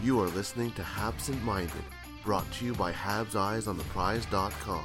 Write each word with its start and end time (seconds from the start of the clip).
You 0.00 0.20
are 0.20 0.28
listening 0.28 0.70
to 0.72 0.84
Habsent 0.84 1.42
Minded, 1.42 1.82
brought 2.24 2.48
to 2.52 2.64
you 2.64 2.72
by 2.72 2.92
Habs 2.92 3.34
Eyes 3.34 3.66
on 3.66 3.76
the 3.76 3.82
Prize.com. 3.84 4.84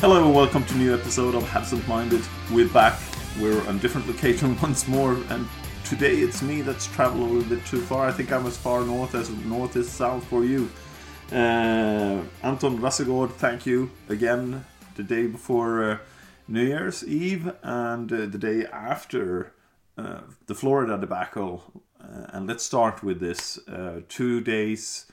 Hello 0.00 0.24
and 0.24 0.34
welcome 0.34 0.64
to 0.64 0.74
a 0.74 0.78
new 0.78 0.92
episode 0.92 1.36
of 1.36 1.48
Habsent 1.48 1.86
Minded. 1.86 2.22
We're 2.50 2.66
back. 2.66 2.98
We're 3.40 3.64
on 3.68 3.78
different 3.78 4.08
location 4.08 4.60
once 4.62 4.88
more, 4.88 5.12
and 5.28 5.46
today 5.84 6.16
it's 6.16 6.42
me 6.42 6.62
that's 6.62 6.88
traveled 6.88 7.22
a 7.22 7.32
little 7.32 7.56
bit 7.56 7.64
too 7.66 7.80
far. 7.82 8.08
I 8.08 8.10
think 8.10 8.32
I'm 8.32 8.46
as 8.46 8.56
far 8.56 8.84
north 8.84 9.14
as 9.14 9.30
north 9.30 9.76
is 9.76 9.88
south 9.88 10.24
for 10.24 10.44
you. 10.44 10.68
Uh, 11.30 12.20
Anton 12.42 12.80
Rasegård, 12.80 13.30
thank 13.34 13.64
you 13.64 13.92
again. 14.08 14.64
The 14.96 15.04
day 15.04 15.28
before 15.28 15.84
uh, 15.84 15.98
New 16.50 16.64
Year's 16.64 17.06
Eve 17.06 17.52
and 17.62 18.12
uh, 18.12 18.26
the 18.26 18.36
day 18.36 18.66
after 18.66 19.52
uh, 19.96 20.22
the 20.46 20.54
Florida 20.54 20.98
debacle. 20.98 21.84
Uh, 22.00 22.26
and 22.32 22.48
let's 22.48 22.64
start 22.64 23.04
with 23.04 23.20
this: 23.20 23.56
uh, 23.68 24.00
two 24.08 24.40
days 24.40 25.06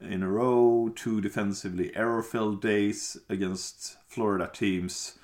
in 0.00 0.22
a 0.22 0.28
row, 0.28 0.90
two 0.96 1.20
defensively 1.20 1.94
error-filled 1.94 2.62
days 2.62 3.18
against 3.28 3.98
Florida 4.08 4.48
teams. 4.50 5.18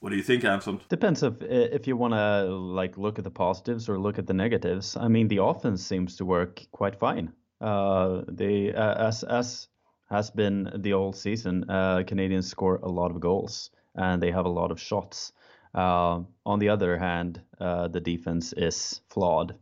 What 0.00 0.10
do 0.10 0.16
you 0.16 0.22
think, 0.22 0.44
Anton? 0.44 0.80
Depends 0.88 1.22
if 1.22 1.42
if 1.42 1.86
you 1.86 1.94
want 1.98 2.14
to 2.14 2.46
like 2.54 2.96
look 2.96 3.18
at 3.18 3.24
the 3.24 3.30
positives 3.30 3.90
or 3.90 3.98
look 3.98 4.18
at 4.18 4.26
the 4.26 4.34
negatives. 4.34 4.96
I 4.96 5.08
mean, 5.08 5.28
the 5.28 5.42
offense 5.42 5.84
seems 5.84 6.16
to 6.16 6.24
work 6.24 6.64
quite 6.72 6.96
fine. 6.96 7.34
Uh, 7.60 8.22
they 8.28 8.72
uh, 8.72 9.08
as 9.08 9.24
as 9.24 9.68
has 10.08 10.30
been 10.30 10.70
the 10.76 10.92
whole 10.92 11.12
season. 11.12 11.68
Uh, 11.68 11.98
Canadiens 11.98 12.44
score 12.44 12.76
a 12.82 12.88
lot 12.88 13.10
of 13.10 13.20
goals 13.20 13.70
and 13.96 14.22
they 14.22 14.30
have 14.30 14.46
a 14.46 14.50
lot 14.50 14.70
of 14.70 14.80
shots. 14.80 15.32
Uh, 15.74 16.20
on 16.44 16.58
the 16.58 16.68
other 16.68 16.98
hand, 16.98 17.40
uh, 17.60 17.88
the 17.88 18.00
defense 18.00 18.52
is 18.56 19.00
flawed, 19.08 19.54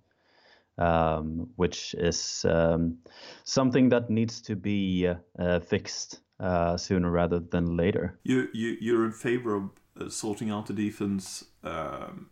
um, 0.78 1.48
which 1.56 1.94
is 1.94 2.44
um, 2.48 2.98
something 3.44 3.88
that 3.88 4.10
needs 4.10 4.40
to 4.42 4.54
be 4.54 5.08
uh, 5.38 5.60
fixed 5.60 6.20
uh, 6.40 6.76
sooner 6.76 7.10
rather 7.10 7.40
than 7.40 7.76
later. 7.76 8.18
You 8.24 8.48
you 8.52 8.76
you're 8.80 9.04
in 9.04 9.12
favor 9.12 9.54
of 9.56 9.70
uh, 10.00 10.08
sorting 10.08 10.50
out 10.50 10.66
the 10.66 10.72
defense 10.72 11.44
um, 11.62 12.30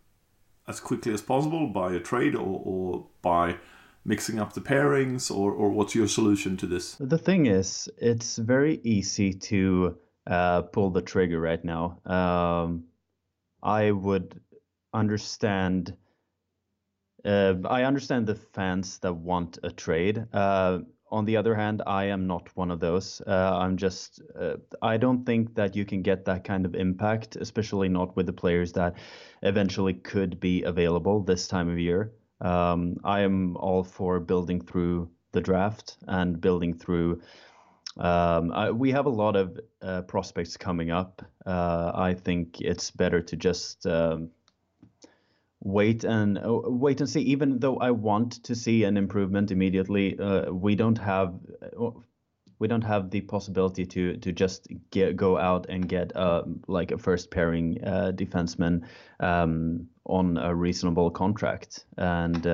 as 0.68 0.80
quickly 0.80 1.12
as 1.12 1.22
possible 1.22 1.66
by 1.68 1.92
a 1.94 2.00
trade 2.00 2.34
or, 2.34 2.60
or 2.64 3.06
by 3.20 3.56
mixing 4.04 4.38
up 4.38 4.52
the 4.52 4.60
pairings 4.60 5.30
or, 5.30 5.52
or 5.52 5.70
what's 5.70 5.94
your 5.94 6.08
solution 6.08 6.56
to 6.56 6.66
this? 6.66 6.96
The 6.98 7.18
thing 7.18 7.46
is, 7.46 7.88
it's 7.98 8.36
very 8.36 8.80
easy 8.82 9.32
to 9.32 9.96
uh, 10.26 10.62
pull 10.62 10.90
the 10.90 11.02
trigger 11.02 11.40
right 11.40 11.64
now. 11.64 11.98
Um, 12.04 12.84
I 13.62 13.90
would 13.90 14.40
understand. 14.92 15.96
Uh, 17.24 17.54
I 17.64 17.84
understand 17.84 18.26
the 18.26 18.34
fans 18.34 18.98
that 18.98 19.14
want 19.14 19.58
a 19.62 19.70
trade. 19.70 20.26
Uh, 20.32 20.80
on 21.10 21.26
the 21.26 21.36
other 21.36 21.54
hand, 21.54 21.82
I 21.86 22.06
am 22.06 22.26
not 22.26 22.48
one 22.56 22.70
of 22.70 22.80
those. 22.80 23.20
Uh, 23.26 23.58
I'm 23.58 23.76
just. 23.76 24.20
Uh, 24.38 24.56
I 24.80 24.96
don't 24.96 25.24
think 25.24 25.54
that 25.54 25.76
you 25.76 25.84
can 25.84 26.02
get 26.02 26.24
that 26.24 26.44
kind 26.44 26.64
of 26.64 26.74
impact, 26.74 27.36
especially 27.36 27.88
not 27.88 28.16
with 28.16 28.26
the 28.26 28.32
players 28.32 28.72
that 28.72 28.94
eventually 29.42 29.94
could 29.94 30.40
be 30.40 30.62
available 30.62 31.22
this 31.22 31.46
time 31.46 31.68
of 31.68 31.78
year. 31.78 32.12
Um, 32.40 32.96
I 33.04 33.20
am 33.20 33.56
all 33.56 33.84
for 33.84 34.18
building 34.18 34.60
through 34.60 35.10
the 35.32 35.40
draft 35.40 35.96
and 36.06 36.40
building 36.40 36.74
through 36.74 37.20
um, 37.98 38.52
I, 38.52 38.70
we 38.70 38.90
have 38.92 39.06
a 39.06 39.10
lot 39.10 39.36
of 39.36 39.60
uh, 39.82 40.02
prospects 40.02 40.56
coming 40.56 40.90
up. 40.90 41.22
Uh, 41.44 41.92
I 41.94 42.14
think 42.14 42.60
it's 42.60 42.90
better 42.90 43.20
to 43.20 43.36
just 43.36 43.86
um, 43.86 44.30
wait 45.60 46.04
and 46.04 46.38
uh, 46.38 46.60
wait 46.64 47.00
and 47.00 47.08
see. 47.08 47.20
Even 47.22 47.58
though 47.58 47.76
I 47.76 47.90
want 47.90 48.44
to 48.44 48.54
see 48.54 48.84
an 48.84 48.96
improvement 48.96 49.50
immediately, 49.50 50.18
uh, 50.18 50.50
we 50.50 50.74
don't 50.74 50.98
have 50.98 51.34
uh, 51.62 51.90
we 52.58 52.68
don't 52.68 52.84
have 52.84 53.10
the 53.10 53.20
possibility 53.20 53.84
to 53.84 54.16
to 54.16 54.32
just 54.32 54.68
get, 54.90 55.16
go 55.16 55.36
out 55.36 55.66
and 55.68 55.86
get 55.88 56.16
uh, 56.16 56.44
like 56.68 56.92
a 56.92 56.98
first 56.98 57.30
pairing 57.30 57.78
defenseman 58.14 58.84
um, 59.20 59.88
on 60.06 60.38
a 60.38 60.54
reasonable 60.54 61.10
contract 61.10 61.84
and 61.98 62.46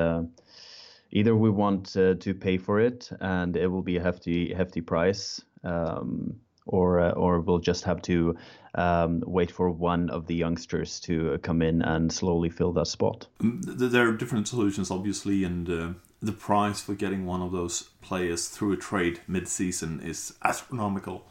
either 1.11 1.35
we 1.35 1.51
want 1.51 1.97
uh, 1.97 2.15
to 2.15 2.35
pay 2.35 2.59
for 2.59 2.81
it 2.81 3.11
and 3.21 3.57
it 3.57 3.69
will 3.69 3.83
be 3.83 3.97
a 3.97 4.03
hefty 4.03 4.53
hefty 4.53 4.81
price 4.81 5.41
um, 5.65 6.39
or 6.67 7.01
uh, 7.01 7.11
or 7.13 7.41
we'll 7.41 7.59
just 7.59 7.85
have 7.85 8.01
to 8.03 8.37
um, 8.75 9.23
wait 9.27 9.51
for 9.51 9.71
one 9.71 10.11
of 10.11 10.27
the 10.27 10.35
youngsters 10.35 11.01
to 11.01 11.39
come 11.43 11.63
in 11.63 11.83
and 11.83 12.13
slowly 12.13 12.51
fill 12.51 12.73
that 12.73 12.87
spot. 12.87 13.27
There 13.41 14.09
are 14.09 14.13
different 14.13 14.47
solutions, 14.47 14.91
obviously, 14.91 15.45
and 15.45 15.69
uh, 15.69 15.89
the 16.21 16.33
price 16.33 16.81
for 16.81 16.95
getting 16.95 17.27
one 17.27 17.43
of 17.43 17.53
those 17.53 17.83
players 18.03 18.49
through 18.49 18.73
a 18.73 18.77
trade 18.77 19.21
mid-season 19.27 20.01
is 20.01 20.35
astronomical. 20.45 21.27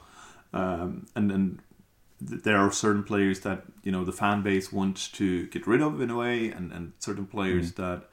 Um, 0.53 1.05
and 1.15 1.29
then 1.29 1.61
there 2.19 2.57
are 2.57 2.71
certain 2.71 3.03
players 3.03 3.41
that 3.41 3.63
you 3.83 3.91
know 3.91 4.03
the 4.03 4.11
fan 4.11 4.41
base 4.41 4.73
wants 4.73 5.07
to 5.09 5.47
get 5.47 5.67
rid 5.67 5.81
of 5.81 6.01
in 6.01 6.09
a 6.09 6.17
way, 6.17 6.49
and, 6.49 6.71
and 6.73 6.93
certain 6.99 7.27
players 7.27 7.71
mm. 7.71 7.75
that 7.75 8.09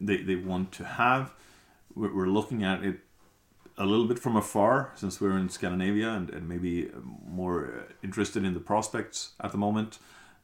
they, 0.00 0.18
they 0.18 0.36
want 0.36 0.72
to 0.72 0.84
have. 0.84 1.32
We're, 1.94 2.14
we're 2.14 2.26
looking 2.28 2.64
at 2.64 2.84
it 2.84 3.00
a 3.76 3.86
little 3.86 4.06
bit 4.06 4.18
from 4.18 4.36
afar 4.36 4.92
since 4.96 5.20
we're 5.20 5.38
in 5.38 5.48
Scandinavia 5.48 6.10
and, 6.10 6.30
and 6.30 6.48
maybe 6.48 6.90
more 7.26 7.86
interested 8.02 8.44
in 8.44 8.54
the 8.54 8.60
prospects 8.60 9.30
at 9.40 9.52
the 9.52 9.58
moment 9.58 9.98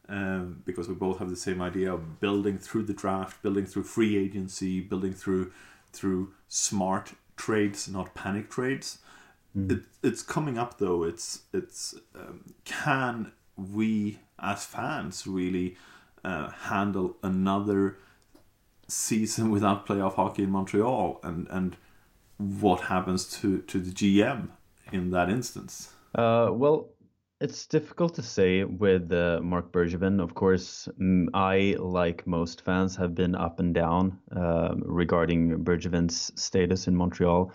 um, 0.07 0.61
because 0.65 0.87
we 0.87 0.95
both 0.95 1.19
have 1.19 1.29
the 1.29 1.35
same 1.35 1.61
idea 1.61 1.93
of 1.93 2.19
building 2.19 2.57
through 2.57 2.83
the 2.83 2.93
draft, 2.93 3.41
building 3.41 3.65
through 3.65 3.83
free 3.83 4.17
agency, 4.17 4.81
building 4.81 5.13
through 5.13 5.51
through 5.91 6.33
smart 6.49 7.13
trades, 7.37 7.87
not 7.87 8.13
panic 8.13 8.49
trades. 8.49 8.99
Mm. 9.57 9.71
It, 9.71 9.83
it's 10.03 10.21
coming 10.21 10.57
up 10.57 10.77
though. 10.77 11.03
It's 11.03 11.43
it's 11.53 11.95
um, 12.15 12.53
can 12.65 13.31
we 13.57 14.19
as 14.39 14.65
fans 14.65 15.25
really 15.25 15.77
uh, 16.23 16.49
handle 16.49 17.17
another 17.23 17.97
season 18.87 19.49
without 19.49 19.87
playoff 19.87 20.15
hockey 20.15 20.43
in 20.43 20.51
Montreal 20.51 21.19
and 21.23 21.47
and 21.49 21.77
what 22.37 22.81
happens 22.81 23.25
to 23.39 23.61
to 23.61 23.79
the 23.79 23.91
GM 23.91 24.49
in 24.91 25.11
that 25.11 25.29
instance? 25.29 25.93
Uh, 26.13 26.49
well, 26.51 26.89
it's 27.41 27.65
difficult 27.65 28.13
to 28.15 28.21
say 28.21 28.63
with 28.63 29.11
uh, 29.11 29.39
Marc 29.41 29.71
Bergevin. 29.71 30.21
Of 30.21 30.35
course, 30.35 30.87
I, 31.33 31.75
like 31.79 32.25
most 32.25 32.61
fans, 32.61 32.95
have 32.95 33.13
been 33.13 33.35
up 33.35 33.59
and 33.59 33.73
down 33.73 34.19
uh, 34.35 34.75
regarding 34.77 35.63
Bergevin's 35.63 36.31
status 36.41 36.87
in 36.87 36.95
Montreal. 36.95 37.51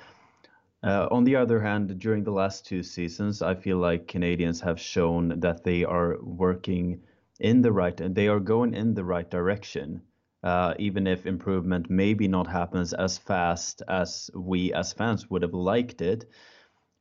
Uh, 0.82 1.08
on 1.10 1.24
the 1.24 1.36
other 1.36 1.60
hand, 1.60 1.98
during 1.98 2.24
the 2.24 2.30
last 2.30 2.66
two 2.66 2.82
seasons, 2.82 3.42
I 3.42 3.54
feel 3.54 3.78
like 3.78 4.06
Canadiens 4.06 4.60
have 4.62 4.80
shown 4.80 5.40
that 5.40 5.64
they 5.64 5.84
are 5.84 6.18
working 6.22 7.00
in 7.38 7.62
the 7.62 7.72
right 7.72 7.98
and 8.00 8.14
they 8.14 8.28
are 8.28 8.40
going 8.40 8.74
in 8.74 8.94
the 8.94 9.04
right 9.04 9.30
direction 9.30 10.02
uh, 10.42 10.74
even 10.78 11.06
if 11.06 11.26
improvement 11.26 11.90
maybe 11.90 12.28
not 12.28 12.46
happens 12.46 12.92
as 12.92 13.18
fast 13.18 13.82
as 13.88 14.30
we 14.34 14.72
as 14.72 14.92
fans 14.92 15.28
would 15.30 15.42
have 15.42 15.54
liked 15.54 16.00
it, 16.00 16.24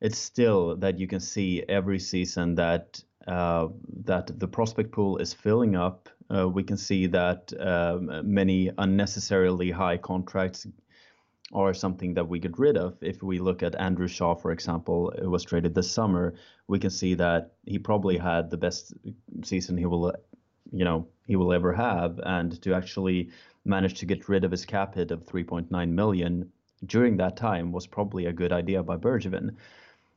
it's 0.01 0.17
still 0.17 0.75
that 0.77 0.99
you 0.99 1.07
can 1.07 1.19
see 1.19 1.63
every 1.67 1.99
season 1.99 2.55
that 2.55 3.01
uh, 3.27 3.67
that 4.05 4.39
the 4.39 4.47
prospect 4.47 4.91
pool 4.91 5.17
is 5.17 5.33
filling 5.33 5.75
up. 5.75 6.09
Uh, 6.33 6.47
we 6.47 6.63
can 6.63 6.77
see 6.77 7.07
that 7.07 7.51
um, 7.59 8.09
many 8.23 8.71
unnecessarily 8.77 9.71
high 9.71 9.97
contracts 9.97 10.67
are 11.53 11.73
something 11.73 12.13
that 12.13 12.27
we 12.27 12.39
get 12.39 12.57
rid 12.59 12.77
of. 12.77 12.97
If 13.01 13.23
we 13.23 13.39
look 13.39 13.63
at 13.63 13.79
Andrew 13.79 14.07
Shaw, 14.07 14.35
for 14.35 14.51
example, 14.51 15.09
it 15.11 15.25
was 15.27 15.43
traded 15.43 15.73
this 15.73 15.91
summer, 15.91 16.35
we 16.67 16.79
can 16.79 16.91
see 16.91 17.15
that 17.15 17.53
he 17.65 17.79
probably 17.79 18.17
had 18.17 18.49
the 18.49 18.57
best 18.57 18.93
season 19.43 19.77
he 19.77 19.85
will 19.85 20.13
you 20.71 20.85
know 20.85 21.07
he 21.25 21.35
will 21.35 21.53
ever 21.53 21.73
have, 21.73 22.19
and 22.23 22.61
to 22.61 22.73
actually 22.73 23.29
manage 23.65 23.99
to 23.99 24.05
get 24.05 24.29
rid 24.29 24.43
of 24.43 24.51
his 24.51 24.65
cap 24.65 24.95
hit 24.95 25.11
of 25.11 25.25
3.9 25.25 25.89
million 25.89 26.51
during 26.85 27.17
that 27.17 27.37
time 27.37 27.71
was 27.71 27.85
probably 27.85 28.25
a 28.25 28.33
good 28.33 28.51
idea 28.51 28.81
by 28.81 28.97
Bergevin. 28.97 29.55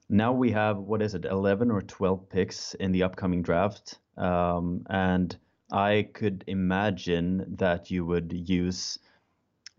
now 0.09 0.33
we 0.33 0.53
have 0.53 0.79
what 0.79 1.03
is 1.03 1.15
it, 1.15 1.25
11 1.25 1.71
or 1.71 1.83
12 1.83 2.29
picks 2.29 2.75
in 2.75 2.93
the 2.93 3.03
upcoming 3.03 3.43
draft, 3.43 3.99
um, 4.17 4.85
and 4.89 5.37
I 5.73 6.09
could 6.13 6.45
imagine 6.47 7.57
that 7.57 7.91
you 7.91 8.05
would 8.05 8.33
use 8.33 8.99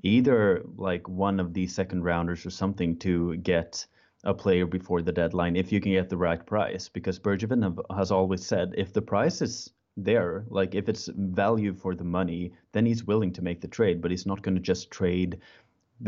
either 0.01 0.63
like 0.75 1.07
one 1.07 1.39
of 1.39 1.53
these 1.53 1.73
second 1.73 2.03
rounders 2.03 2.45
or 2.45 2.49
something 2.49 2.97
to 2.99 3.37
get 3.37 3.85
a 4.23 4.33
player 4.33 4.65
before 4.65 5.01
the 5.01 5.11
deadline 5.11 5.55
if 5.55 5.71
you 5.71 5.79
can 5.79 5.91
get 5.91 6.09
the 6.09 6.17
right 6.17 6.43
price. 6.45 6.89
Because 6.89 7.19
Bergevin 7.19 7.63
have, 7.63 7.79
has 7.95 8.11
always 8.11 8.45
said 8.45 8.73
if 8.77 8.91
the 8.91 9.01
price 9.01 9.41
is 9.41 9.69
there, 9.98 10.45
like 10.50 10.75
if 10.75 10.90
it's 10.90 11.10
value 11.16 11.74
for 11.74 11.95
the 11.95 12.04
money, 12.04 12.54
then 12.72 12.86
he's 12.86 13.06
willing 13.06 13.31
to 13.34 13.42
make 13.42 13.62
the 13.62 13.68
trade, 13.68 14.01
but 14.01 14.12
he's 14.12 14.25
not 14.25 14.42
going 14.42 14.56
to 14.56 14.62
just 14.62 14.92
trade 14.92 15.40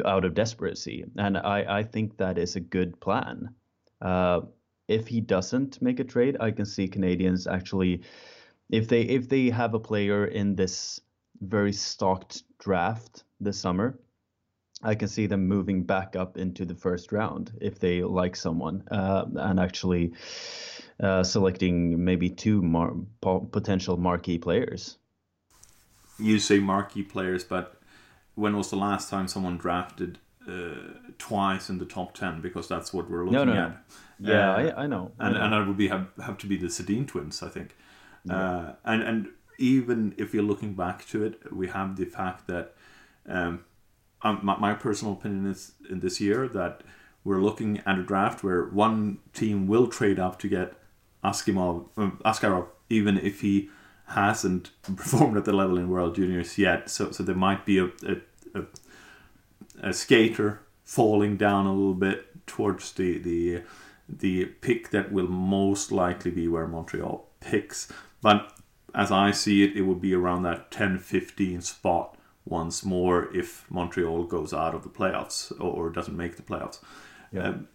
out 0.05 0.25
of 0.25 0.33
desperacy. 0.33 1.05
And 1.17 1.37
I, 1.37 1.79
I 1.79 1.83
think 1.83 2.17
that 2.17 2.37
is 2.37 2.55
a 2.55 2.59
good 2.59 2.99
plan. 2.99 3.53
Uh, 4.01 4.41
if 4.87 5.07
he 5.07 5.21
doesn't 5.21 5.81
make 5.81 5.99
a 5.99 6.03
trade, 6.03 6.37
I 6.39 6.51
can 6.51 6.65
see 6.65 6.87
Canadiens 6.87 7.51
actually, 7.51 8.01
if 8.69 8.87
they 8.87 9.01
if 9.01 9.29
they 9.29 9.49
have 9.49 9.73
a 9.73 9.79
player 9.79 10.25
in 10.25 10.55
this 10.55 10.99
very 11.41 11.73
stocked 11.73 12.43
draft 12.59 13.23
this 13.39 13.59
summer, 13.59 13.99
I 14.83 14.95
can 14.95 15.07
see 15.07 15.27
them 15.27 15.47
moving 15.47 15.83
back 15.83 16.15
up 16.15 16.37
into 16.37 16.65
the 16.65 16.75
first 16.75 17.11
round 17.11 17.51
if 17.61 17.79
they 17.79 18.03
like 18.03 18.35
someone 18.35 18.83
uh, 18.91 19.25
and 19.35 19.59
actually 19.59 20.13
uh, 20.99 21.23
selecting 21.23 22.03
maybe 22.03 22.29
two 22.29 22.61
mar- 22.61 22.95
potential 23.21 23.97
marquee 23.97 24.37
players. 24.37 24.97
You 26.17 26.39
say 26.39 26.59
marquee 26.59 27.03
players, 27.03 27.43
but 27.43 27.81
when 28.35 28.55
was 28.55 28.69
the 28.69 28.77
last 28.77 29.09
time 29.09 29.27
someone 29.27 29.57
drafted 29.57 30.19
uh, 30.47 30.75
twice 31.17 31.69
in 31.69 31.77
the 31.77 31.85
top 31.85 32.13
ten? 32.13 32.41
Because 32.41 32.67
that's 32.67 32.93
what 32.93 33.09
we're 33.09 33.25
looking 33.25 33.45
no, 33.47 33.53
no, 33.53 33.61
at. 33.61 33.77
Yeah, 34.19 34.51
uh, 34.51 34.57
I, 34.57 34.83
I, 34.83 34.87
know. 34.87 35.11
I 35.19 35.27
and 35.27 35.35
know. 35.35 35.41
and 35.41 35.53
that 35.53 35.67
would 35.67 35.77
be 35.77 35.89
have, 35.89 36.07
have 36.23 36.37
to 36.39 36.47
be 36.47 36.55
the 36.55 36.67
Sedin 36.67 37.07
twins, 37.07 37.43
I 37.43 37.49
think. 37.49 37.75
Yeah. 38.23 38.35
Uh, 38.35 38.75
and 38.85 39.03
and 39.03 39.27
even 39.57 40.13
if 40.17 40.33
you're 40.33 40.43
looking 40.43 40.73
back 40.73 41.05
to 41.07 41.23
it, 41.23 41.53
we 41.53 41.67
have 41.67 41.95
the 41.97 42.05
fact 42.05 42.47
that 42.47 42.73
um, 43.27 43.65
um, 44.21 44.39
my, 44.43 44.57
my, 44.57 44.73
personal 44.73 45.13
opinion 45.13 45.45
is 45.45 45.73
in 45.89 45.99
this 45.99 46.19
year 46.19 46.47
that 46.49 46.81
we're 47.23 47.41
looking 47.41 47.81
at 47.85 47.97
a 47.97 48.03
draft 48.03 48.43
where 48.43 48.65
one 48.65 49.19
team 49.33 49.67
will 49.67 49.87
trade 49.87 50.19
up 50.19 50.39
to 50.39 50.47
get 50.47 50.73
Askimov, 51.29 51.87
um, 51.97 52.19
Askarov, 52.25 52.67
even 52.89 53.17
if 53.17 53.41
he 53.41 53.69
hasn't 54.07 54.71
performed 54.95 55.37
at 55.37 55.45
the 55.45 55.53
level 55.53 55.77
in 55.77 55.89
World 55.89 56.15
Juniors 56.15 56.57
yet. 56.57 56.89
So, 56.89 57.11
so 57.11 57.23
there 57.23 57.35
might 57.35 57.65
be 57.65 57.79
a, 57.79 57.85
a, 57.85 58.15
a, 58.53 58.63
a 59.81 59.93
skater 59.93 60.61
falling 60.83 61.37
down 61.37 61.65
a 61.65 61.73
little 61.73 61.95
bit 61.95 62.45
towards 62.45 62.91
the 62.93 63.17
the 63.17 63.63
the 64.07 64.45
pick 64.45 64.91
that 64.91 65.11
will 65.11 65.27
most 65.27 65.91
likely 65.91 66.29
be 66.29 66.47
where 66.47 66.67
Montreal 66.67 67.27
picks. 67.39 67.91
But 68.21 68.55
as 68.93 69.11
I 69.11 69.31
see 69.31 69.63
it, 69.63 69.75
it 69.75 69.81
will 69.81 69.95
be 69.95 70.13
around 70.13 70.43
that 70.43 70.69
10 70.69 70.99
15 70.99 71.61
spot 71.61 72.15
once 72.45 72.85
more 72.85 73.35
if 73.35 73.65
Montreal 73.69 74.25
goes 74.25 74.53
out 74.53 74.75
of 74.75 74.83
the 74.83 74.89
playoffs 74.89 75.51
or, 75.59 75.89
doesn't 75.89 76.15
make 76.15 76.35
the 76.35 76.43
playoffs. 76.43 76.79
Yeah. 77.31 77.49
Um, 77.49 77.67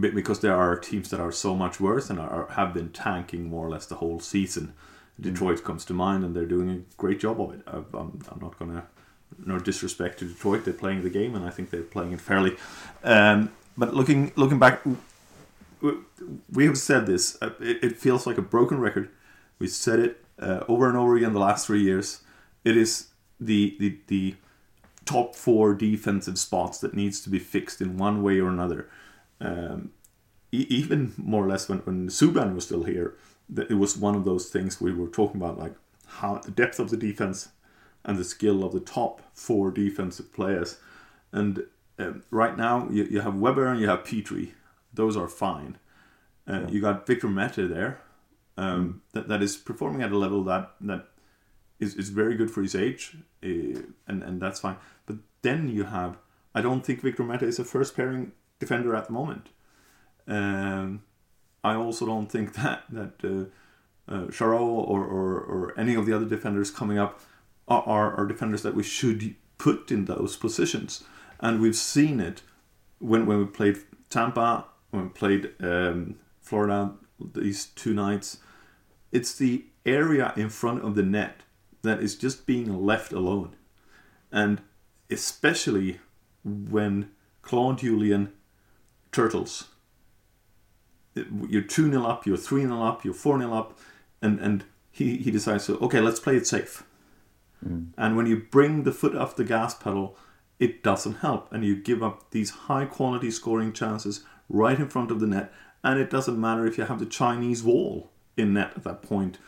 because 0.00 0.40
there 0.40 0.54
are 0.54 0.76
teams 0.76 1.10
that 1.10 1.20
are 1.20 1.32
so 1.32 1.54
much 1.54 1.80
worse 1.80 2.10
and 2.10 2.18
are, 2.18 2.48
have 2.52 2.74
been 2.74 2.90
tanking 2.90 3.48
more 3.48 3.66
or 3.66 3.70
less 3.70 3.86
the 3.86 3.96
whole 3.96 4.20
season. 4.20 4.74
Detroit 5.20 5.64
comes 5.64 5.84
to 5.86 5.94
mind, 5.94 6.24
and 6.24 6.34
they're 6.34 6.46
doing 6.46 6.70
a 6.70 6.78
great 6.96 7.18
job 7.18 7.40
of 7.40 7.54
it. 7.54 7.62
I'm, 7.66 7.86
I'm 8.30 8.40
not 8.40 8.58
to 8.58 8.84
no 9.44 9.58
disrespect 9.58 10.18
to 10.20 10.26
Detroit. 10.26 10.64
They're 10.64 10.74
playing 10.74 11.02
the 11.02 11.10
game, 11.10 11.34
and 11.34 11.44
I 11.44 11.50
think 11.50 11.70
they're 11.70 11.82
playing 11.82 12.12
it 12.12 12.20
fairly. 12.20 12.56
Um, 13.04 13.50
but 13.76 13.94
looking 13.94 14.32
looking 14.36 14.58
back, 14.58 14.82
we 16.52 16.66
have 16.66 16.78
said 16.78 17.06
this. 17.06 17.36
Uh, 17.40 17.50
it, 17.60 17.84
it, 17.84 17.96
feels 17.96 18.26
like 18.26 18.38
a 18.38 18.42
broken 18.42 18.80
record. 18.80 19.10
We 19.58 19.68
said 19.68 19.98
it 20.00 20.24
uh, 20.38 20.64
over 20.68 20.88
and 20.88 20.96
over 20.96 21.16
again 21.16 21.32
the 21.32 21.40
last 21.40 21.66
three 21.66 21.82
years. 21.82 22.22
It 22.64 22.76
is 22.76 23.08
the 23.40 23.76
the 23.78 23.98
the 24.08 24.34
top 25.04 25.34
four 25.34 25.74
defensive 25.74 26.38
spots 26.38 26.78
that 26.78 26.94
needs 26.94 27.20
to 27.22 27.30
be 27.30 27.38
fixed 27.38 27.80
in 27.80 27.96
one 27.96 28.22
way 28.22 28.40
or 28.40 28.48
another. 28.48 28.88
Um, 29.40 29.92
e- 30.52 30.66
even 30.68 31.14
more 31.16 31.44
or 31.44 31.48
less 31.48 31.68
when 31.68 31.78
when 31.80 32.08
Subban 32.08 32.54
was 32.54 32.64
still 32.64 32.84
here, 32.84 33.16
that 33.48 33.70
it 33.70 33.74
was 33.74 33.96
one 33.96 34.14
of 34.14 34.24
those 34.24 34.48
things 34.48 34.80
we 34.80 34.92
were 34.92 35.08
talking 35.08 35.40
about, 35.40 35.58
like 35.58 35.74
how 36.06 36.38
the 36.38 36.50
depth 36.50 36.78
of 36.78 36.90
the 36.90 36.96
defense 36.96 37.48
and 38.04 38.18
the 38.18 38.24
skill 38.24 38.64
of 38.64 38.72
the 38.72 38.80
top 38.80 39.22
four 39.32 39.70
defensive 39.70 40.32
players. 40.32 40.78
And 41.32 41.64
um, 41.98 42.22
right 42.30 42.56
now, 42.56 42.88
you, 42.90 43.04
you 43.04 43.20
have 43.20 43.34
Weber 43.34 43.66
and 43.66 43.80
you 43.80 43.88
have 43.88 44.04
Petry. 44.04 44.52
Those 44.94 45.16
are 45.16 45.28
fine. 45.28 45.78
Uh, 46.46 46.60
yeah. 46.60 46.68
You 46.68 46.80
got 46.80 47.06
Victor 47.06 47.28
Mete 47.28 47.68
there, 47.68 48.00
um, 48.56 49.02
that, 49.12 49.28
that 49.28 49.42
is 49.42 49.56
performing 49.56 50.02
at 50.02 50.12
a 50.12 50.16
level 50.16 50.42
that 50.44 50.72
that 50.80 51.08
is, 51.78 51.94
is 51.94 52.08
very 52.08 52.34
good 52.36 52.50
for 52.50 52.62
his 52.62 52.74
age, 52.74 53.16
uh, 53.44 53.82
and 54.06 54.22
and 54.22 54.40
that's 54.40 54.60
fine. 54.60 54.76
But 55.06 55.16
then 55.42 55.68
you 55.68 55.84
have, 55.84 56.16
I 56.54 56.62
don't 56.62 56.84
think 56.84 57.02
Victor 57.02 57.22
Mete 57.22 57.42
is 57.42 57.58
a 57.58 57.64
first 57.64 57.94
pairing 57.94 58.32
defender 58.58 58.94
at 58.94 59.06
the 59.06 59.12
moment. 59.12 59.48
Um, 60.26 61.02
I 61.64 61.74
also 61.74 62.06
don't 62.06 62.30
think 62.30 62.54
that 62.54 62.84
that 62.90 63.24
uh, 63.24 64.12
uh, 64.12 64.30
Chara 64.30 64.58
or, 64.58 65.04
or 65.04 65.40
or 65.40 65.78
any 65.78 65.94
of 65.94 66.06
the 66.06 66.12
other 66.14 66.26
defenders 66.26 66.70
coming 66.70 66.98
up 66.98 67.20
are, 67.66 67.82
are, 67.82 68.14
are 68.14 68.26
defenders 68.26 68.62
that 68.62 68.74
we 68.74 68.82
should 68.82 69.34
put 69.58 69.90
in 69.90 70.04
those 70.06 70.36
positions. 70.36 71.04
And 71.40 71.60
we've 71.60 71.76
seen 71.76 72.20
it 72.20 72.42
when, 72.98 73.26
when 73.26 73.38
we 73.38 73.44
played 73.44 73.78
Tampa, 74.10 74.64
when 74.90 75.04
we 75.04 75.08
played 75.10 75.52
um, 75.60 76.16
Florida 76.40 76.92
these 77.34 77.66
two 77.66 77.94
nights. 77.94 78.38
It's 79.12 79.34
the 79.34 79.64
area 79.84 80.32
in 80.36 80.48
front 80.48 80.84
of 80.84 80.94
the 80.94 81.02
net 81.02 81.40
that 81.82 82.00
is 82.00 82.16
just 82.16 82.46
being 82.46 82.84
left 82.84 83.12
alone. 83.12 83.56
And 84.30 84.60
especially 85.10 86.00
when 86.44 87.10
Claude 87.42 87.78
Julien 87.78 88.32
turtles. 89.12 89.68
You're 91.14 91.62
2 91.62 91.90
0 91.90 92.04
up, 92.04 92.26
you're 92.26 92.36
3 92.36 92.62
0 92.62 92.82
up, 92.82 93.04
you're 93.04 93.14
4 93.14 93.38
0 93.38 93.52
up, 93.52 93.78
and, 94.22 94.38
and 94.38 94.64
he, 94.90 95.16
he 95.16 95.30
decides 95.30 95.66
to, 95.66 95.78
okay, 95.78 96.00
let's 96.00 96.20
play 96.20 96.36
it 96.36 96.46
safe. 96.46 96.84
Mm. 97.66 97.88
And 97.96 98.16
when 98.16 98.26
you 98.26 98.36
bring 98.50 98.84
the 98.84 98.92
foot 98.92 99.16
off 99.16 99.36
the 99.36 99.44
gas 99.44 99.74
pedal, 99.74 100.16
it 100.58 100.82
doesn't 100.82 101.16
help. 101.16 101.52
And 101.52 101.64
you 101.64 101.76
give 101.76 102.02
up 102.02 102.30
these 102.30 102.50
high 102.50 102.84
quality 102.84 103.30
scoring 103.30 103.72
chances 103.72 104.24
right 104.48 104.78
in 104.78 104.88
front 104.88 105.10
of 105.10 105.20
the 105.20 105.26
net. 105.26 105.52
And 105.84 106.00
it 106.00 106.10
doesn't 106.10 106.40
matter 106.40 106.66
if 106.66 106.78
you 106.78 106.84
have 106.84 106.98
the 106.98 107.06
Chinese 107.06 107.62
wall 107.62 108.10
in 108.36 108.54
net 108.54 108.72
at 108.76 108.84
that 108.84 109.02
point, 109.02 109.38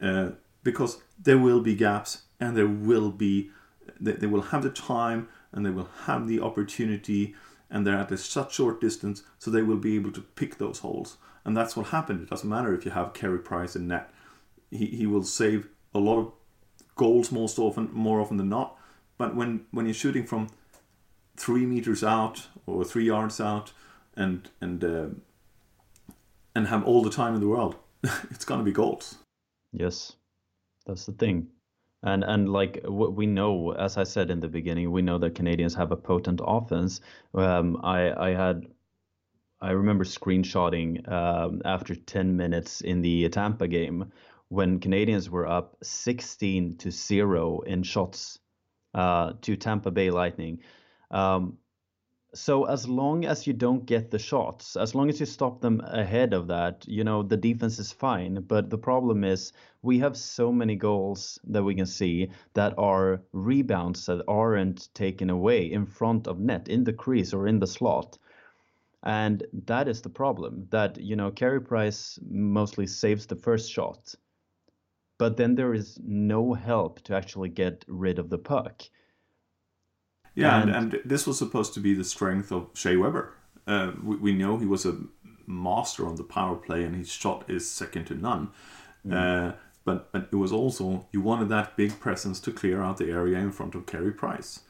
uh, 0.00 0.30
because 0.62 0.98
there 1.20 1.38
will 1.38 1.60
be 1.60 1.74
gaps 1.74 2.22
and 2.40 2.56
there 2.56 2.66
will 2.66 3.10
be, 3.10 3.50
they, 4.00 4.12
they 4.12 4.26
will 4.26 4.42
have 4.42 4.62
the 4.62 4.70
time 4.70 5.28
and 5.52 5.64
they 5.64 5.70
will 5.70 5.88
have 6.04 6.28
the 6.28 6.40
opportunity 6.40 7.34
and 7.70 7.86
they're 7.86 7.98
at 7.98 8.12
a 8.12 8.16
such 8.16 8.54
short 8.54 8.80
distance, 8.80 9.22
so 9.38 9.50
they 9.50 9.62
will 9.62 9.76
be 9.76 9.96
able 9.96 10.12
to 10.12 10.20
pick 10.20 10.58
those 10.58 10.80
holes. 10.80 11.16
And 11.44 11.56
that's 11.56 11.76
what 11.76 11.88
happened. 11.88 12.22
It 12.22 12.30
doesn't 12.30 12.48
matter 12.48 12.74
if 12.74 12.84
you 12.84 12.90
have 12.90 13.14
Carey 13.14 13.38
Price 13.38 13.76
in 13.76 13.88
net. 13.88 14.10
He, 14.70 14.86
he 14.86 15.06
will 15.06 15.22
save 15.22 15.68
a 15.94 15.98
lot 15.98 16.18
of 16.18 16.32
goals 16.96 17.30
most 17.30 17.58
often, 17.58 17.88
more 17.92 18.20
often 18.20 18.36
than 18.36 18.48
not. 18.48 18.76
But 19.18 19.34
when 19.34 19.66
when 19.70 19.86
you're 19.86 19.94
shooting 19.94 20.26
from 20.26 20.48
three 21.36 21.64
meters 21.64 22.02
out 22.02 22.48
or 22.66 22.84
three 22.84 23.04
yards 23.04 23.40
out, 23.40 23.72
and 24.16 24.48
and 24.60 24.84
uh, 24.84 25.06
and 26.54 26.66
have 26.66 26.84
all 26.84 27.02
the 27.02 27.10
time 27.10 27.34
in 27.34 27.40
the 27.40 27.48
world, 27.48 27.76
it's 28.30 28.44
gonna 28.44 28.62
be 28.62 28.72
goals. 28.72 29.18
Yes, 29.72 30.12
that's 30.86 31.06
the 31.06 31.12
thing. 31.12 31.48
And 32.06 32.22
and 32.22 32.48
like 32.48 32.80
what 32.84 33.14
we 33.14 33.26
know, 33.26 33.72
as 33.72 33.96
I 33.96 34.04
said 34.04 34.30
in 34.30 34.38
the 34.40 34.48
beginning, 34.48 34.92
we 34.92 35.02
know 35.02 35.18
that 35.18 35.34
Canadiens 35.34 35.76
have 35.76 35.90
a 35.90 35.96
potent 35.96 36.40
offense. 36.42 37.00
Um, 37.34 37.80
I 37.82 38.28
I 38.28 38.30
had 38.30 38.68
I 39.60 39.70
remember 39.72 40.04
screenshotting 40.04 41.10
um, 41.10 41.62
after 41.64 41.94
10 41.96 42.36
minutes 42.36 42.80
in 42.82 43.02
the 43.02 43.28
Tampa 43.30 43.66
game 43.66 44.12
when 44.48 44.78
Canadiens 44.78 45.28
were 45.28 45.48
up 45.48 45.76
16 45.82 46.76
to 46.76 46.90
0 46.92 47.60
in 47.60 47.82
shots 47.82 48.38
uh, 48.94 49.32
to 49.40 49.56
Tampa 49.56 49.90
Bay 49.90 50.10
Lightning. 50.10 50.60
Um, 51.10 51.58
so 52.36 52.64
as 52.64 52.88
long 52.88 53.24
as 53.24 53.46
you 53.46 53.52
don't 53.52 53.86
get 53.86 54.10
the 54.10 54.18
shots, 54.18 54.76
as 54.76 54.94
long 54.94 55.08
as 55.08 55.18
you 55.18 55.26
stop 55.26 55.60
them 55.60 55.80
ahead 55.84 56.32
of 56.32 56.46
that, 56.48 56.84
you 56.86 57.02
know, 57.02 57.22
the 57.22 57.36
defense 57.36 57.78
is 57.78 57.92
fine. 57.92 58.42
But 58.42 58.70
the 58.70 58.78
problem 58.78 59.24
is 59.24 59.52
we 59.82 59.98
have 60.00 60.16
so 60.16 60.52
many 60.52 60.76
goals 60.76 61.38
that 61.44 61.64
we 61.64 61.74
can 61.74 61.86
see 61.86 62.30
that 62.54 62.74
are 62.78 63.22
rebounds 63.32 64.06
that 64.06 64.24
aren't 64.28 64.94
taken 64.94 65.30
away 65.30 65.72
in 65.72 65.86
front 65.86 66.26
of 66.26 66.38
net, 66.38 66.68
in 66.68 66.84
the 66.84 66.92
crease 66.92 67.32
or 67.32 67.48
in 67.48 67.58
the 67.58 67.66
slot. 67.66 68.18
And 69.02 69.44
that 69.66 69.88
is 69.88 70.02
the 70.02 70.10
problem 70.10 70.66
that, 70.70 70.98
you 71.00 71.16
know, 71.16 71.30
Carey 71.30 71.60
Price 71.60 72.18
mostly 72.28 72.86
saves 72.86 73.26
the 73.26 73.36
first 73.36 73.70
shot 73.70 74.14
but 75.18 75.36
then 75.36 75.54
there 75.54 75.72
is 75.72 75.98
no 76.04 76.52
help 76.52 77.00
to 77.02 77.14
actually 77.14 77.48
get 77.48 77.84
rid 77.88 78.18
of 78.18 78.28
the 78.28 78.38
puck. 78.38 78.82
Yeah, 80.36 80.60
and, 80.62 80.70
and, 80.70 80.94
and 80.94 81.02
this 81.04 81.26
was 81.26 81.38
supposed 81.38 81.74
to 81.74 81.80
be 81.80 81.94
the 81.94 82.04
strength 82.04 82.52
of 82.52 82.68
Shea 82.74 82.96
Weber. 82.96 83.32
Uh, 83.66 83.92
we, 84.02 84.16
we 84.16 84.32
know 84.32 84.58
he 84.58 84.66
was 84.66 84.86
a 84.86 84.94
master 85.46 86.06
on 86.06 86.16
the 86.16 86.22
power 86.24 86.56
play, 86.56 86.84
and 86.84 86.94
his 86.94 87.10
shot 87.10 87.44
is 87.48 87.68
second 87.68 88.04
to 88.06 88.14
none. 88.14 88.50
Uh, 89.10 89.52
but 89.84 90.10
but 90.12 90.28
it 90.32 90.36
was 90.36 90.52
also 90.52 91.06
you 91.12 91.20
wanted 91.20 91.48
that 91.48 91.76
big 91.76 91.98
presence 92.00 92.40
to 92.40 92.52
clear 92.52 92.82
out 92.82 92.96
the 92.98 93.08
area 93.10 93.38
in 93.38 93.52
front 93.52 93.74
of 93.74 93.86
Carey 93.86 94.12
Price, 94.12 94.60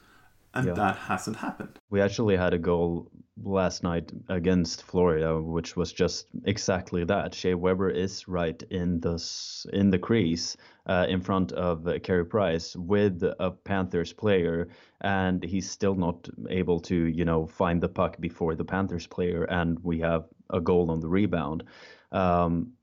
and 0.53 0.67
Yeah. 0.67 0.73
that 0.73 0.95
hasn't 1.09 1.37
happened. 1.37 1.79
We 1.89 2.01
actually 2.01 2.37
had 2.37 2.53
a 2.53 2.59
goal 2.59 3.11
last 3.43 3.83
night 3.83 4.11
against 4.29 4.83
Florida, 4.83 5.39
which 5.39 5.75
was 5.75 5.93
just 5.93 6.27
exactly 6.45 7.03
that. 7.05 7.33
Shea 7.33 7.53
Weber 7.53 7.89
is 7.89 8.27
right 8.27 8.61
in 8.69 8.99
the 8.99 9.17
in 9.73 9.89
the 9.89 9.99
crease 9.99 10.57
uh, 10.85 11.05
in 11.09 11.21
front 11.21 11.51
of 11.51 11.87
uh, 11.87 11.99
Carey 11.99 12.25
Price 12.25 12.75
with 12.75 13.23
a 13.23 13.51
Panthers 13.51 14.13
player, 14.13 14.69
and 15.01 15.43
he's 15.43 15.69
still 15.69 15.95
not 15.95 16.27
able 16.49 16.79
to, 16.81 16.95
you 16.95 17.25
know, 17.25 17.45
find 17.45 17.81
the 17.81 17.89
puck 17.89 18.17
before 18.19 18.55
the 18.55 18.65
Panthers 18.65 19.07
player, 19.07 19.43
and 19.43 19.79
we 19.83 19.99
have 19.99 20.25
a 20.49 20.61
goal 20.61 20.89
on 20.91 20.99
the 20.99 21.09
rebound. 21.09 21.63
Um, 22.11 22.73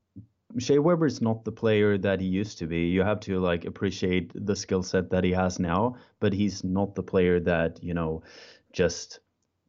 Shea 0.57 0.79
Weber 0.79 1.05
is 1.05 1.21
not 1.21 1.43
the 1.43 1.51
player 1.51 1.97
that 1.97 2.21
he 2.21 2.27
used 2.27 2.59
to 2.59 2.67
be. 2.67 2.87
You 2.87 3.01
have 3.01 3.19
to 3.21 3.39
like 3.39 3.65
appreciate 3.65 4.31
the 4.35 4.55
skill 4.55 4.83
set 4.83 5.09
that 5.09 5.23
he 5.23 5.31
has 5.31 5.59
now, 5.59 5.97
but 6.19 6.31
he's 6.33 6.63
not 6.63 6.95
the 6.95 7.03
player 7.03 7.39
that 7.41 7.83
you 7.83 7.93
know 7.93 8.23
just 8.71 9.19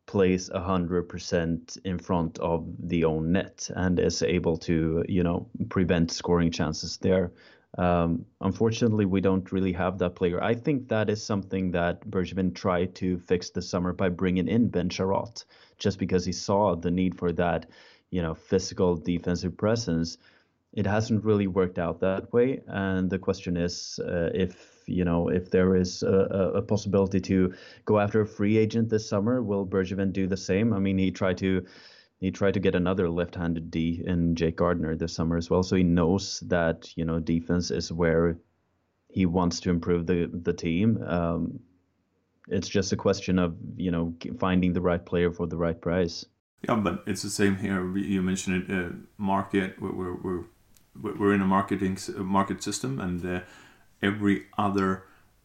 plays 0.06 0.48
a 0.50 0.60
hundred 0.60 1.08
percent 1.08 1.76
in 1.84 1.98
front 1.98 2.38
of 2.38 2.66
the 2.78 3.04
own 3.04 3.32
net 3.32 3.68
and 3.75 3.98
is 3.98 4.22
able 4.22 4.56
to 4.56 5.04
you 5.08 5.22
know 5.22 5.48
prevent 5.68 6.10
scoring 6.10 6.50
chances 6.50 6.96
there. 6.98 7.32
Um, 7.78 8.25
unfortunately, 8.40 9.04
we 9.04 9.20
don't 9.20 9.52
really 9.52 9.72
have 9.72 9.98
that 9.98 10.14
player. 10.14 10.42
I 10.42 10.54
think 10.54 10.88
that 10.88 11.10
is 11.10 11.22
something 11.22 11.72
that 11.72 12.08
Bergevin 12.08 12.54
tried 12.54 12.94
to 12.96 13.18
fix 13.18 13.50
this 13.50 13.68
summer 13.68 13.92
by 13.92 14.08
bringing 14.08 14.48
in 14.48 14.68
Ben 14.68 14.88
Chiarot, 14.88 15.44
just 15.76 15.98
because 15.98 16.25
he 16.25 16.32
saw 16.32 16.75
the 16.75 16.90
need 16.90 17.18
for 17.18 17.32
that, 17.32 17.66
you 18.10 18.22
know, 18.22 18.34
physical 18.34 18.96
defensive 18.96 19.58
presence 19.58 20.16
it 20.76 20.86
hasn't 20.86 21.25
really 21.25 21.46
worked 21.46 21.78
out 21.78 22.00
that 22.00 22.32
way 22.32 22.60
and 22.68 23.10
the 23.10 23.18
question 23.18 23.56
is 23.56 23.98
uh, 24.04 24.30
if 24.34 24.75
you 24.87 25.05
know 25.05 25.28
if 25.28 25.50
there 25.50 25.76
is 25.76 26.02
a, 26.02 26.52
a- 26.55 26.62
possibility 26.62 27.21
to 27.21 27.52
go 27.85 27.99
after 27.99 28.21
a 28.21 28.26
free 28.26 28.57
agent 28.57 28.88
this 28.88 29.09
summer 29.09 29.43
will 29.43 29.66
Bergevin 29.66 30.12
do 30.12 30.26
the 30.26 30.37
same 30.37 30.73
i 30.73 30.78
mean 30.78 30.99
he 30.99 31.11
tried 31.11 31.38
to 31.38 31.64
he 32.19 32.31
tried 32.31 32.55
to 32.55 32.61
get 32.61 32.75
another 32.75 33.09
left-handed 33.11 33.71
d 33.71 34.02
in 34.07 34.35
jake 34.35 34.57
gardiner 34.57 34.97
this 34.97 35.14
summer 35.14 35.37
as 35.37 35.50
well 35.50 35.62
so 35.62 35.76
he 35.76 35.83
knows 35.83 36.40
that 36.47 36.88
you 36.97 37.05
know 37.05 37.19
defense 37.19 37.71
is 37.71 37.93
where 37.93 38.38
he 39.09 39.26
wants 39.26 39.61
to 39.61 39.71
improve 39.71 40.07
the 40.07 40.31
the 40.43 40.52
team 40.52 41.02
um, 41.02 41.59
it's 42.49 42.69
just 42.69 42.93
a 42.93 42.97
question 42.97 43.38
of 43.38 43.57
you 43.76 43.90
know 43.90 44.14
finding 44.38 44.73
the 44.73 44.81
right 44.81 45.05
player 45.05 45.33
for 45.33 45.47
the 45.47 45.57
right 45.57 45.81
price 45.81 46.25
Yeah, 46.69 46.76
but 46.76 47.02
it's 47.07 47.23
the 47.23 47.31
same 47.31 47.57
here. 47.57 47.97
You 47.97 48.23
mentioned 48.23 48.62
it, 48.62 48.71
uh, 48.71 48.90
market. 49.19 49.81
We're, 49.81 50.14
we're 50.14 50.45
we're 51.19 51.35
in 51.35 51.43
a 51.43 51.47
marketing 51.47 51.99
market 52.16 52.62
system, 52.62 52.99
and 53.00 53.25
uh, 53.25 53.40
every 54.02 54.46
other 54.56 55.04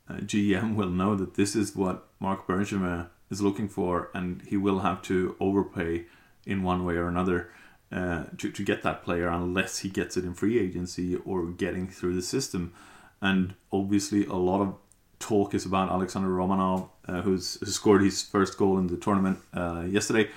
uh, 0.09 0.15
GM 0.15 0.75
will 0.79 0.89
know 0.89 1.15
that 1.15 1.35
this 1.35 1.55
is 1.55 1.75
what 1.75 2.07
Marc 2.19 2.47
Bergevin 2.47 3.07
is 3.29 3.41
looking 3.41 3.69
for, 3.69 4.09
and 4.13 4.41
he 4.43 4.57
will 4.57 4.79
have 4.79 5.01
to 5.03 5.35
overpay 5.39 6.05
in 6.45 6.63
one 6.63 6.83
way 6.85 6.95
or 6.95 7.07
another 7.07 7.49
uh, 7.91 8.25
to 8.37 8.51
to 8.51 8.63
get 8.63 8.83
that 8.83 9.03
player, 9.03 9.27
unless 9.27 9.79
he 9.79 9.89
gets 9.89 10.17
it 10.17 10.23
in 10.23 10.33
free 10.33 10.59
agency 10.59 11.15
or 11.15 11.47
getting 11.47 11.87
through 11.87 12.15
the 12.15 12.21
system. 12.21 12.73
And 13.21 13.53
obviously, 13.71 14.25
a 14.25 14.33
lot 14.33 14.61
of 14.61 14.75
talk 15.19 15.53
is 15.53 15.65
about 15.65 15.89
Alexander 15.89 16.29
Romanov, 16.29 16.89
uh, 17.07 17.21
who's 17.21 17.55
who 17.59 17.67
scored 17.67 18.01
his 18.01 18.21
first 18.21 18.57
goal 18.57 18.77
in 18.77 18.87
the 18.87 18.97
tournament 18.97 19.39
uh, 19.53 19.85
yesterday, 19.87 20.29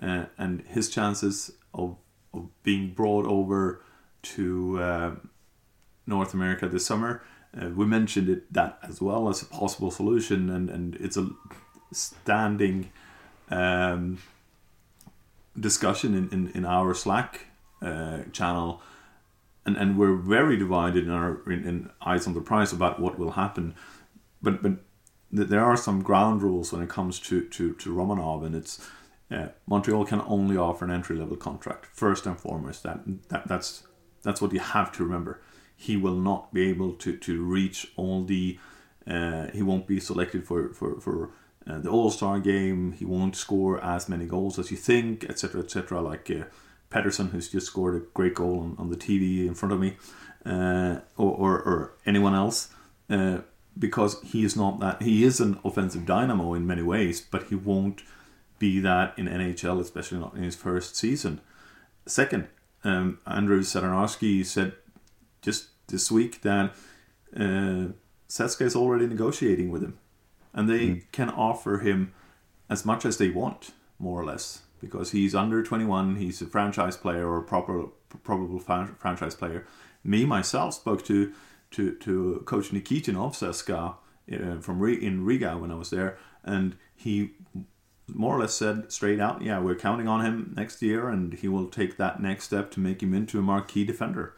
uh, 0.00 0.26
and 0.36 0.62
his 0.62 0.88
chances 0.88 1.50
of 1.74 1.96
of 2.32 2.48
being 2.62 2.92
brought 2.92 3.26
over 3.26 3.82
to 4.20 4.80
uh, 4.80 5.10
North 6.06 6.34
America 6.34 6.68
this 6.68 6.86
summer. 6.86 7.22
Uh, 7.56 7.68
we 7.70 7.86
mentioned 7.86 8.28
it 8.28 8.52
that 8.52 8.78
as 8.82 9.00
well 9.00 9.28
as 9.28 9.42
a 9.42 9.46
possible 9.46 9.90
solution, 9.90 10.50
and, 10.50 10.68
and 10.68 10.96
it's 10.96 11.16
a 11.16 11.28
standing 11.92 12.90
um, 13.50 14.18
discussion 15.58 16.14
in, 16.14 16.28
in, 16.30 16.50
in 16.54 16.64
our 16.64 16.94
Slack 16.94 17.46
uh, 17.80 18.20
channel, 18.32 18.82
and, 19.64 19.76
and 19.76 19.98
we're 19.98 20.16
very 20.16 20.56
divided 20.56 21.04
in 21.04 21.10
our 21.10 21.40
in, 21.50 21.66
in 21.66 21.90
Eyes 22.02 22.26
on 22.26 22.34
the 22.34 22.40
Prize 22.40 22.72
about 22.72 23.00
what 23.00 23.18
will 23.18 23.32
happen. 23.32 23.74
But 24.42 24.62
but 24.62 24.72
there 25.30 25.64
are 25.64 25.76
some 25.76 26.02
ground 26.02 26.42
rules 26.42 26.72
when 26.72 26.82
it 26.82 26.88
comes 26.88 27.18
to 27.20 27.42
to, 27.48 27.74
to 27.74 27.94
Romanov, 27.94 28.44
and 28.44 28.54
it's 28.54 28.86
uh, 29.30 29.48
Montreal 29.66 30.04
can 30.04 30.22
only 30.26 30.56
offer 30.56 30.84
an 30.84 30.90
entry 30.90 31.16
level 31.16 31.36
contract 31.36 31.86
first 31.86 32.26
and 32.26 32.38
foremost. 32.38 32.82
That, 32.82 33.00
that 33.28 33.48
that's 33.48 33.84
that's 34.22 34.40
what 34.40 34.52
you 34.52 34.60
have 34.60 34.92
to 34.92 35.04
remember. 35.04 35.40
He 35.80 35.96
will 35.96 36.16
not 36.16 36.52
be 36.52 36.68
able 36.68 36.92
to 36.94 37.16
to 37.16 37.42
reach 37.42 37.92
all 37.96 38.24
the. 38.24 38.58
Uh, 39.06 39.46
he 39.54 39.62
won't 39.62 39.86
be 39.86 40.00
selected 40.00 40.44
for 40.44 40.74
for 40.74 41.00
for 41.00 41.30
uh, 41.66 41.78
the 41.78 41.88
All 41.88 42.10
Star 42.10 42.40
game. 42.40 42.92
He 42.92 43.04
won't 43.04 43.36
score 43.36 43.82
as 43.82 44.08
many 44.08 44.26
goals 44.26 44.58
as 44.58 44.72
you 44.72 44.76
think, 44.76 45.24
etc. 45.24 45.62
etc. 45.62 46.00
Like 46.00 46.30
uh, 46.30 46.44
Pedersen, 46.90 47.28
who's 47.28 47.48
just 47.48 47.68
scored 47.68 47.94
a 47.94 48.04
great 48.12 48.34
goal 48.34 48.60
on, 48.60 48.76
on 48.76 48.90
the 48.90 48.96
TV 48.96 49.46
in 49.46 49.54
front 49.54 49.72
of 49.72 49.78
me, 49.78 49.96
uh, 50.44 50.98
or, 51.16 51.30
or 51.30 51.62
or 51.62 51.92
anyone 52.04 52.34
else. 52.34 52.70
Uh, 53.08 53.38
because 53.78 54.20
he 54.22 54.44
is 54.44 54.56
not 54.56 54.80
that 54.80 55.00
he 55.02 55.22
is 55.22 55.38
an 55.38 55.60
offensive 55.64 56.04
dynamo 56.04 56.54
in 56.54 56.66
many 56.66 56.82
ways, 56.82 57.20
but 57.20 57.44
he 57.44 57.54
won't 57.54 58.02
be 58.58 58.80
that 58.80 59.16
in 59.16 59.26
NHL, 59.26 59.80
especially 59.80 60.18
not 60.18 60.34
in 60.34 60.42
his 60.42 60.56
first 60.56 60.96
season. 60.96 61.40
Second, 62.06 62.48
um, 62.84 63.18
Andrew 63.26 63.60
Sadarnowski 63.60 64.44
said 64.44 64.72
just 65.42 65.68
this 65.88 66.10
week 66.10 66.42
that 66.42 66.74
uh, 67.36 67.88
CSKA 68.28 68.62
is 68.62 68.76
already 68.76 69.06
negotiating 69.06 69.70
with 69.70 69.82
him, 69.82 69.98
and 70.52 70.68
they 70.68 71.04
can 71.12 71.30
offer 71.30 71.78
him 71.78 72.12
as 72.68 72.84
much 72.84 73.04
as 73.04 73.16
they 73.16 73.30
want, 73.30 73.70
more 73.98 74.20
or 74.20 74.24
less, 74.24 74.62
because 74.80 75.12
he's 75.12 75.34
under 75.34 75.62
21, 75.62 76.16
he's 76.16 76.42
a 76.42 76.46
franchise 76.46 76.96
player 76.96 77.26
or 77.28 77.38
a 77.38 77.42
proper 77.42 77.86
probable 78.22 78.58
fran- 78.58 78.94
franchise 78.98 79.34
player. 79.34 79.66
Me 80.04 80.24
myself 80.24 80.74
spoke 80.74 81.04
to 81.04 81.32
to 81.70 81.94
to 81.96 82.42
Coach 82.46 82.70
Nikitin 82.70 83.16
of 83.16 83.32
CSKA 83.34 83.96
uh, 84.32 84.60
from 84.60 84.80
Re- 84.80 84.94
in 84.94 85.24
Riga 85.24 85.58
when 85.58 85.70
I 85.70 85.74
was 85.74 85.90
there, 85.90 86.18
and 86.44 86.76
he 86.94 87.32
more 88.14 88.36
or 88.36 88.40
less 88.40 88.54
said 88.54 88.90
straight 88.90 89.20
out, 89.20 89.42
yeah, 89.42 89.60
we're 89.60 89.74
counting 89.74 90.08
on 90.08 90.24
him 90.24 90.54
next 90.56 90.80
year, 90.82 91.08
and 91.08 91.34
he 91.34 91.48
will 91.48 91.68
take 91.68 91.96
that 91.96 92.20
next 92.20 92.44
step 92.44 92.70
to 92.72 92.80
make 92.80 93.02
him 93.02 93.12
into 93.12 93.38
a 93.38 93.42
marquee 93.42 93.84
defender. 93.84 94.34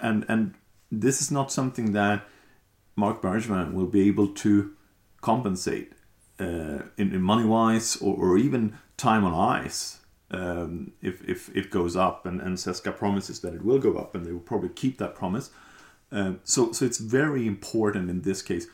And 0.00 0.24
and 0.28 0.54
this 0.90 1.20
is 1.20 1.30
not 1.30 1.52
something 1.52 1.92
that 1.92 2.26
Marc 2.96 3.22
Bergevin 3.22 3.72
will 3.72 3.86
be 3.86 4.08
able 4.08 4.28
to 4.28 4.72
compensate 5.20 5.92
uh, 6.40 6.82
in, 6.96 7.12
in 7.14 7.22
money 7.22 7.44
wise 7.44 7.96
or, 7.96 8.14
or 8.16 8.38
even 8.38 8.78
time 8.96 9.24
on 9.24 9.34
ice 9.34 10.00
um, 10.30 10.92
if, 11.02 11.26
if 11.28 11.54
it 11.54 11.70
goes 11.70 11.96
up. 11.96 12.26
And, 12.26 12.40
and 12.40 12.56
CSKA 12.56 12.96
promises 12.96 13.40
that 13.40 13.54
it 13.54 13.64
will 13.64 13.78
go 13.78 13.96
up, 13.96 14.14
and 14.14 14.24
they 14.24 14.32
will 14.32 14.40
probably 14.40 14.70
keep 14.70 14.98
that 14.98 15.14
promise. 15.14 15.50
Um, 16.12 16.40
so, 16.44 16.72
so 16.72 16.84
it's 16.84 16.98
very 16.98 17.46
important 17.46 18.10
in 18.10 18.22
this 18.22 18.42
case. 18.42 18.66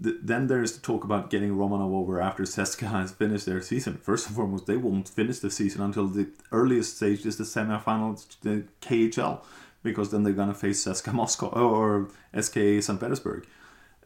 Th- 0.00 0.16
then 0.22 0.46
there's 0.46 0.72
the 0.72 0.80
talk 0.80 1.04
about 1.04 1.30
getting 1.30 1.50
Romanov 1.50 1.92
over 1.92 2.20
after 2.20 2.44
CSKA 2.44 2.88
has 2.90 3.12
finished 3.12 3.46
their 3.46 3.62
season. 3.62 3.98
First 4.02 4.26
and 4.26 4.36
foremost, 4.36 4.66
they 4.66 4.76
won't 4.76 5.08
finish 5.08 5.38
the 5.38 5.50
season 5.50 5.82
until 5.82 6.06
the 6.06 6.28
earliest 6.52 6.96
stage 6.96 7.26
is 7.26 7.36
the 7.36 7.44
semifinals, 7.44 8.36
the 8.42 8.64
KHL, 8.80 9.42
because 9.84 10.10
then 10.10 10.24
they're 10.24 10.32
gonna 10.32 10.54
face 10.54 10.84
CSKA 10.84 11.12
Moscow 11.12 11.46
or 11.52 12.08
SKA 12.38 12.82
St. 12.82 12.98
Petersburg. 12.98 13.46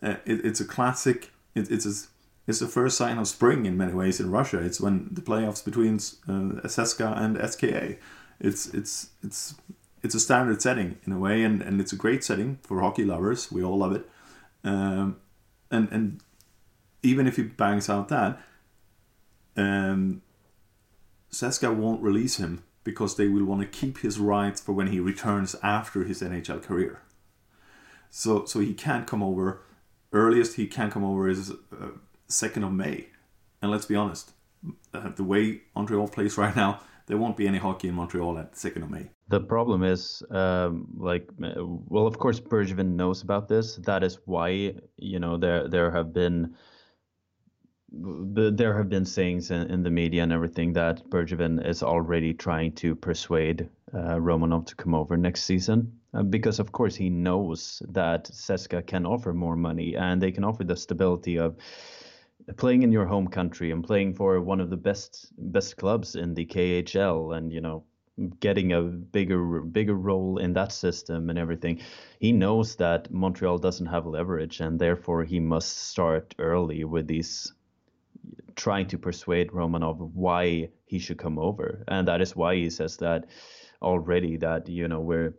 Uh, 0.03 0.17
it, 0.27 0.45
it's 0.45 0.61
a 0.61 0.67
classic. 0.67 1.31
It, 1.55 1.71
it's 1.71 1.87
a, 1.87 2.09
it's 2.47 2.59
the 2.59 2.67
first 2.67 2.99
sign 2.99 3.17
of 3.17 3.29
spring 3.29 3.65
in 3.65 3.79
many 3.79 3.95
ways 3.95 4.21
in 4.21 4.31
Russia. 4.31 4.59
It's 4.59 4.81
when 4.81 5.09
the 5.11 5.23
playoffs 5.23 5.65
between 5.65 5.95
uh, 5.97 6.61
CSKA 6.67 7.17
and 7.17 7.51
SKA. 7.51 7.97
It's 8.41 8.67
it's 8.75 9.11
it's 9.23 9.55
it's 10.03 10.15
a 10.15 10.21
standard 10.21 10.61
setting 10.61 10.99
in 11.07 11.13
a 11.13 11.19
way, 11.19 11.43
and, 11.43 11.63
and 11.63 11.81
it's 11.81 11.93
a 11.93 11.97
great 11.97 12.23
setting 12.23 12.59
for 12.63 12.81
hockey 12.81 13.05
lovers. 13.05 13.51
We 13.51 13.65
all 13.65 13.79
love 13.79 13.93
it. 13.93 14.09
Um, 14.65 15.17
and 15.71 15.89
and 15.91 16.21
even 17.03 17.27
if 17.27 17.37
he 17.37 17.43
bangs 17.43 17.89
out 17.89 18.09
that, 18.09 18.41
um, 19.57 20.23
CSKA 21.33 21.75
won't 21.75 22.03
release 22.03 22.37
him 22.37 22.63
because 22.89 23.17
they 23.17 23.29
will 23.29 23.45
want 23.45 23.61
to 23.61 23.67
keep 23.81 23.99
his 23.99 24.19
rights 24.19 24.63
for 24.63 24.73
when 24.73 24.87
he 24.87 24.99
returns 24.99 25.55
after 25.63 26.05
his 26.05 26.23
NHL 26.23 26.63
career. 26.63 27.03
So 28.09 28.47
so 28.47 28.61
he 28.61 28.73
can't 28.73 29.07
come 29.07 29.23
over. 29.23 29.61
Earliest 30.11 30.57
he 30.57 30.67
can 30.67 30.91
come 30.91 31.05
over 31.05 31.29
is 31.29 31.51
uh, 31.51 31.91
second 32.29 32.65
of 32.65 32.73
May, 32.73 33.09
and 33.61 33.71
let's 33.71 33.85
be 33.85 33.95
honest, 33.95 34.33
uh, 34.95 35.11
the 35.11 35.23
way 35.23 35.61
Montreal 35.77 36.09
plays 36.09 36.39
right 36.39 36.57
now, 36.57 36.81
there 37.09 37.19
won't 37.19 37.37
be 37.37 37.47
any 37.47 37.59
hockey 37.59 37.89
in 37.89 37.95
Montreal 37.95 38.39
at 38.39 38.57
second 38.57 38.85
of 38.85 38.91
May. 38.91 39.11
The 39.29 39.41
problem 39.41 39.83
is, 39.83 40.23
um, 40.31 40.89
like, 40.97 41.29
uh, 41.45 41.67
well, 41.93 42.07
of 42.07 42.19
course, 42.19 42.41
Bergevin 42.41 42.97
knows 42.97 43.21
about 43.21 43.49
this. 43.49 43.77
That 43.91 44.03
is 44.03 44.19
why, 44.25 44.73
you 44.97 45.19
know, 45.19 45.37
there 45.37 45.69
there 45.69 45.91
have 45.91 46.15
been 46.15 46.55
there 47.91 48.77
have 48.77 48.89
been 48.89 49.05
sayings 49.07 49.51
in, 49.51 49.71
in, 49.71 49.83
the 49.83 49.91
media 49.91 50.23
and 50.23 50.33
everything 50.33 50.75
that 50.75 51.09
Bergevin 51.09 51.67
is 51.67 51.83
already 51.83 52.35
trying 52.35 52.73
to 52.73 52.95
persuade 52.95 53.69
uh, 53.95 54.17
Romanov 54.17 54.67
to 54.67 54.77
come 54.77 54.95
over 54.95 55.17
next 55.17 55.45
season 55.45 55.99
uh, 56.13 56.23
because, 56.23 56.59
of 56.59 56.71
course, 56.73 56.95
he 56.95 57.09
knows 57.09 57.83
that 57.89 58.25
CSKA 58.25 58.87
can 58.87 59.07
offer 59.07 59.33
more 59.33 59.57
money 59.57 59.97
and 59.97 60.21
they 60.21 60.33
can 60.33 60.45
offer 60.45 60.65
the 60.65 60.77
stability 60.77 61.39
of 61.39 61.57
playing 62.57 62.83
in 62.83 62.93
your 62.93 63.07
home 63.07 63.29
country 63.29 63.71
and 63.71 63.85
playing 63.85 64.15
for 64.15 64.41
one 64.41 64.61
of 64.61 64.71
the 64.71 64.77
best 64.77 65.33
best 65.39 65.77
clubs 65.77 66.15
in 66.15 66.35
the 66.35 66.47
KHL 66.47 67.37
and 67.37 67.53
you 67.53 67.61
know 67.61 67.85
getting 68.41 68.73
a 68.73 68.83
bigger 68.83 69.61
bigger 69.61 69.95
role 69.95 70.39
in 70.39 70.53
that 70.55 70.73
system 70.73 71.31
and 71.31 71.39
everything. 71.39 71.81
He 72.19 72.33
knows 72.33 72.77
that 72.77 73.11
Montreal 73.11 73.59
doesn't 73.59 73.87
have 73.87 74.07
leverage 74.07 74.61
and 74.61 74.79
therefore 74.79 75.25
he 75.25 75.41
must 75.41 75.77
start 75.77 76.35
early 76.39 76.85
with 76.85 77.07
these 77.07 77.53
trying 78.59 78.89
to 78.89 78.99
persuade 78.99 79.49
Romanov 79.49 79.99
why 80.13 80.69
he 80.85 80.99
should 80.99 81.19
come 81.19 81.39
over. 81.39 81.85
And 81.89 82.07
that 82.09 82.21
is 82.21 82.37
why 82.37 82.57
he 82.57 82.69
says 82.69 82.99
that 82.99 83.27
already 83.81 84.37
that 84.37 84.69
you 84.69 84.89
know 84.89 85.01
we're 85.01 85.35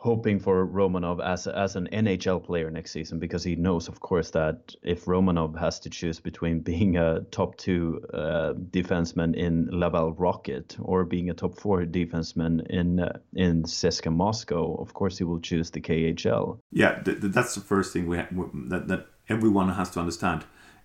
hoping 0.00 0.40
for 0.40 0.66
Romanov 0.66 1.22
as 1.22 1.46
as 1.46 1.76
an 1.76 1.86
NHL 1.92 2.42
player 2.42 2.70
next 2.70 2.90
season 2.92 3.18
because 3.18 3.44
he 3.44 3.54
knows, 3.54 3.86
of 3.86 4.00
course, 4.00 4.30
that 4.30 4.74
if 4.82 5.04
Romanov 5.04 5.58
has 5.58 5.78
to 5.80 5.90
choose 5.90 6.18
between 6.20 6.60
being 6.70 6.96
a 6.96 7.20
top 7.30 7.56
two 7.58 8.00
uh, 8.14 8.54
defenseman 8.70 9.36
in 9.36 9.68
Laval 9.70 10.12
Rocket 10.14 10.76
or 10.80 11.04
being 11.04 11.28
a 11.28 11.34
top 11.34 11.60
four 11.60 11.84
defenseman 11.84 12.66
in 12.70 13.00
uh, 13.00 13.18
in 13.34 13.64
CSKA 13.64 14.12
Moscow, 14.12 14.74
of 14.76 14.94
course 14.94 15.18
he 15.18 15.24
will 15.24 15.40
choose 15.40 15.70
the 15.70 15.80
KHL. 15.80 16.58
Yeah, 16.72 17.02
th- 17.02 17.18
that's 17.20 17.54
the 17.54 17.60
first 17.60 17.92
thing 17.92 18.08
we 18.08 18.16
ha- 18.16 18.28
that 18.70 18.88
that 18.88 19.06
everyone 19.28 19.68
has 19.68 19.90
to 19.90 20.00
understand. 20.00 20.44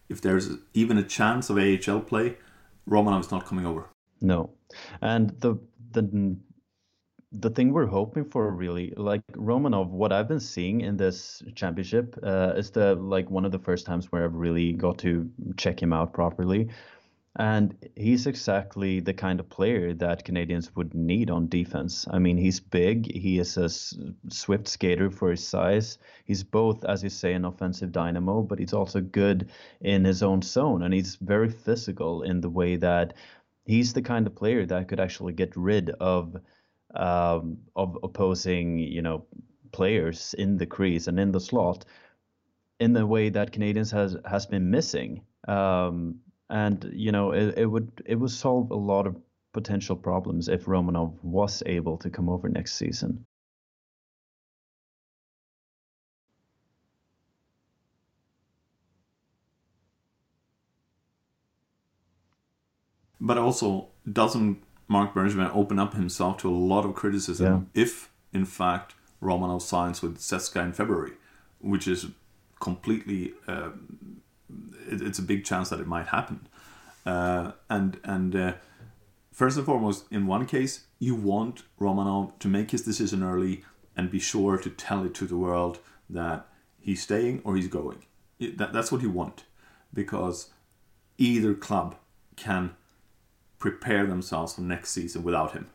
If 0.09 0.21
there's 0.21 0.49
even 0.73 0.97
a 0.97 1.03
chance 1.03 1.49
of 1.49 1.57
AHL 1.57 2.01
play, 2.01 2.37
Romanov 2.89 3.21
is 3.21 3.31
not 3.31 3.45
coming 3.45 3.65
over. 3.65 3.89
No, 4.21 4.51
and 5.01 5.29
the 5.39 5.57
the 5.91 6.37
the 7.39 7.49
thing 7.49 7.73
we're 7.73 7.85
hoping 7.85 8.23
for 8.23 8.49
really 8.51 8.93
like 8.95 9.21
romanov 9.33 9.89
what 9.89 10.13
i've 10.13 10.27
been 10.27 10.39
seeing 10.39 10.81
in 10.81 10.95
this 10.95 11.43
championship 11.53 12.17
uh, 12.23 12.53
is 12.55 12.71
the 12.71 12.95
like 12.95 13.29
one 13.29 13.45
of 13.45 13.51
the 13.51 13.59
first 13.59 13.85
times 13.85 14.11
where 14.11 14.23
i've 14.23 14.35
really 14.35 14.71
got 14.73 14.97
to 14.97 15.29
check 15.57 15.81
him 15.81 15.91
out 15.91 16.13
properly 16.13 16.69
and 17.37 17.75
he's 17.95 18.27
exactly 18.27 19.01
the 19.01 19.13
kind 19.13 19.39
of 19.39 19.49
player 19.49 19.93
that 19.93 20.25
canadiens 20.25 20.73
would 20.75 20.93
need 20.93 21.29
on 21.29 21.49
defense. 21.49 22.07
I 22.09 22.17
mean 22.17 22.37
he's 22.37 22.61
big. 22.61 23.11
He 23.11 23.39
is 23.39 23.57
a 23.57 23.67
swift 24.33 24.67
skater 24.67 25.11
for 25.11 25.31
his 25.31 25.45
size. 25.45 25.97
He's 26.23 26.43
both 26.43 26.85
as 26.85 27.03
you 27.03 27.09
say 27.09 27.33
an 27.33 27.43
offensive 27.43 27.91
dynamo 27.91 28.41
but 28.41 28.59
he's 28.59 28.73
also 28.73 29.01
good 29.01 29.49
in 29.81 30.05
his 30.05 30.23
own 30.23 30.41
zone. 30.43 30.83
And 30.83 30.93
he's 30.93 31.17
very 31.17 31.49
physical 31.49 32.23
in 32.23 32.39
the 32.39 32.49
way 32.49 32.77
that 32.77 33.13
he's 33.65 33.91
the 33.91 34.01
kind 34.01 34.27
of 34.27 34.35
player 34.35 34.65
that 34.65 34.87
could 34.87 35.01
actually 35.01 35.33
get 35.33 35.55
rid 35.57 35.89
of 35.89 36.37
um, 36.93 37.57
of 37.75 37.97
opposing, 38.03 38.79
you 38.79 39.01
know, 39.01 39.25
players 39.73 40.33
in 40.37 40.57
the 40.57 40.65
crease 40.65 41.07
and 41.07 41.19
in 41.19 41.33
the 41.33 41.41
slot 41.41 41.83
in 42.79 42.93
the 42.93 43.05
way 43.05 43.27
that 43.29 43.51
Canadiens 43.51 43.91
has 43.91 44.15
has 44.25 44.45
been 44.45 44.71
missing. 44.71 45.21
Um, 45.47 46.19
and 46.49 46.91
you 46.93 47.11
know, 47.11 47.31
it, 47.31 47.57
it 47.57 47.65
would 47.65 48.03
it 48.05 48.15
would 48.15 48.31
solve 48.31 48.71
a 48.71 48.75
lot 48.75 49.07
of 49.07 49.15
potential 49.53 49.95
problems 49.95 50.47
if 50.47 50.65
Romanov 50.65 51.13
was 51.23 51.63
able 51.65 51.97
to 51.97 52.09
come 52.09 52.29
over 52.29 52.49
next 52.49 52.73
season. 52.73 53.25
But 63.19 63.37
also 63.37 63.87
doesn't 64.11 64.61
Marc 64.87 65.15
Bergevin 65.15 65.49
open 65.55 65.79
up 65.79 65.93
himself 65.93 66.37
to 66.39 66.49
a 66.49 66.53
lot 66.53 66.85
of 66.85 66.93
criticism 66.93 67.69
yeah. 67.73 67.81
if, 67.81 68.11
in 68.33 68.45
fact, 68.45 68.93
Romanov 69.19 69.63
signs 69.63 70.01
with 70.03 70.19
CSKA 70.19 70.65
in 70.65 70.73
February, 70.73 71.13
which 71.59 71.87
is 71.87 72.07
completely. 72.59 73.33
Uh, 73.47 73.69
it, 74.87 75.01
it's 75.01 75.19
a 75.19 75.23
big 75.23 75.45
chance 75.45 75.69
that 75.69 75.79
it 75.79 75.87
might 75.87 76.07
happen. 76.07 76.47
Uh, 77.05 77.51
and 77.69 77.99
and 78.03 78.35
uh, 78.35 78.53
first 79.31 79.57
and 79.57 79.65
foremost, 79.65 80.05
in 80.11 80.27
one 80.27 80.45
case, 80.45 80.85
you 80.99 81.15
want 81.15 81.63
Romanov 81.79 82.37
to 82.39 82.47
make 82.47 82.71
his 82.71 82.81
decision 82.83 83.23
early 83.23 83.63
and 83.95 84.09
be 84.09 84.19
sure 84.19 84.57
to 84.57 84.69
tell 84.69 85.03
it 85.05 85.13
to 85.15 85.25
the 85.25 85.37
world 85.37 85.79
that 86.09 86.47
he's 86.79 87.01
staying 87.01 87.41
or 87.43 87.55
he's 87.55 87.67
going. 87.67 88.05
It, 88.39 88.57
that, 88.57 88.73
that's 88.73 88.91
what 88.91 89.01
you 89.01 89.09
want, 89.09 89.45
because 89.93 90.49
either 91.17 91.53
club 91.53 91.95
can 92.35 92.75
prepare 93.59 94.05
themselves 94.05 94.55
for 94.55 94.61
next 94.61 94.91
season 94.91 95.23
without 95.23 95.53
him. 95.53 95.67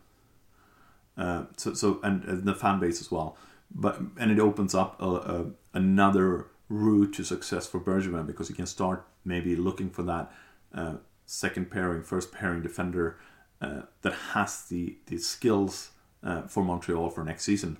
Uh, 1.16 1.44
so, 1.56 1.74
so 1.74 2.00
and, 2.02 2.24
and, 2.24 2.44
the 2.44 2.54
fan 2.54 2.78
base 2.78 3.00
as 3.00 3.10
well. 3.10 3.36
But 3.72 4.00
and 4.18 4.30
it 4.30 4.38
opens 4.38 4.74
up 4.74 5.00
a, 5.00 5.06
a, 5.06 5.46
another 5.74 6.46
route 6.70 7.12
to 7.14 7.24
success 7.24 7.66
for 7.66 7.80
Bergevin 7.80 8.26
because 8.26 8.48
he 8.48 8.54
can 8.54 8.64
start 8.64 9.06
maybe 9.24 9.56
looking 9.56 9.90
for 9.90 10.02
that 10.04 10.32
uh, 10.72 10.94
second 11.26 11.70
pairing, 11.70 12.02
first 12.02 12.32
pairing 12.32 12.62
defender 12.62 13.18
uh, 13.60 13.82
that 14.02 14.14
has 14.32 14.64
the 14.68 14.96
the 15.06 15.18
skills 15.18 15.90
uh, 16.22 16.42
for 16.42 16.64
Montreal 16.64 17.10
for 17.10 17.24
next 17.24 17.44
season. 17.44 17.76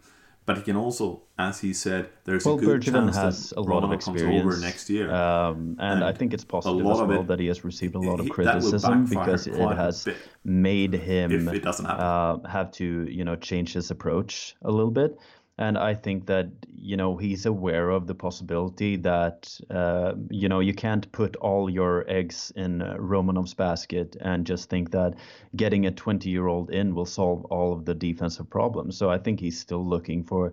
But 0.47 0.57
he 0.57 0.63
can 0.65 0.75
also, 0.75 1.23
as 1.39 1.61
he 1.61 1.73
said, 1.73 2.09
there's 2.25 2.45
well, 2.45 2.57
a 2.57 2.61
good 2.61 2.81
Bergevin 2.81 2.93
chance 2.93 3.17
has 3.17 3.51
that 3.51 3.59
a 3.59 3.61
lot 3.61 3.85
of 3.85 3.93
experience 3.93 4.45
over 4.45 4.59
next 4.59 4.91
year, 4.91 5.13
um, 5.15 5.77
and, 5.79 5.97
and, 5.99 6.05
I 6.05 6.13
think 6.13 6.33
it's 6.33 6.45
positive 6.45 6.81
as 6.81 6.99
well 6.99 7.21
it, 7.21 7.27
that 7.29 7.39
he 7.39 7.47
has 7.47 7.63
received 7.63 7.95
a 7.95 8.01
lot 8.01 8.19
of 8.19 8.29
criticism 8.31 9.05
because 9.05 9.47
it 9.47 9.55
has 9.55 10.09
made 10.43 10.95
him 10.95 11.49
uh, 11.85 12.39
have 12.49 12.73
to, 12.73 13.07
you 13.09 13.25
know, 13.25 13.37
change 13.37 13.75
his 13.75 13.93
approach 13.93 14.57
a 14.63 14.71
little 14.73 14.91
bit 14.91 15.17
and 15.61 15.77
I 15.77 15.95
think 15.95 16.27
that 16.27 16.49
you 16.75 16.97
know 16.97 17.19
he's 17.19 17.45
aware 17.45 17.91
of 17.91 18.07
the 18.07 18.15
possibility 18.15 18.97
that 18.97 19.61
uh, 19.71 20.15
you 20.31 20.49
know 20.49 20.61
you 20.61 20.73
can't 20.73 21.13
put 21.13 21.37
all 21.37 21.69
your 21.69 22.05
eggs 22.09 22.51
in 22.57 22.79
Romanov's 22.81 23.55
basket 23.55 24.17
and 24.23 24.47
just 24.47 24.71
think 24.71 24.91
that 24.93 25.15
getting 25.55 25.87
a 25.87 25.91
20 25.91 26.31
year 26.31 26.49
old 26.49 26.71
in 26.71 26.95
will 26.95 27.07
solve 27.07 27.45
all 27.45 27.75
of 27.75 27.85
the 27.85 27.95
defensive 27.95 28.49
problems. 28.49 28.97
So 28.97 29.11
I 29.11 29.19
think 29.19 29.39
he's 29.39 29.61
still 29.61 29.87
looking 29.87 30.25
for 30.25 30.53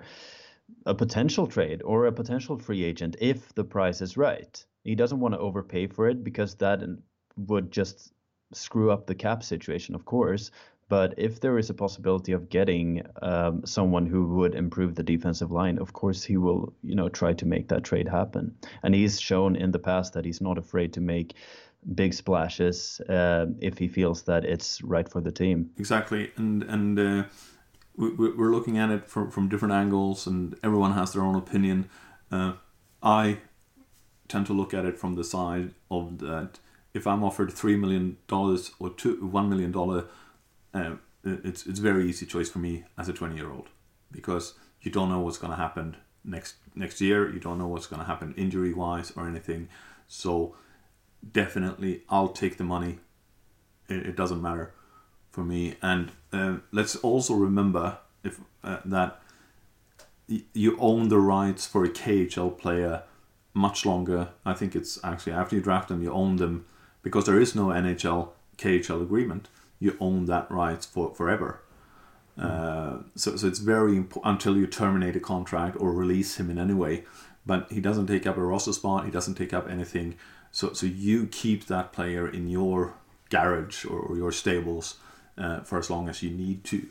a 0.86 0.94
potential 0.94 1.48
trade 1.48 1.82
or 1.84 2.06
a 2.06 2.12
potential 2.12 2.58
free 2.60 2.84
agent 2.84 3.16
if 3.22 3.56
the 3.56 3.64
price 3.64 4.02
is 4.02 4.18
right. 4.18 4.66
He 4.84 4.96
doesn't 4.96 5.22
want 5.22 5.34
to 5.34 5.40
overpay 5.40 5.88
for 5.88 6.10
it 6.10 6.24
because 6.24 6.56
that 6.56 6.82
would 7.38 7.72
just 7.72 8.12
screw 8.54 8.92
up 8.92 9.08
the 9.08 9.16
cap 9.16 9.44
situation, 9.44 9.96
of 9.96 10.04
course. 10.04 10.52
But 10.90 11.14
if 11.18 11.42
there 11.42 11.58
is 11.58 11.70
a 11.70 11.74
possibility 11.74 12.32
of 12.32 12.50
getting 12.50 13.06
um, 13.22 13.66
someone 13.66 14.06
who 14.06 14.28
would 14.36 14.56
improve 14.56 14.96
the 14.96 15.04
defensive 15.04 15.52
line, 15.52 15.78
of 15.80 15.94
course 15.94 16.24
he 16.24 16.38
will, 16.38 16.74
you 16.82 16.96
know, 16.96 17.10
try 17.10 17.34
to 17.34 17.46
make 17.46 17.68
that 17.68 17.84
trade 17.84 18.08
happen. 18.08 18.56
And 18.84 18.96
he's 18.96 19.20
shown 19.20 19.56
in 19.56 19.72
the 19.72 19.80
past 19.80 20.14
that 20.14 20.24
he's 20.24 20.40
not 20.40 20.58
afraid 20.58 20.94
to 20.94 21.02
make 21.02 21.36
big 21.94 22.14
splashes 22.14 23.02
uh, 23.10 23.48
if 23.60 23.78
he 23.78 23.88
feels 23.88 24.24
that 24.24 24.46
it's 24.46 24.82
right 24.82 25.10
for 25.10 25.22
the 25.22 25.32
team. 25.32 25.70
Exactly, 25.78 26.32
and 26.38 26.64
and 26.64 27.00
uh, 27.00 27.24
we, 27.96 28.10
we're 28.12 28.52
looking 28.52 28.78
at 28.78 28.90
it 28.90 29.08
from 29.08 29.32
from 29.32 29.50
different 29.50 29.74
angles, 29.74 30.28
and 30.28 30.56
everyone 30.64 30.94
has 30.94 31.14
their 31.14 31.24
own 31.24 31.36
opinion. 31.36 31.90
Uh, 32.32 32.54
I 33.04 33.40
tend 34.28 34.46
to 34.48 34.54
look 34.54 34.74
at 34.74 34.86
it 34.86 34.98
from 34.98 35.16
the 35.16 35.24
side 35.24 35.74
of 35.90 36.20
that. 36.20 36.60
If 36.94 37.06
I'm 37.06 37.24
offered 37.24 37.52
three 37.54 37.78
million 37.78 38.18
dollars 38.28 38.72
or 38.80 38.90
two 38.90 39.26
one 39.26 39.50
million 39.50 39.72
dollar 39.72 40.06
um, 40.74 41.00
it's 41.24 41.66
it's 41.66 41.80
a 41.80 41.82
very 41.82 42.08
easy 42.08 42.26
choice 42.26 42.50
for 42.50 42.60
me 42.60 42.86
as 42.98 43.10
a 43.10 43.14
20 43.14 43.36
year 43.36 43.52
old 43.52 43.70
because 44.12 44.54
you 44.82 44.92
don't 44.92 45.10
know 45.10 45.20
what's 45.20 45.38
going 45.38 45.52
to 45.52 45.58
happen 45.58 45.98
next 46.24 46.56
next 46.76 47.02
year. 47.02 47.32
You 47.32 47.40
don't 47.40 47.58
know 47.58 47.68
what's 47.68 47.88
going 47.88 48.02
to 48.02 48.06
happen 48.06 48.34
injury 48.38 48.74
wise 48.74 49.12
or 49.16 49.28
anything. 49.28 49.70
So 50.08 50.56
definitely, 51.32 52.04
I'll 52.10 52.30
take 52.30 52.58
the 52.58 52.64
money. 52.64 53.00
It, 53.90 54.08
it 54.08 54.16
doesn't 54.16 54.42
matter 54.42 54.74
for 55.32 55.44
me. 55.44 55.76
And 55.82 56.12
uh, 56.32 56.58
let's 56.72 56.96
also 56.98 57.34
remember 57.34 58.00
if 58.24 58.40
uh, 58.64 58.80
that 58.86 59.22
you 60.54 60.78
own 60.80 61.08
the 61.08 61.20
rights 61.20 61.66
for 61.66 61.86
a 61.86 61.90
KHL 61.90 62.58
player 62.58 63.04
much 63.54 63.86
longer. 63.86 64.30
I 64.46 64.54
think 64.54 64.76
it's 64.76 65.00
actually 65.04 65.34
after 65.34 65.56
you 65.56 65.62
draft 65.62 65.88
them, 65.88 66.04
you 66.04 66.12
own 66.12 66.36
them 66.36 66.66
because 67.02 67.26
there 67.26 67.40
is 67.40 67.56
no 67.56 67.68
NHL 67.68 68.30
KHL 68.58 69.02
agreement 69.02 69.48
you 69.80 69.98
own 70.00 70.26
that 70.26 70.50
right 70.50 70.84
for 70.84 71.14
forever. 71.14 71.62
Uh, 72.38 73.00
so, 73.16 73.36
so 73.36 73.48
it's 73.48 73.60
very 73.60 73.96
important 73.96 74.36
until 74.36 74.58
you 74.58 74.68
terminate 74.68 75.16
a 75.16 75.20
contract 75.20 75.76
or 75.80 75.92
release 75.92 76.40
him 76.40 76.50
in 76.50 76.60
any 76.60 76.74
way. 76.74 77.04
But 77.46 77.72
he 77.72 77.80
doesn't 77.80 78.08
take 78.08 78.28
up 78.28 78.38
a 78.38 78.44
roster 78.44 78.74
spot. 78.74 79.06
He 79.06 79.12
doesn't 79.12 79.36
take 79.36 79.54
up 79.54 79.70
anything. 79.70 80.16
So, 80.52 80.74
so 80.74 80.86
you 80.86 81.28
keep 81.28 81.66
that 81.68 81.94
player 81.94 82.28
in 82.28 82.48
your 82.48 82.96
garage 83.30 83.86
or, 83.86 84.00
or 84.00 84.16
your 84.18 84.32
stables 84.32 84.96
uh, 85.38 85.62
for 85.62 85.78
as 85.80 85.90
long 85.90 86.10
as 86.10 86.24
you 86.24 86.32
need 86.32 86.64
to, 86.66 86.88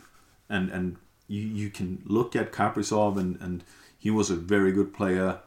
and 0.48 0.70
and 0.70 0.96
you 1.26 1.40
you 1.40 1.70
can 1.70 2.02
look 2.06 2.36
at 2.36 2.52
Kaprizov 2.52 3.18
and 3.18 3.40
and 3.40 3.64
he 3.98 4.10
was 4.10 4.30
a 4.30 4.36
very 4.36 4.72
good 4.72 4.94
player 4.94 5.40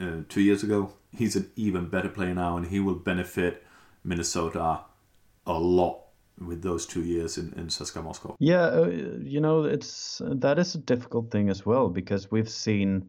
uh, 0.00 0.22
two 0.28 0.40
years 0.40 0.62
ago. 0.62 0.92
He's 1.14 1.36
an 1.36 1.50
even 1.56 1.88
better 1.88 2.08
player 2.08 2.34
now, 2.34 2.56
and 2.56 2.66
he 2.66 2.80
will 2.80 2.94
benefit 2.94 3.64
Minnesota 4.04 4.80
a 5.46 5.58
lot 5.58 6.07
with 6.40 6.62
those 6.62 6.86
two 6.86 7.02
years 7.02 7.38
in, 7.38 7.52
in 7.56 7.66
CSKA 7.66 8.02
Moscow. 8.02 8.36
Yeah, 8.38 8.64
uh, 8.64 8.88
you 9.20 9.40
know, 9.40 9.64
it's 9.64 10.20
that 10.24 10.58
is 10.58 10.74
a 10.74 10.78
difficult 10.78 11.30
thing 11.30 11.48
as 11.48 11.64
well 11.66 11.88
because 11.88 12.30
we've 12.30 12.48
seen 12.48 13.08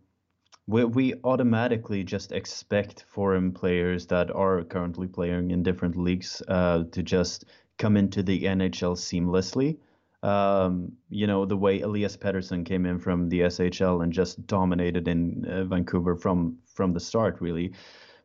we 0.68 0.86
we 0.86 1.13
automatically 1.24 2.04
just 2.04 2.32
expect 2.32 3.06
foreign 3.08 3.52
players 3.52 4.08
that 4.08 4.30
are 4.32 4.63
currently 4.63 5.08
playing 5.08 5.52
in 5.52 5.63
different 5.63 5.98
leagues 5.98 6.42
uh, 6.48 6.84
to 6.92 7.04
just 7.04 7.46
come 7.78 7.98
into 7.98 8.22
the 8.22 8.44
NHL 8.44 8.96
seamlessly. 8.96 9.78
Um, 10.22 10.92
you 11.10 11.28
know, 11.28 11.46
the 11.46 11.58
way 11.58 11.80
Elias 11.82 12.18
Pettersson 12.18 12.65
came 12.65 12.86
in 12.86 13.00
from 13.00 13.30
the 13.30 13.39
SHL 13.42 14.04
and 14.04 14.12
just 14.12 14.46
dominated 14.46 15.08
in 15.08 15.46
uh, 15.46 15.63
Vancouver 15.63 16.15
from 16.15 16.58
from 16.74 16.94
the 16.94 17.00
start, 17.00 17.38
really. 17.39 17.74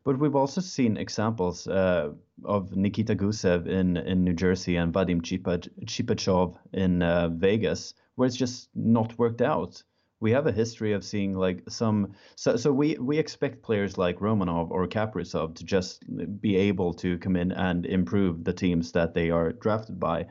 But 0.05 0.19
we've 0.19 0.37
also 0.37 0.61
seen 0.61 0.99
examples 0.99 1.67
uh, 1.67 2.11
of 2.45 2.77
Nikita 2.77 3.17
Gusev 3.17 3.67
in, 3.67 3.97
in 3.97 4.23
New 4.23 4.35
Jersey 4.35 4.77
and 4.77 4.93
Vadim 4.93 5.23
Shipachyov 5.23 6.59
in 6.75 7.03
uh, 7.03 7.29
Vegas, 7.31 7.95
where 8.15 8.27
it's 8.27 8.37
just 8.37 8.69
not 8.75 9.19
worked 9.19 9.41
out. 9.41 9.83
We 10.21 10.31
have 10.33 10.47
a 10.47 10.53
history 10.53 10.93
of 10.93 11.05
seeing 11.05 11.33
like 11.35 11.63
some, 11.71 12.13
so, 12.37 12.57
so 12.57 12.71
we, 12.71 12.97
we 12.99 13.19
expect 13.19 13.63
players 13.63 13.97
like 13.97 14.19
Romanov 14.19 14.71
or 14.71 14.87
Kaprizov 14.87 15.55
to 15.55 15.65
just 15.65 16.05
be 16.41 16.57
able 16.57 16.93
to 16.95 17.19
come 17.19 17.37
in 17.37 17.53
and 17.53 17.87
improve 17.87 18.45
the 18.45 18.53
teams 18.53 18.93
that 18.93 19.15
they 19.15 19.31
are 19.31 19.53
drafted 19.53 19.99
by. 19.99 20.27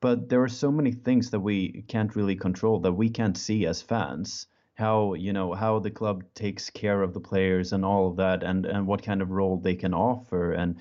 But 0.00 0.28
there 0.28 0.42
are 0.42 0.48
so 0.48 0.70
many 0.70 0.92
things 0.92 1.30
that 1.30 1.40
we 1.40 1.84
can't 1.88 2.14
really 2.14 2.36
control 2.36 2.80
that 2.80 2.92
we 2.92 3.08
can't 3.08 3.38
see 3.38 3.64
as 3.66 3.80
fans 3.80 4.48
how 4.74 5.14
you 5.14 5.32
know 5.32 5.52
how 5.52 5.78
the 5.78 5.90
club 5.90 6.24
takes 6.34 6.70
care 6.70 7.02
of 7.02 7.14
the 7.14 7.20
players 7.20 7.72
and 7.72 7.84
all 7.84 8.08
of 8.08 8.16
that 8.16 8.42
and 8.42 8.66
and 8.66 8.86
what 8.86 9.02
kind 9.02 9.22
of 9.22 9.30
role 9.30 9.58
they 9.58 9.74
can 9.74 9.94
offer. 9.94 10.52
And 10.52 10.78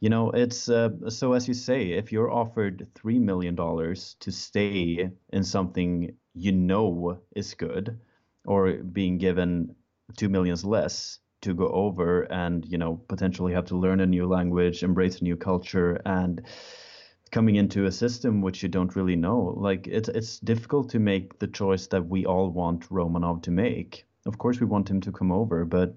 you 0.00 0.08
know 0.08 0.30
it's 0.30 0.68
uh, 0.68 0.90
so 1.08 1.34
as 1.34 1.46
you 1.46 1.54
say 1.54 1.92
if 1.92 2.10
you're 2.10 2.30
offered 2.30 2.88
3 2.94 3.18
million 3.18 3.54
dollars 3.54 4.16
to 4.20 4.32
stay 4.32 5.10
in 5.30 5.44
something 5.44 6.16
you 6.34 6.52
know 6.52 7.20
is 7.36 7.54
good 7.54 7.98
or 8.46 8.72
being 8.72 9.18
given 9.18 9.74
2 10.16 10.28
millions 10.28 10.64
less 10.64 11.18
to 11.42 11.54
go 11.54 11.68
over 11.68 12.22
and 12.32 12.64
you 12.66 12.78
know 12.78 12.96
potentially 13.08 13.52
have 13.52 13.66
to 13.66 13.76
learn 13.76 14.00
a 14.00 14.06
new 14.06 14.26
language 14.26 14.82
embrace 14.82 15.20
a 15.20 15.24
new 15.24 15.36
culture 15.36 16.00
and 16.06 16.42
coming 17.30 17.56
into 17.56 17.84
a 17.86 17.92
system 17.92 18.40
which 18.42 18.62
you 18.62 18.68
don't 18.68 18.96
really 18.96 19.16
know. 19.16 19.54
Like 19.56 19.86
it's 19.86 20.08
it's 20.08 20.38
difficult 20.40 20.90
to 20.90 20.98
make 20.98 21.38
the 21.38 21.46
choice 21.46 21.86
that 21.88 22.08
we 22.08 22.26
all 22.26 22.50
want 22.50 22.88
Romanov 22.90 23.42
to 23.42 23.50
make. 23.50 24.06
Of 24.26 24.38
course, 24.38 24.60
we 24.60 24.66
want 24.66 24.88
him 24.90 25.00
to 25.00 25.12
come 25.12 25.32
over, 25.32 25.64
but 25.64 25.94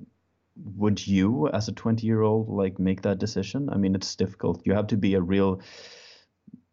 would 0.77 1.05
you, 1.07 1.49
as 1.49 1.67
a 1.67 1.71
20 1.71 2.05
year 2.05 2.21
old, 2.21 2.47
like 2.49 2.79
make 2.79 3.01
that 3.01 3.19
decision? 3.19 3.69
I 3.69 3.77
mean, 3.77 3.95
it's 3.95 4.15
difficult. 4.15 4.61
You 4.65 4.73
have 4.73 4.87
to 4.87 4.97
be 4.97 5.15
a 5.15 5.21
real. 5.21 5.59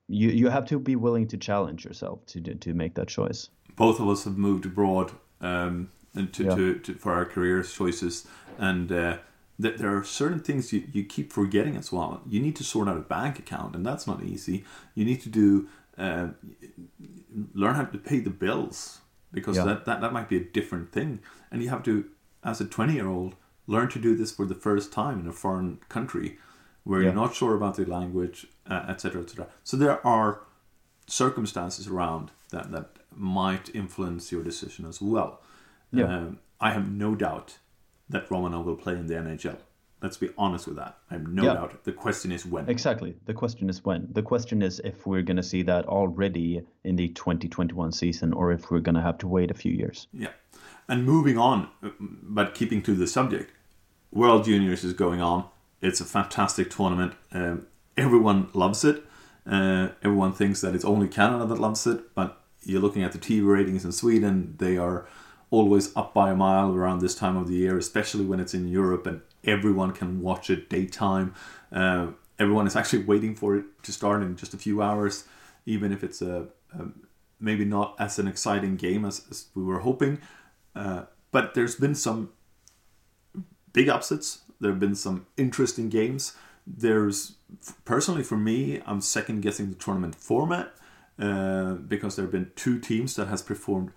You 0.09 0.29
you 0.29 0.49
have 0.51 0.67
to 0.67 0.79
be 0.79 0.97
willing 0.97 1.29
to 1.29 1.37
challenge 1.39 1.85
yourself 1.85 2.27
to 2.27 2.41
to 2.41 2.75
make 2.75 2.95
that 2.95 3.09
choice. 3.09 3.49
Both 3.77 4.01
of 4.01 4.09
us 4.09 4.25
have 4.25 4.37
moved 4.37 4.67
abroad 4.67 5.13
um, 5.41 5.89
and 6.15 6.33
to, 6.35 6.45
Yeah. 6.45 6.55
to, 6.57 6.75
to 6.81 6.95
for 6.95 7.13
our 7.13 7.25
career 7.25 7.63
choices, 7.63 8.27
and 8.59 8.93
uh, 8.93 9.17
that 9.63 9.75
there 9.79 9.93
are 9.97 10.05
certain 10.05 10.41
things 10.41 10.73
you, 10.73 10.81
you 10.97 11.03
keep 11.17 11.29
forgetting 11.33 11.77
as 11.77 11.89
well. 11.93 12.11
You 12.35 12.41
need 12.47 12.57
to 12.57 12.65
sort 12.75 12.87
out 12.89 12.97
a 13.05 13.07
bank 13.17 13.39
account, 13.45 13.75
and 13.77 13.85
that's 13.89 14.07
not 14.11 14.19
easy. 14.23 14.57
You 14.95 15.05
need 15.11 15.21
to 15.27 15.29
do 15.43 15.69
uh, 15.99 16.29
learn 17.55 17.75
how 17.75 17.85
to 17.85 17.99
pay 17.99 18.21
the 18.21 18.31
bills 18.45 19.01
because 19.33 19.57
Yeah. 19.57 19.65
that, 19.69 19.85
that 19.87 20.01
that 20.01 20.13
might 20.13 20.29
be 20.29 20.37
a 20.37 20.45
different 20.59 20.87
thing, 20.97 21.21
and 21.51 21.63
you 21.63 21.69
have 21.75 21.83
to, 21.91 21.95
as 22.43 22.61
a 22.61 22.65
twenty 22.77 22.95
year 22.95 23.07
old, 23.17 23.33
learn 23.67 23.89
to 23.91 23.99
do 23.99 24.17
this 24.17 24.33
for 24.33 24.47
the 24.47 24.55
first 24.67 24.93
time 24.93 25.17
in 25.21 25.27
a 25.27 25.33
foreign 25.33 25.79
country 25.89 26.39
where 26.85 27.03
you're 27.03 27.13
not 27.25 27.35
sure 27.35 27.55
about 27.55 27.75
the 27.77 27.85
language, 27.85 28.47
uh, 28.73 28.85
etc., 28.89 29.23
etc. 29.23 29.47
So 29.65 29.77
there 29.77 30.05
are 30.07 30.41
circumstances 31.07 31.87
around 31.87 32.31
that 32.51 32.71
that 32.73 32.89
might 33.15 33.67
influence 33.75 34.33
your 34.33 34.43
decision 34.43 34.87
as 34.87 35.01
well. 35.01 35.41
Yeah. 35.93 36.05
Um, 36.07 36.39
I 36.61 36.73
have 36.73 36.91
no 36.91 37.15
doubt 37.15 37.59
that 38.11 38.31
Romano 38.31 38.61
will 38.61 38.77
play 38.77 38.95
in 38.95 39.07
the 39.07 39.15
NHL. 39.15 39.57
Let's 40.03 40.17
be 40.17 40.31
honest 40.39 40.67
with 40.67 40.77
that. 40.77 40.97
I 41.11 41.15
have 41.15 41.27
no 41.29 41.43
Yeah. 41.45 41.55
doubt. 41.55 41.85
The 41.85 41.93
question 41.93 42.33
is 42.33 42.47
when. 42.47 42.69
Exactly. 42.69 43.17
The 43.27 43.35
question 43.35 43.69
is 43.69 43.85
when. 43.85 44.09
The 44.13 44.23
question 44.23 44.63
is 44.63 44.81
if 44.83 45.07
we're 45.07 45.23
going 45.23 45.37
to 45.37 45.43
see 45.43 45.63
that 45.63 45.85
already 45.87 46.63
in 46.85 46.97
the 46.97 47.09
2021 47.09 47.93
season 47.93 48.33
or 48.33 48.51
if 48.51 48.71
we're 48.71 48.81
going 48.81 48.95
to 48.95 49.03
have 49.03 49.19
to 49.19 49.29
wait 49.29 49.51
a 49.51 49.55
few 49.55 49.73
years. 49.73 50.09
Yeah. 50.13 50.33
And 50.89 51.05
moving 51.05 51.37
on, 51.39 51.69
but 52.01 52.55
keeping 52.55 52.81
to 52.83 52.95
the 52.95 53.07
subject, 53.07 53.53
World 54.11 54.45
Juniors 54.45 54.85
is 54.85 54.95
going 54.95 55.21
on. 55.21 55.45
It's 55.83 56.01
a 56.01 56.05
fantastic 56.05 56.71
tournament. 56.71 57.13
Um, 57.33 57.67
everyone 57.97 58.49
loves 58.55 58.85
it. 58.85 59.05
Uh, 59.47 59.91
everyone 60.03 60.33
thinks 60.33 60.61
that 60.63 60.75
it's 60.75 60.85
only 60.85 61.09
Canada 61.09 61.45
that 61.47 61.59
loves 61.61 61.87
it, 61.87 62.15
but 62.15 62.43
you're 62.65 62.81
looking 62.81 63.03
at 63.05 63.13
the 63.13 63.19
TV 63.19 63.47
ratings 63.47 63.85
in 63.85 63.93
Sweden, 63.93 64.55
they 64.59 64.77
are 64.79 65.07
always 65.51 65.95
up 65.97 66.15
by 66.15 66.31
a 66.31 66.37
mile 66.37 66.75
around 66.75 67.01
this 67.01 67.15
time 67.15 67.37
of 67.37 67.49
the 67.49 67.55
year, 67.55 67.77
especially 67.77 68.25
when 68.25 68.41
it's 68.41 68.55
in 68.55 68.69
Europe 68.69 69.07
and 69.07 69.21
everyone 69.45 69.93
can 69.93 70.21
watch 70.21 70.49
it 70.51 70.69
daytime. 70.69 71.35
Uh, 71.73 72.09
everyone 72.39 72.67
is 72.67 72.77
actually 72.77 73.03
waiting 73.05 73.35
for 73.35 73.57
it 73.57 73.65
to 73.83 73.93
start 73.93 74.23
in 74.23 74.37
just 74.37 74.55
a 74.55 74.59
few 74.59 74.81
hours, 74.81 75.25
even 75.67 75.93
if 75.93 76.05
it's 76.05 76.23
a, 76.23 76.47
a 76.79 76.85
maybe 77.41 77.65
not 77.65 77.97
as 77.99 78.19
an 78.19 78.29
exciting 78.29 78.77
game 78.77 79.05
as, 79.05 79.23
as 79.31 79.47
we 79.55 79.63
were 79.63 79.81
hoping. 79.81 80.19
Uh, 80.75 81.03
but 81.33 81.55
there's 81.55 81.75
been 81.75 81.95
some 81.95 82.31
big 83.73 83.89
upsets. 83.89 84.41
There 84.61 84.71
have 84.71 84.81
been 84.81 84.95
some 84.95 85.27
interesting 85.37 85.89
games. 85.89 86.37
There's 86.67 87.33
personally 87.85 88.23
for 88.23 88.37
me, 88.37 88.83
I'm 88.87 89.01
second 89.01 89.41
guessing 89.41 89.71
the 89.71 89.77
tournament 89.77 90.15
format 90.15 90.73
uh, 91.19 91.75
because 91.75 92.17
there 92.17 92.25
have 92.25 92.33
been 92.33 92.53
two 92.55 92.79
teams 92.79 93.17
that 93.17 93.29
has 93.29 93.43
performed 93.43 93.93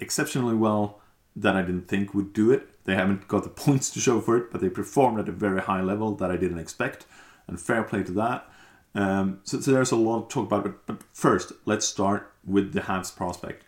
exceptionally 0.00 0.54
well 0.54 1.00
that 1.34 1.56
I 1.56 1.62
didn't 1.62 1.88
think 1.88 2.14
would 2.14 2.32
do 2.32 2.50
it. 2.50 2.84
They 2.84 2.94
haven't 2.94 3.28
got 3.28 3.42
the 3.44 3.48
points 3.64 3.90
to 3.90 4.00
show 4.00 4.20
for 4.20 4.36
it, 4.36 4.50
but 4.50 4.60
they 4.60 4.68
performed 4.68 5.20
at 5.20 5.28
a 5.28 5.32
very 5.32 5.60
high 5.60 5.82
level 5.82 6.14
that 6.16 6.30
I 6.30 6.36
didn't 6.36 6.58
expect, 6.58 7.06
and 7.46 7.60
fair 7.60 7.82
play 7.82 8.02
to 8.02 8.12
that. 8.12 8.48
Um, 8.94 9.40
so, 9.44 9.60
so 9.60 9.72
there's 9.72 9.90
a 9.90 9.96
lot 9.96 10.30
to 10.30 10.34
talk 10.34 10.46
about, 10.46 10.64
but, 10.64 10.86
but 10.86 11.02
first, 11.12 11.52
let's 11.66 11.84
start 11.84 12.32
with 12.46 12.72
the 12.72 12.80
Habs 12.80 13.14
prospect. 13.14 13.62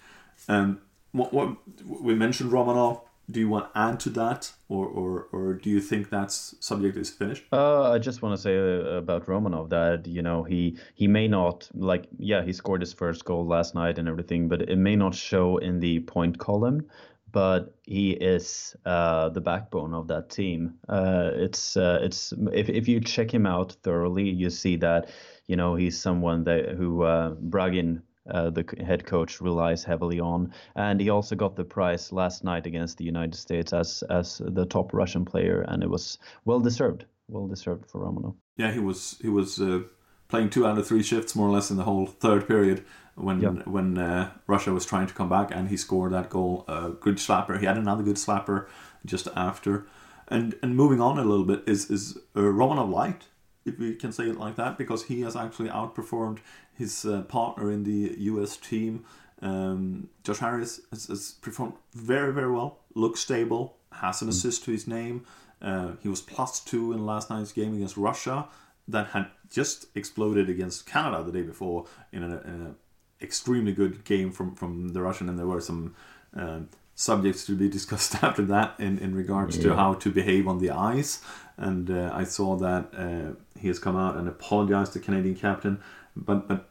Um, 0.49 0.81
what, 1.13 1.33
what 1.33 1.57
we 1.85 2.15
mentioned 2.15 2.51
Romanov. 2.51 3.03
Do 3.31 3.41
you 3.41 3.49
want 3.49 3.73
to 3.73 3.79
add 3.79 4.01
to 4.01 4.11
that, 4.11 4.53
or, 4.69 4.87
or, 4.87 5.29
or 5.33 5.55
do 5.55 5.69
you 5.69 5.81
think 5.81 6.09
that 6.09 6.33
subject 6.33 6.97
is 6.97 7.11
finished? 7.11 7.45
Uh, 7.53 7.93
I 7.93 7.99
just 7.99 8.23
want 8.23 8.35
to 8.35 8.41
say 8.41 8.57
uh, 8.57 8.97
about 8.97 9.27
Romanov 9.27 9.69
that 9.69 10.07
you 10.07 10.23
know 10.23 10.45
he 10.45 10.79
he 10.95 11.07
may 11.07 11.29
not 11.29 11.69
like 11.75 12.07
yeah 12.19 12.43
he 12.43 12.53
scored 12.55 12.81
his 12.81 12.95
first 12.95 13.25
goal 13.27 13.47
last 13.47 13.75
night 13.75 13.99
and 13.99 14.09
everything, 14.09 14.49
but 14.49 14.63
it 14.63 14.77
may 14.77 14.97
not 14.97 15.15
show 15.15 15.59
in 15.59 15.81
the 15.81 16.01
point 16.01 16.39
column. 16.39 16.87
But 17.31 17.75
he 17.85 18.13
is 18.13 18.75
uh, 18.87 19.29
the 19.29 19.43
backbone 19.43 19.93
of 19.93 20.09
that 20.09 20.31
team. 20.31 20.79
Uh, 20.89 21.31
it's 21.35 21.77
uh, 21.77 21.99
it's 22.01 22.33
if 22.55 22.71
if 22.71 22.89
you 22.89 23.01
check 23.01 23.33
him 23.33 23.45
out 23.45 23.77
thoroughly, 23.83 24.31
you 24.31 24.49
see 24.49 24.77
that 24.77 25.11
you 25.47 25.57
know 25.57 25.75
he's 25.75 26.01
someone 26.01 26.45
that 26.45 26.71
who 26.71 27.03
uh, 27.03 27.35
Bragin 27.35 28.01
uh, 28.31 28.51
the 28.51 28.65
head 28.87 29.05
coach 29.07 29.41
relies 29.41 29.85
heavily 29.85 30.21
on, 30.21 30.53
and 30.75 31.01
he 31.01 31.11
also 31.11 31.35
got 31.37 31.57
the 31.57 31.65
prize 31.65 32.13
last 32.13 32.45
night 32.45 32.67
against 32.67 32.99
the 32.99 33.05
United 33.05 33.35
States 33.35 33.73
as 33.73 34.03
as 34.11 34.41
the 34.45 34.67
top 34.67 34.93
Russian 34.93 35.25
player, 35.25 35.65
and 35.69 35.83
it 35.83 35.91
was 35.91 36.19
well 36.45 36.61
deserved, 36.61 37.05
well 37.29 37.47
deserved 37.47 37.87
for 37.91 38.01
Romanov. 38.01 38.35
Yeah, 38.57 38.73
he 38.73 38.81
was 38.81 39.19
he 39.23 39.29
was 39.29 39.61
uh, 39.61 39.81
playing 40.29 40.51
two 40.51 40.67
out 40.67 40.79
of 40.79 40.87
three 40.87 41.03
shifts 41.03 41.35
more 41.35 41.49
or 41.49 41.53
less 41.53 41.71
in 41.71 41.77
the 41.77 41.85
whole 41.85 42.07
third 42.07 42.47
period 42.47 42.85
when 43.15 43.41
Yeah. 43.41 43.51
when 43.65 43.99
uh, 43.99 44.31
Russia 44.47 44.73
was 44.73 44.87
trying 44.87 45.07
to 45.09 45.15
come 45.15 45.29
back, 45.29 45.51
and 45.55 45.69
he 45.69 45.77
scored 45.77 46.13
that 46.13 46.29
goal. 46.31 46.65
Uh, 46.69 46.89
good 47.01 47.17
slapper. 47.19 47.59
He 47.59 47.67
had 47.67 47.77
another 47.79 48.03
good 48.03 48.17
slapper 48.19 48.67
just 49.05 49.29
after. 49.35 49.87
And 50.31 50.55
and 50.63 50.77
moving 50.77 51.01
on 51.01 51.19
a 51.19 51.25
little 51.25 51.47
bit 51.47 51.63
is 51.67 51.91
is 51.91 52.19
uh, 52.37 52.41
Romanov 52.41 52.91
light, 52.93 53.25
if 53.69 53.79
we 53.79 53.95
can 53.95 54.13
say 54.13 54.25
it 54.25 54.39
like 54.39 54.57
that, 54.57 54.79
because 54.79 55.05
he 55.05 55.21
has 55.23 55.37
actually 55.37 55.69
outperformed 55.69 56.39
his 56.73 57.05
uh, 57.05 57.23
partner 57.23 57.71
in 57.71 57.85
the 57.85 58.15
U.S. 58.19 58.57
team. 58.57 59.05
Um, 59.41 60.09
Josh 60.25 60.39
Harris 60.39 60.81
has, 60.91 61.07
has 61.07 61.33
performed 61.41 61.75
very 61.95 62.33
very 62.33 62.51
well. 62.51 62.81
Looks 62.95 63.21
stable. 63.21 63.77
Has 63.93 64.23
an 64.23 64.29
assist 64.29 64.65
to 64.65 64.71
his 64.71 64.87
name. 64.87 65.25
Uh, 65.63 65.93
he 66.03 66.09
was 66.09 66.21
plus 66.21 66.61
two 66.61 66.93
in 66.93 67.05
last 67.07 67.31
night's 67.31 67.53
game 67.53 67.75
against 67.75 67.97
Russia 67.97 68.49
that 68.87 69.09
had 69.09 69.27
just 69.51 69.87
exploded 69.95 70.49
against 70.49 70.87
Canada 70.87 71.23
the 71.23 71.33
day 71.33 71.43
before 71.43 71.87
in 72.13 72.23
an 72.23 72.77
extremely 73.21 73.73
good 73.73 74.05
game 74.05 74.31
from, 74.31 74.55
from 74.55 74.89
the 74.89 75.03
Russian, 75.03 75.29
and 75.29 75.39
there 75.39 75.47
were 75.47 75.61
some 75.61 75.95
um, 76.35 76.69
subjects 76.99 77.47
to 77.47 77.55
be 77.55 77.69
discussed 77.79 78.23
after 78.23 78.45
that 78.45 78.75
in, 78.79 78.99
in 78.99 79.15
regards 79.15 79.57
to 79.57 79.75
how 79.77 79.95
to 79.95 80.11
behave 80.11 80.49
on 80.49 80.59
the 80.59 80.71
ice. 80.71 81.23
And 81.57 81.91
uh, 81.91 82.11
I 82.13 82.25
saw 82.25 82.57
that 82.57 82.91
uh, 82.97 83.35
he 83.59 83.69
has 83.69 83.79
come 83.79 83.97
out 83.97 84.17
and 84.17 84.29
apologized 84.29 84.93
to 84.93 84.99
the 84.99 85.05
Canadian 85.05 85.37
captain, 85.37 85.81
but 86.17 86.49
but 86.49 86.69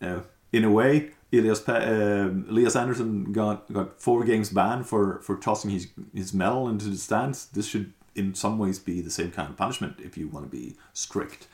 uh, 0.00 0.20
in 0.52 0.64
a 0.64 0.70
way, 0.70 1.10
Elias 1.32 1.60
Pe- 1.60 1.72
uh, 1.72 2.28
Elias 2.50 2.76
Andersson 2.76 3.32
got 3.32 3.72
got 3.72 4.00
four 4.00 4.24
games 4.24 4.50
banned 4.50 4.86
for, 4.86 5.20
for 5.20 5.36
tossing 5.36 5.70
his 5.70 5.88
his 6.14 6.32
medal 6.32 6.68
into 6.68 6.88
the 6.88 6.96
stands. 6.96 7.46
This 7.46 7.66
should 7.68 7.92
in 8.14 8.34
some 8.34 8.58
ways 8.58 8.78
be 8.78 9.00
the 9.00 9.10
same 9.10 9.30
kind 9.30 9.48
of 9.50 9.56
punishment 9.56 9.96
if 10.02 10.16
you 10.16 10.28
want 10.28 10.50
to 10.50 10.56
be 10.56 10.76
strict. 10.92 11.46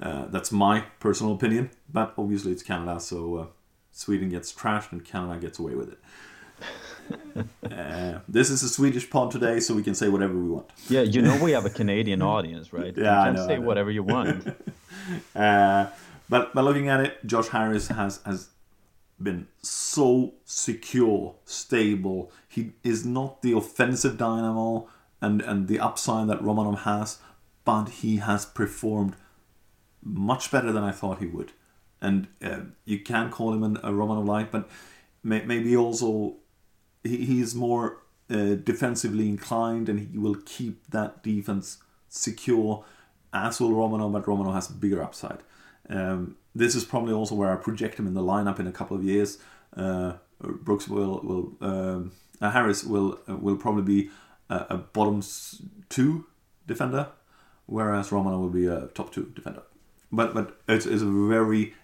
Uh, 0.00 0.26
that's 0.26 0.50
my 0.52 0.84
personal 0.98 1.34
opinion, 1.34 1.70
but 1.92 2.14
obviously 2.18 2.52
it's 2.52 2.62
Canada, 2.62 3.00
so 3.00 3.36
uh, 3.36 3.46
Sweden 3.92 4.28
gets 4.28 4.52
trashed 4.52 4.92
and 4.92 5.04
Canada 5.04 5.40
gets 5.40 5.58
away 5.58 5.74
with 5.74 5.88
it. 5.92 5.98
Uh, 7.70 8.18
this 8.28 8.50
is 8.50 8.62
a 8.62 8.68
Swedish 8.68 9.08
pod 9.10 9.30
today, 9.30 9.60
so 9.60 9.74
we 9.74 9.82
can 9.82 9.94
say 9.94 10.08
whatever 10.08 10.34
we 10.34 10.48
want. 10.48 10.66
Yeah, 10.88 11.02
you 11.02 11.22
know 11.22 11.42
we 11.42 11.52
have 11.52 11.64
a 11.64 11.70
Canadian 11.70 12.22
audience, 12.34 12.72
right? 12.72 12.96
Yeah, 12.96 13.18
you 13.18 13.24
can 13.26 13.34
know, 13.34 13.46
say 13.46 13.58
whatever 13.58 13.90
you 13.90 14.02
want. 14.02 14.54
Uh, 15.36 15.86
but 16.30 16.54
but 16.54 16.64
looking 16.64 16.88
at 16.88 16.98
it, 16.98 17.18
Josh 17.26 17.48
Harris 17.48 17.88
has 17.88 18.22
has 18.24 18.48
been 19.22 19.48
so 19.60 20.34
secure, 20.46 21.34
stable. 21.44 22.32
He 22.48 22.72
is 22.82 23.04
not 23.04 23.42
the 23.42 23.52
offensive 23.52 24.16
dynamo 24.16 24.88
and 25.20 25.42
and 25.42 25.68
the 25.68 25.78
upside 25.78 26.28
that 26.28 26.40
Romanov 26.40 26.80
has, 26.80 27.18
but 27.64 27.86
he 27.86 28.16
has 28.16 28.46
performed 28.46 29.16
much 30.02 30.50
better 30.50 30.72
than 30.72 30.82
I 30.82 30.92
thought 30.92 31.18
he 31.18 31.26
would. 31.26 31.52
And 32.00 32.28
uh, 32.42 32.60
you 32.84 33.00
can 33.00 33.30
call 33.30 33.52
him 33.52 33.62
an, 33.62 33.76
a 33.78 33.90
Romanov 33.90 34.26
light, 34.26 34.52
but 34.52 34.68
may, 35.22 35.42
maybe 35.44 35.76
also 35.76 36.36
he's 37.04 37.54
more 37.54 37.98
uh, 38.30 38.54
defensively 38.54 39.28
inclined 39.28 39.88
and 39.88 40.00
he 40.00 40.18
will 40.18 40.36
keep 40.46 40.86
that 40.90 41.22
defense 41.22 41.78
secure, 42.08 42.84
as 43.32 43.60
will 43.60 43.72
Romano, 43.72 44.08
but 44.08 44.26
Romano 44.26 44.52
has 44.52 44.68
bigger 44.68 45.02
upside. 45.02 45.38
Um, 45.88 46.36
this 46.54 46.74
is 46.74 46.84
probably 46.84 47.12
also 47.12 47.34
where 47.34 47.52
I 47.52 47.56
project 47.56 47.98
him 47.98 48.06
in 48.06 48.14
the 48.14 48.22
lineup 48.22 48.58
in 48.58 48.66
a 48.66 48.72
couple 48.72 48.96
of 48.96 49.04
years. 49.04 49.38
Uh, 49.76 50.14
Brooks 50.40 50.88
will 50.88 51.20
will 51.22 51.52
um, 51.60 52.12
uh, 52.40 52.50
Harris 52.50 52.84
will 52.84 53.18
uh, 53.28 53.36
will 53.36 53.56
probably 53.56 53.82
be 53.82 54.10
a, 54.48 54.66
a 54.70 54.76
bottom 54.76 55.22
two 55.88 56.26
defender, 56.66 57.08
whereas 57.66 58.12
Romano 58.12 58.38
will 58.38 58.50
be 58.50 58.66
a 58.66 58.88
top 58.94 59.12
two 59.12 59.32
defender. 59.34 59.62
But 60.12 60.34
but 60.34 60.60
it's, 60.68 60.86
it's 60.86 61.02
very 61.02 61.74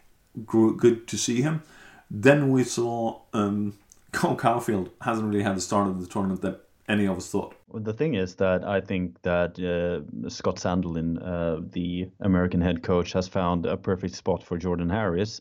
good 0.47 1.09
to 1.09 1.17
see 1.19 1.43
him. 1.43 1.63
Then 2.11 2.51
we 2.51 2.65
saw 2.65 3.23
um, 3.33 3.75
Cole 4.13 4.37
Caufield 4.37 4.91
hasn't 5.01 5.29
really 5.29 5.43
had 5.43 5.57
the 5.57 5.61
start 5.61 5.89
of 5.89 6.01
the 6.01 6.07
tournament 6.07 6.43
that 6.43 6.61
any 6.89 7.07
of 7.07 7.17
us 7.17 7.31
thought. 7.31 7.55
Well, 7.69 7.83
the 7.83 7.93
thing 7.93 8.15
is 8.15 8.35
that 8.37 8.65
I 8.65 8.81
think 8.81 9.23
that 9.23 9.59
uh, 9.61 10.29
Scott 10.29 10.57
Sandelin, 10.57 11.19
uh, 11.23 11.61
the 11.71 12.11
American 12.21 12.61
head 12.61 12.83
coach, 12.83 13.13
has 13.13 13.29
found 13.29 13.67
a 13.67 13.77
perfect 13.77 14.17
spot 14.17 14.43
for 14.43 14.59
Jordan 14.59 14.91
Harris. 14.91 15.41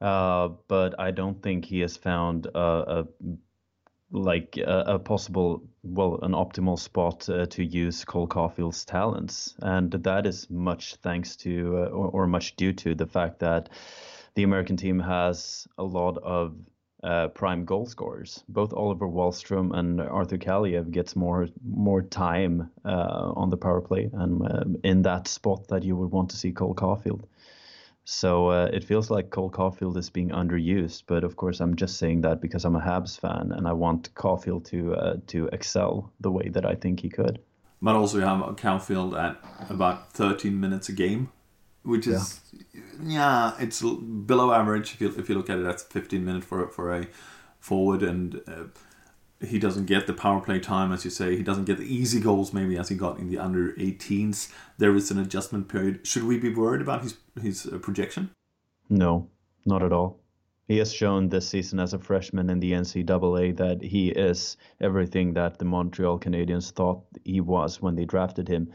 Uh, 0.00 0.48
but 0.68 0.98
I 0.98 1.10
don't 1.10 1.42
think 1.42 1.64
he 1.64 1.80
has 1.80 1.96
found 1.96 2.46
a, 2.46 2.58
a 2.58 3.04
like 4.12 4.56
a, 4.56 4.84
a 4.86 4.98
possible, 4.98 5.62
well, 5.82 6.18
an 6.22 6.32
optimal 6.32 6.78
spot 6.78 7.28
uh, 7.28 7.46
to 7.46 7.64
use 7.64 8.04
Cole 8.04 8.28
Caufield's 8.28 8.84
talents, 8.84 9.54
and 9.60 9.90
that 9.90 10.26
is 10.26 10.48
much 10.48 10.94
thanks 10.96 11.36
to, 11.36 11.78
uh, 11.78 11.88
or, 11.88 12.08
or 12.08 12.26
much 12.26 12.56
due 12.56 12.72
to 12.72 12.94
the 12.94 13.06
fact 13.06 13.40
that 13.40 13.68
the 14.34 14.42
American 14.42 14.76
team 14.76 15.00
has 15.00 15.66
a 15.78 15.82
lot 15.82 16.18
of 16.18 16.54
uh, 17.06 17.28
prime 17.28 17.64
goal 17.64 17.86
scorers. 17.86 18.42
Both 18.48 18.72
Oliver 18.72 19.06
Wahlstrom 19.06 19.72
and 19.72 20.00
Arthur 20.00 20.38
Kaliyev 20.38 20.90
gets 20.90 21.14
more 21.14 21.48
more 21.64 22.02
time 22.02 22.70
uh, 22.84 23.32
on 23.36 23.50
the 23.50 23.56
power 23.56 23.80
play 23.80 24.10
and 24.12 24.42
um, 24.50 24.76
in 24.82 25.02
that 25.02 25.28
spot 25.28 25.68
that 25.68 25.84
you 25.84 25.96
would 25.96 26.10
want 26.10 26.30
to 26.30 26.36
see 26.36 26.52
Cole 26.52 26.74
Caufield. 26.74 27.22
So 28.04 28.48
uh, 28.48 28.70
it 28.72 28.84
feels 28.84 29.10
like 29.10 29.30
Cole 29.30 29.50
Caufield 29.50 29.96
is 29.96 30.10
being 30.10 30.30
underused, 30.30 31.04
but 31.06 31.24
of 31.24 31.36
course 31.36 31.60
I'm 31.60 31.76
just 31.76 31.96
saying 31.96 32.22
that 32.22 32.40
because 32.40 32.64
I'm 32.64 32.76
a 32.76 32.80
Habs 32.80 33.18
fan 33.18 33.52
and 33.52 33.66
I 33.66 33.72
want 33.72 34.14
Caufield 34.14 34.64
to 34.66 34.94
uh, 34.94 35.16
to 35.28 35.48
excel 35.52 36.12
the 36.20 36.30
way 36.30 36.48
that 36.48 36.66
I 36.66 36.74
think 36.74 37.00
he 37.00 37.08
could. 37.08 37.38
But 37.80 37.94
also 37.94 38.18
you 38.18 38.24
have 38.24 38.40
Caufield 38.56 39.16
at 39.16 39.36
about 39.70 40.12
13 40.12 40.58
minutes 40.58 40.88
a 40.88 40.92
game, 40.92 41.30
which 41.86 42.06
is 42.06 42.40
yeah, 43.02 43.54
it's 43.58 43.80
below 43.80 44.52
average 44.52 44.94
if 44.94 45.00
you 45.00 45.14
if 45.16 45.28
you 45.28 45.34
look 45.34 45.48
at 45.48 45.58
it. 45.58 45.62
That's 45.62 45.82
15 45.84 46.24
minutes 46.24 46.46
for 46.46 46.66
for 46.68 46.92
a 46.92 47.06
forward, 47.60 48.02
and 48.02 48.40
uh, 48.46 48.64
he 49.44 49.58
doesn't 49.58 49.86
get 49.86 50.06
the 50.06 50.12
power 50.12 50.40
play 50.40 50.58
time 50.58 50.92
as 50.92 51.04
you 51.04 51.10
say. 51.10 51.36
He 51.36 51.42
doesn't 51.42 51.64
get 51.64 51.78
the 51.78 51.94
easy 51.94 52.20
goals 52.20 52.52
maybe 52.52 52.76
as 52.76 52.88
he 52.88 52.96
got 52.96 53.18
in 53.18 53.28
the 53.28 53.38
under 53.38 53.72
18s. 53.74 54.52
There 54.78 54.94
is 54.94 55.10
an 55.10 55.18
adjustment 55.18 55.68
period. 55.68 56.06
Should 56.06 56.24
we 56.24 56.38
be 56.38 56.52
worried 56.52 56.82
about 56.82 57.02
his 57.02 57.16
his 57.40 57.66
uh, 57.66 57.78
projection? 57.78 58.30
No, 58.88 59.28
not 59.64 59.82
at 59.82 59.92
all. 59.92 60.20
He 60.68 60.78
has 60.78 60.92
shown 60.92 61.28
this 61.28 61.48
season 61.48 61.78
as 61.78 61.94
a 61.94 61.98
freshman 61.98 62.50
in 62.50 62.58
the 62.58 62.72
NCAA 62.72 63.56
that 63.56 63.82
he 63.82 64.08
is 64.08 64.56
everything 64.80 65.34
that 65.34 65.58
the 65.58 65.64
Montreal 65.64 66.18
Canadiens 66.18 66.72
thought 66.72 67.04
he 67.24 67.40
was 67.40 67.80
when 67.80 67.94
they 67.94 68.04
drafted 68.04 68.48
him. 68.48 68.72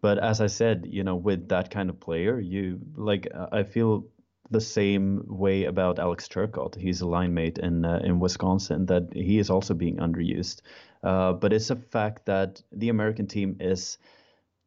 But 0.00 0.18
as 0.18 0.40
I 0.40 0.46
said, 0.46 0.86
you 0.88 1.04
know, 1.04 1.16
with 1.16 1.48
that 1.48 1.70
kind 1.70 1.90
of 1.90 2.00
player, 2.00 2.40
you 2.40 2.80
like 2.94 3.28
I 3.52 3.62
feel 3.62 4.06
the 4.50 4.60
same 4.60 5.24
way 5.26 5.64
about 5.64 5.98
Alex 5.98 6.26
Turcotte. 6.28 6.74
He's 6.74 7.00
a 7.00 7.06
line 7.06 7.34
mate 7.34 7.58
in 7.58 7.84
uh, 7.84 8.00
in 8.02 8.18
Wisconsin 8.18 8.86
that 8.86 9.12
he 9.12 9.38
is 9.38 9.50
also 9.50 9.74
being 9.74 9.98
underused. 9.98 10.62
Uh, 11.02 11.32
but 11.32 11.52
it's 11.52 11.70
a 11.70 11.76
fact 11.76 12.26
that 12.26 12.62
the 12.72 12.88
American 12.88 13.26
team 13.26 13.56
is 13.60 13.98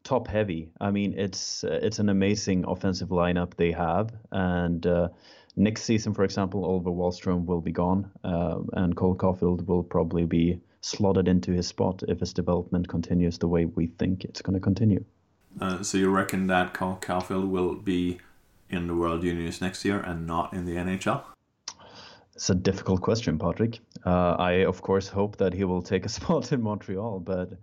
top 0.03 0.27
heavy. 0.27 0.71
I 0.79 0.91
mean, 0.91 1.13
it's 1.17 1.63
uh, 1.63 1.79
it's 1.81 1.99
an 1.99 2.09
amazing 2.09 2.65
offensive 2.65 3.09
lineup 3.09 3.55
they 3.55 3.71
have, 3.71 4.13
and 4.31 4.85
uh, 4.85 5.09
next 5.55 5.83
season, 5.83 6.13
for 6.13 6.23
example, 6.23 6.65
Oliver 6.65 6.91
Wahlstrom 6.91 7.45
will 7.45 7.61
be 7.61 7.71
gone, 7.71 8.11
uh, 8.23 8.59
and 8.73 8.95
Cole 8.95 9.15
Caufield 9.15 9.65
will 9.65 9.83
probably 9.83 10.25
be 10.25 10.59
slotted 10.81 11.27
into 11.27 11.51
his 11.51 11.67
spot 11.67 12.03
if 12.07 12.19
his 12.19 12.33
development 12.33 12.87
continues 12.87 13.37
the 13.37 13.47
way 13.47 13.65
we 13.65 13.87
think 13.87 14.25
it's 14.25 14.41
going 14.41 14.53
to 14.53 14.59
continue. 14.59 15.03
Uh, 15.59 15.83
so 15.83 15.97
you 15.97 16.09
reckon 16.09 16.47
that 16.47 16.73
Cole 16.73 16.97
Caufield 17.01 17.49
will 17.49 17.75
be 17.75 18.19
in 18.69 18.87
the 18.87 18.95
World 18.95 19.21
Juniors 19.21 19.61
next 19.61 19.85
year 19.85 19.99
and 19.99 20.25
not 20.25 20.53
in 20.53 20.65
the 20.65 20.75
NHL? 20.75 21.23
It's 22.35 22.49
a 22.49 22.55
difficult 22.55 23.01
question, 23.01 23.37
Patrik. 23.37 23.79
Uh, 24.05 24.35
I 24.39 24.51
of 24.65 24.81
course 24.81 25.07
hope 25.07 25.37
that 25.37 25.53
he 25.53 25.63
will 25.63 25.81
take 25.81 26.05
a 26.05 26.09
spot 26.17 26.51
in 26.51 26.61
Montreal, 26.61 27.19
but 27.19 27.53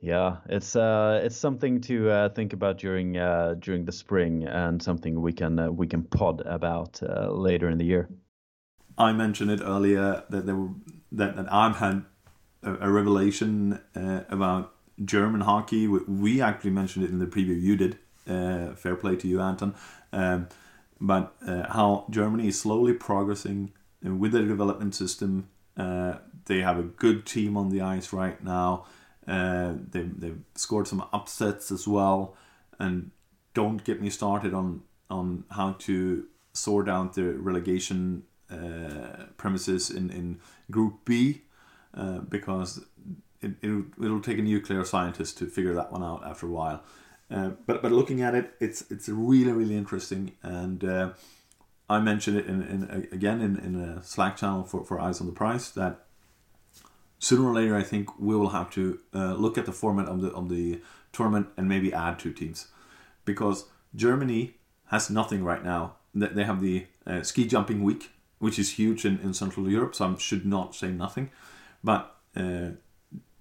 yeah, 0.00 0.36
it's 0.48 0.76
uh, 0.76 1.20
it's 1.22 1.36
something 1.36 1.80
to 1.82 2.10
uh, 2.10 2.28
think 2.30 2.52
about 2.52 2.78
during 2.78 3.16
uh, 3.16 3.54
during 3.58 3.84
the 3.84 3.92
spring 3.92 4.44
and 4.44 4.82
something 4.82 5.20
we 5.20 5.32
can 5.32 5.58
uh, 5.58 5.70
we 5.70 5.86
can 5.86 6.04
pod 6.04 6.42
about 6.46 7.02
uh, 7.02 7.30
later 7.30 7.68
in 7.68 7.78
the 7.78 7.84
year. 7.84 8.08
I 8.96 9.12
mentioned 9.12 9.50
it 9.50 9.60
earlier 9.62 10.24
that 10.30 10.46
there 10.46 10.56
were 10.56 10.70
that, 11.12 11.36
that 11.36 11.52
I've 11.52 11.76
had 11.76 12.04
a, 12.62 12.88
a 12.88 12.90
revelation 12.90 13.80
uh, 13.94 14.24
about 14.28 14.74
German 15.04 15.42
hockey. 15.42 15.86
We, 15.86 16.40
actually 16.40 16.70
mentioned 16.70 17.04
it 17.04 17.10
in 17.10 17.18
the 17.18 17.26
preview 17.26 17.60
you 17.60 17.76
did. 17.76 17.98
Uh, 18.28 18.74
fair 18.74 18.96
play 18.96 19.16
to 19.16 19.28
you, 19.28 19.40
Anton. 19.40 19.74
Um, 20.12 20.48
but 21.00 21.34
uh, 21.46 21.72
how 21.72 22.06
Germany 22.10 22.48
is 22.48 22.60
slowly 22.60 22.92
progressing 22.92 23.72
with 24.02 24.32
their 24.32 24.46
development 24.46 24.94
system. 24.94 25.48
Uh, 25.76 26.14
they 26.46 26.60
have 26.60 26.78
a 26.78 26.82
good 26.82 27.26
team 27.26 27.56
on 27.56 27.70
the 27.70 27.80
ice 27.80 28.12
right 28.12 28.42
now. 28.42 28.86
Uh, 29.26 29.74
they've, 29.90 30.18
they've 30.20 30.40
scored 30.54 30.88
some 30.88 31.06
upsets 31.12 31.70
as 31.70 31.86
well. 31.86 32.36
And 32.78 33.10
don't 33.54 33.84
get 33.84 34.00
me 34.00 34.10
started 34.10 34.54
on, 34.54 34.82
on 35.08 35.44
how 35.50 35.72
to 35.80 36.26
sort 36.52 36.88
out 36.88 37.14
the 37.14 37.34
relegation 37.34 38.24
uh, 38.50 39.26
premises 39.36 39.90
in, 39.90 40.10
in 40.10 40.40
Group 40.70 41.04
B 41.04 41.42
uh, 41.94 42.18
because 42.18 42.84
it, 43.42 43.52
it'll 44.02 44.20
take 44.20 44.38
a 44.38 44.42
nuclear 44.42 44.84
scientist 44.84 45.38
to 45.38 45.46
figure 45.46 45.74
that 45.74 45.90
one 45.92 46.02
out 46.02 46.22
after 46.24 46.46
a 46.46 46.50
while. 46.50 46.82
Uh, 47.30 47.50
but 47.66 47.80
but 47.80 47.92
looking 47.92 48.22
at 48.22 48.34
it, 48.34 48.54
it's 48.60 48.90
it's 48.90 49.08
really 49.08 49.52
really 49.52 49.76
interesting, 49.76 50.32
and 50.42 50.82
uh, 50.84 51.10
I 51.88 52.00
mentioned 52.00 52.36
it 52.38 52.46
in, 52.46 52.62
in 52.62 53.08
again 53.12 53.40
in, 53.40 53.56
in 53.56 53.80
a 53.80 54.02
Slack 54.02 54.36
channel 54.36 54.64
for, 54.64 54.84
for 54.84 55.00
Eyes 55.00 55.20
on 55.20 55.26
the 55.26 55.32
Prize 55.32 55.70
that 55.72 56.06
sooner 57.18 57.48
or 57.48 57.54
later 57.54 57.76
I 57.76 57.84
think 57.84 58.18
we 58.18 58.34
will 58.34 58.48
have 58.48 58.68
to 58.70 58.98
uh, 59.14 59.34
look 59.34 59.56
at 59.58 59.66
the 59.66 59.72
format 59.72 60.08
of 60.08 60.20
the 60.20 60.30
of 60.30 60.48
the 60.48 60.80
tournament 61.12 61.48
and 61.56 61.68
maybe 61.68 61.92
add 61.92 62.18
two 62.18 62.32
teams, 62.32 62.66
because 63.24 63.66
Germany 63.94 64.56
has 64.86 65.08
nothing 65.08 65.44
right 65.44 65.64
now. 65.64 65.94
They 66.12 66.42
have 66.42 66.60
the 66.60 66.86
uh, 67.06 67.22
ski 67.22 67.46
jumping 67.46 67.84
week, 67.84 68.10
which 68.40 68.58
is 68.58 68.72
huge 68.72 69.04
in, 69.04 69.20
in 69.20 69.34
Central 69.34 69.70
Europe, 69.70 69.94
so 69.94 70.06
I 70.06 70.18
should 70.18 70.44
not 70.44 70.74
say 70.74 70.90
nothing, 70.90 71.30
but. 71.84 72.16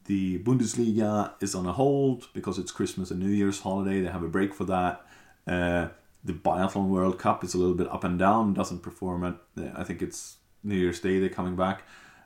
The 0.09 0.39
Bundesliga 0.39 1.33
is 1.39 1.53
on 1.53 1.67
a 1.67 1.71
hold 1.71 2.29
because 2.33 2.57
it's 2.57 2.71
Christmas 2.71 3.11
and 3.11 3.19
New 3.19 3.29
Year's 3.29 3.59
holiday. 3.59 4.01
They 4.01 4.09
have 4.09 4.23
a 4.23 4.27
break 4.27 4.55
for 4.55 4.63
that. 4.63 5.05
Uh, 5.45 5.89
the 6.23 6.33
Biathlon 6.33 6.87
World 6.87 7.19
Cup 7.19 7.43
is 7.43 7.53
a 7.53 7.59
little 7.59 7.75
bit 7.75 7.87
up 7.89 8.03
and 8.03 8.17
down. 8.17 8.55
Doesn't 8.55 8.79
perform 8.79 9.23
at. 9.23 9.37
I 9.75 9.83
think 9.83 10.01
it's 10.01 10.37
New 10.63 10.73
Year's 10.73 10.99
Day. 10.99 11.19
They're 11.19 11.29
coming 11.29 11.55
back, 11.55 11.83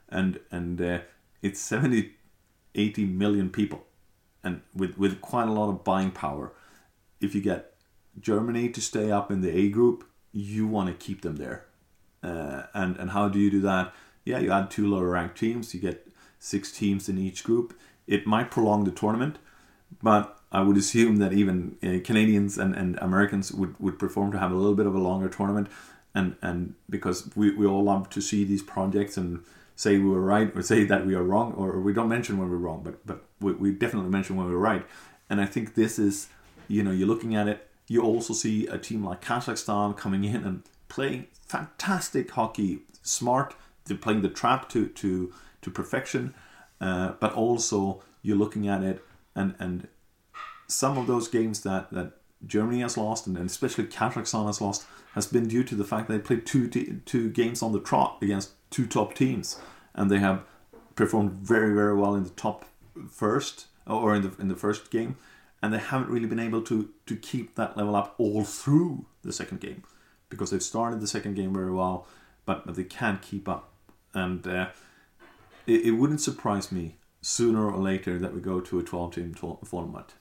and 0.07 0.39
and 0.49 0.81
uh, 0.81 0.99
it's 1.41 1.59
70, 1.59 2.13
80 2.73 3.05
million 3.05 3.49
people, 3.49 3.83
and 4.45 4.61
with 4.73 4.97
with 4.97 5.19
quite 5.19 5.49
a 5.49 5.51
lot 5.51 5.67
of 5.67 5.83
buying 5.83 6.11
power. 6.11 6.53
If 7.19 7.35
you 7.35 7.41
get 7.41 7.73
Germany 8.17 8.69
to 8.69 8.79
stay 8.79 9.11
up 9.11 9.29
in 9.29 9.41
the 9.41 9.53
A 9.53 9.67
group, 9.67 10.05
you 10.31 10.67
want 10.67 10.87
to 10.87 11.05
keep 11.05 11.21
them 11.21 11.35
there. 11.35 11.65
Uh, 12.23 12.63
and 12.73 12.95
and 12.95 13.11
how 13.11 13.27
do 13.27 13.39
you 13.39 13.51
do 13.51 13.59
that? 13.59 13.93
Yeah, 14.23 14.39
you 14.39 14.53
add 14.53 14.71
two 14.71 14.87
lower 14.87 15.09
ranked 15.09 15.37
teams. 15.37 15.73
You 15.73 15.81
get 15.81 16.07
six 16.43 16.71
teams 16.71 17.07
in 17.07 17.17
each 17.17 17.43
group. 17.43 17.73
it 18.05 18.27
might 18.27 18.51
prolong 18.51 18.83
the 18.83 18.91
tournament, 18.91 19.37
but 20.01 20.37
I 20.51 20.61
would 20.61 20.77
assume 20.77 21.15
that 21.17 21.31
even 21.31 21.77
uh, 21.81 22.03
Canadians 22.03 22.57
and, 22.57 22.75
and 22.75 22.97
Americans 22.99 23.53
would, 23.53 23.79
would 23.79 23.97
prefer 23.97 24.29
to 24.29 24.37
have 24.37 24.51
a 24.51 24.55
little 24.55 24.75
bit 24.75 24.85
of 24.85 24.93
a 24.93 24.99
longer 24.99 25.29
tournament, 25.29 25.67
and 26.13 26.35
and 26.41 26.75
because 26.89 27.29
we, 27.35 27.55
we 27.55 27.65
all 27.65 27.83
love 27.83 28.09
to 28.09 28.21
see 28.21 28.43
these 28.43 28.61
projects 28.61 29.15
and 29.15 29.39
say 29.75 29.97
we 29.97 30.09
were 30.09 30.21
right 30.21 30.51
or 30.55 30.61
say 30.61 30.83
that 30.83 31.05
we 31.05 31.15
are 31.15 31.23
wrong, 31.23 31.53
or 31.53 31.79
we 31.79 31.93
don't 31.93 32.09
mention 32.09 32.37
when 32.37 32.49
we're 32.49 32.57
wrong, 32.57 32.81
but 32.83 33.05
but 33.05 33.23
we, 33.39 33.53
we 33.53 33.71
definitely 33.71 34.09
mention 34.09 34.35
when 34.35 34.47
we're 34.47 34.57
right, 34.57 34.85
and 35.29 35.39
I 35.39 35.45
think 35.45 35.75
this 35.75 35.97
is, 35.97 36.27
you 36.67 36.83
know, 36.83 36.91
you're 36.91 37.07
looking 37.07 37.35
at 37.35 37.47
it. 37.47 37.69
You 37.87 38.01
also 38.01 38.33
see 38.33 38.67
a 38.67 38.77
team 38.77 39.03
like 39.05 39.21
Kazakhstan 39.23 39.95
coming 39.95 40.23
in 40.25 40.43
and 40.43 40.63
playing 40.89 41.27
fantastic 41.47 42.31
hockey, 42.31 42.81
smart. 43.01 43.55
They're 43.85 43.97
playing 43.97 44.23
the 44.23 44.29
trap 44.41 44.69
to 44.69 44.87
to 44.87 45.33
to 45.63 45.71
perfection, 45.71 46.33
uh, 46.81 47.13
but 47.19 47.33
also 47.33 48.03
you're 48.21 48.37
looking 48.37 48.67
at 48.67 48.83
it 48.83 49.03
and 49.35 49.55
and 49.59 49.87
some 50.67 50.97
of 50.97 51.07
those 51.07 51.27
games 51.27 51.61
that 51.61 51.91
that 51.91 52.13
Germany 52.45 52.81
has 52.81 52.97
lost 52.97 53.27
and, 53.27 53.37
especially 53.37 53.85
Kazakhstan 53.85 54.47
has 54.47 54.61
lost 54.61 54.85
has 55.13 55.27
been 55.27 55.47
due 55.47 55.63
to 55.63 55.75
the 55.75 55.83
fact 55.83 56.07
that 56.07 56.13
they 56.13 56.19
played 56.19 56.45
two 56.45 56.67
two 56.67 57.29
games 57.29 57.61
on 57.61 57.71
the 57.71 57.79
trot 57.79 58.17
against 58.21 58.51
two 58.69 58.85
top 58.85 59.13
teams. 59.13 59.59
And 59.95 60.09
they 60.09 60.19
have 60.19 60.43
performed 60.95 61.31
very 61.31 61.73
very 61.73 61.95
well 61.95 62.15
in 62.15 62.23
the 62.23 62.29
top 62.31 62.65
first 63.09 63.67
or 63.87 64.15
in 64.15 64.23
the 64.23 64.33
in 64.39 64.47
the 64.47 64.55
first 64.55 64.91
game. 64.91 65.17
And 65.61 65.73
they 65.73 65.79
haven't 65.79 66.09
really 66.09 66.27
been 66.27 66.39
able 66.39 66.61
to 66.63 66.89
to 67.05 67.15
keep 67.15 67.55
that 67.55 67.77
level 67.77 67.95
up 67.95 68.15
all 68.17 68.43
through 68.43 69.05
the 69.23 69.31
second 69.31 69.61
game 69.61 69.83
because 70.29 70.49
they've 70.49 70.63
started 70.63 70.99
the 70.99 71.07
second 71.07 71.35
game 71.35 71.53
very 71.53 71.71
well 71.71 72.07
but, 72.45 72.65
but 72.65 72.75
they 72.75 72.83
can't 72.83 73.21
keep 73.21 73.47
up. 73.47 73.71
And 74.13 74.45
uh, 74.47 74.67
it, 75.67 75.85
it 75.85 75.91
wouldn't 75.91 76.21
surprise 76.21 76.71
me 76.71 76.97
sooner 77.21 77.71
or 77.71 77.77
later 77.77 78.19
that 78.19 78.33
we 78.33 78.41
go 78.41 78.59
to 78.59 78.79
a 78.79 78.83
12 78.83 79.15
team 79.15 79.33
format. 79.33 80.13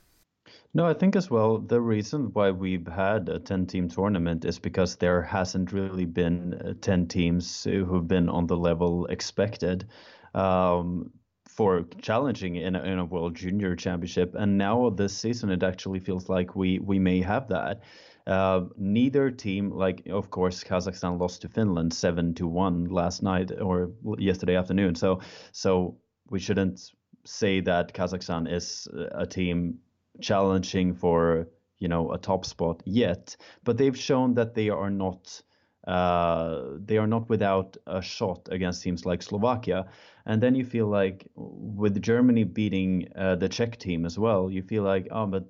No, 0.74 0.86
I 0.86 0.94
think 0.94 1.16
as 1.16 1.30
well 1.30 1.58
the 1.58 1.80
reason 1.80 2.30
why 2.32 2.50
we've 2.50 2.86
had 2.86 3.28
a 3.28 3.38
10 3.38 3.66
team 3.66 3.88
tournament 3.88 4.44
is 4.44 4.58
because 4.58 4.96
there 4.96 5.22
hasn't 5.22 5.72
really 5.72 6.06
been 6.06 6.54
uh, 6.54 6.74
10 6.80 7.08
teams 7.08 7.64
who've 7.64 8.08
been 8.08 8.28
on 8.28 8.46
the 8.46 8.56
level 8.56 9.06
expected. 9.06 9.86
Um, 10.34 11.10
for 11.52 11.84
challenging 12.00 12.56
in 12.56 12.74
a, 12.74 12.82
in 12.82 12.98
a 12.98 13.04
World 13.04 13.34
Junior 13.34 13.76
Championship. 13.76 14.34
And 14.34 14.56
now 14.56 14.88
this 14.90 15.16
season, 15.16 15.50
it 15.50 15.62
actually 15.62 16.00
feels 16.00 16.28
like 16.28 16.56
we, 16.56 16.78
we 16.78 16.98
may 16.98 17.20
have 17.20 17.48
that. 17.48 17.82
Uh, 18.26 18.62
neither 18.76 19.30
team, 19.30 19.70
like 19.70 20.06
of 20.08 20.30
course, 20.30 20.64
Kazakhstan 20.64 21.20
lost 21.20 21.42
to 21.42 21.48
Finland 21.48 21.92
seven 21.92 22.34
to 22.34 22.46
one 22.46 22.86
last 22.86 23.22
night 23.22 23.50
or 23.60 23.90
yesterday 24.18 24.56
afternoon. 24.56 24.94
So, 24.94 25.20
so 25.50 25.98
we 26.30 26.38
shouldn't 26.38 26.92
say 27.24 27.60
that 27.60 27.92
Kazakhstan 27.92 28.50
is 28.50 28.88
a 29.12 29.26
team 29.26 29.78
challenging 30.20 30.94
for 30.94 31.48
you 31.80 31.88
know 31.88 32.12
a 32.12 32.18
top 32.18 32.44
spot 32.44 32.80
yet, 32.84 33.36
but 33.64 33.76
they've 33.76 33.98
shown 33.98 34.34
that 34.34 34.54
they 34.54 34.68
are 34.70 34.90
not 34.90 35.42
uh, 35.86 36.62
they 36.84 36.96
are 36.98 37.06
not 37.06 37.28
without 37.28 37.76
a 37.86 38.00
shot 38.00 38.48
against 38.50 38.82
teams 38.82 39.04
like 39.04 39.22
Slovakia. 39.22 39.86
And 40.26 40.40
then 40.40 40.54
you 40.54 40.64
feel 40.64 40.86
like 40.86 41.26
with 41.34 42.00
Germany 42.00 42.44
beating 42.44 43.08
uh, 43.16 43.34
the 43.36 43.48
Czech 43.48 43.78
team 43.78 44.06
as 44.06 44.18
well, 44.18 44.50
you 44.50 44.62
feel 44.62 44.84
like 44.84 45.08
oh, 45.10 45.26
but 45.26 45.44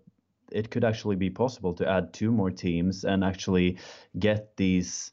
it 0.50 0.70
could 0.70 0.84
actually 0.84 1.16
be 1.16 1.30
possible 1.30 1.74
to 1.74 1.88
add 1.88 2.12
two 2.12 2.30
more 2.30 2.50
teams 2.50 3.04
and 3.04 3.24
actually 3.24 3.78
get 4.18 4.56
these 4.56 5.12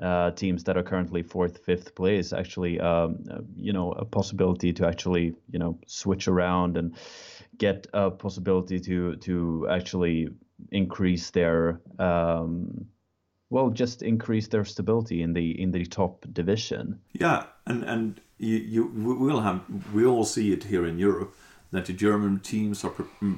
uh, 0.00 0.30
teams 0.30 0.64
that 0.64 0.76
are 0.76 0.82
currently 0.82 1.22
fourth, 1.22 1.58
fifth 1.64 1.94
place 1.94 2.32
actually, 2.32 2.78
um, 2.80 3.24
you 3.56 3.72
know, 3.72 3.92
a 3.92 4.04
possibility 4.04 4.72
to 4.72 4.86
actually, 4.86 5.34
you 5.50 5.58
know, 5.58 5.78
switch 5.86 6.28
around 6.28 6.76
and 6.76 6.96
get 7.56 7.86
a 7.92 8.10
possibility 8.10 8.78
to 8.80 9.16
to 9.16 9.66
actually 9.70 10.28
increase 10.70 11.30
their 11.30 11.80
um, 11.98 12.86
well, 13.50 13.70
just 13.70 14.02
increase 14.02 14.48
their 14.48 14.64
stability 14.64 15.22
in 15.22 15.32
the 15.32 15.60
in 15.60 15.72
the 15.72 15.84
top 15.86 16.26
division. 16.32 17.00
Yeah, 17.12 17.44
and 17.66 17.82
and 17.84 18.20
you, 18.38 18.56
you 18.56 18.86
will 18.94 19.40
have 19.40 19.62
we 19.92 20.04
all 20.04 20.24
see 20.24 20.52
it 20.52 20.64
here 20.64 20.86
in 20.86 20.98
Europe 20.98 21.34
that 21.70 21.86
the 21.86 21.92
German 21.92 22.40
teams 22.40 22.84
are 22.84 22.92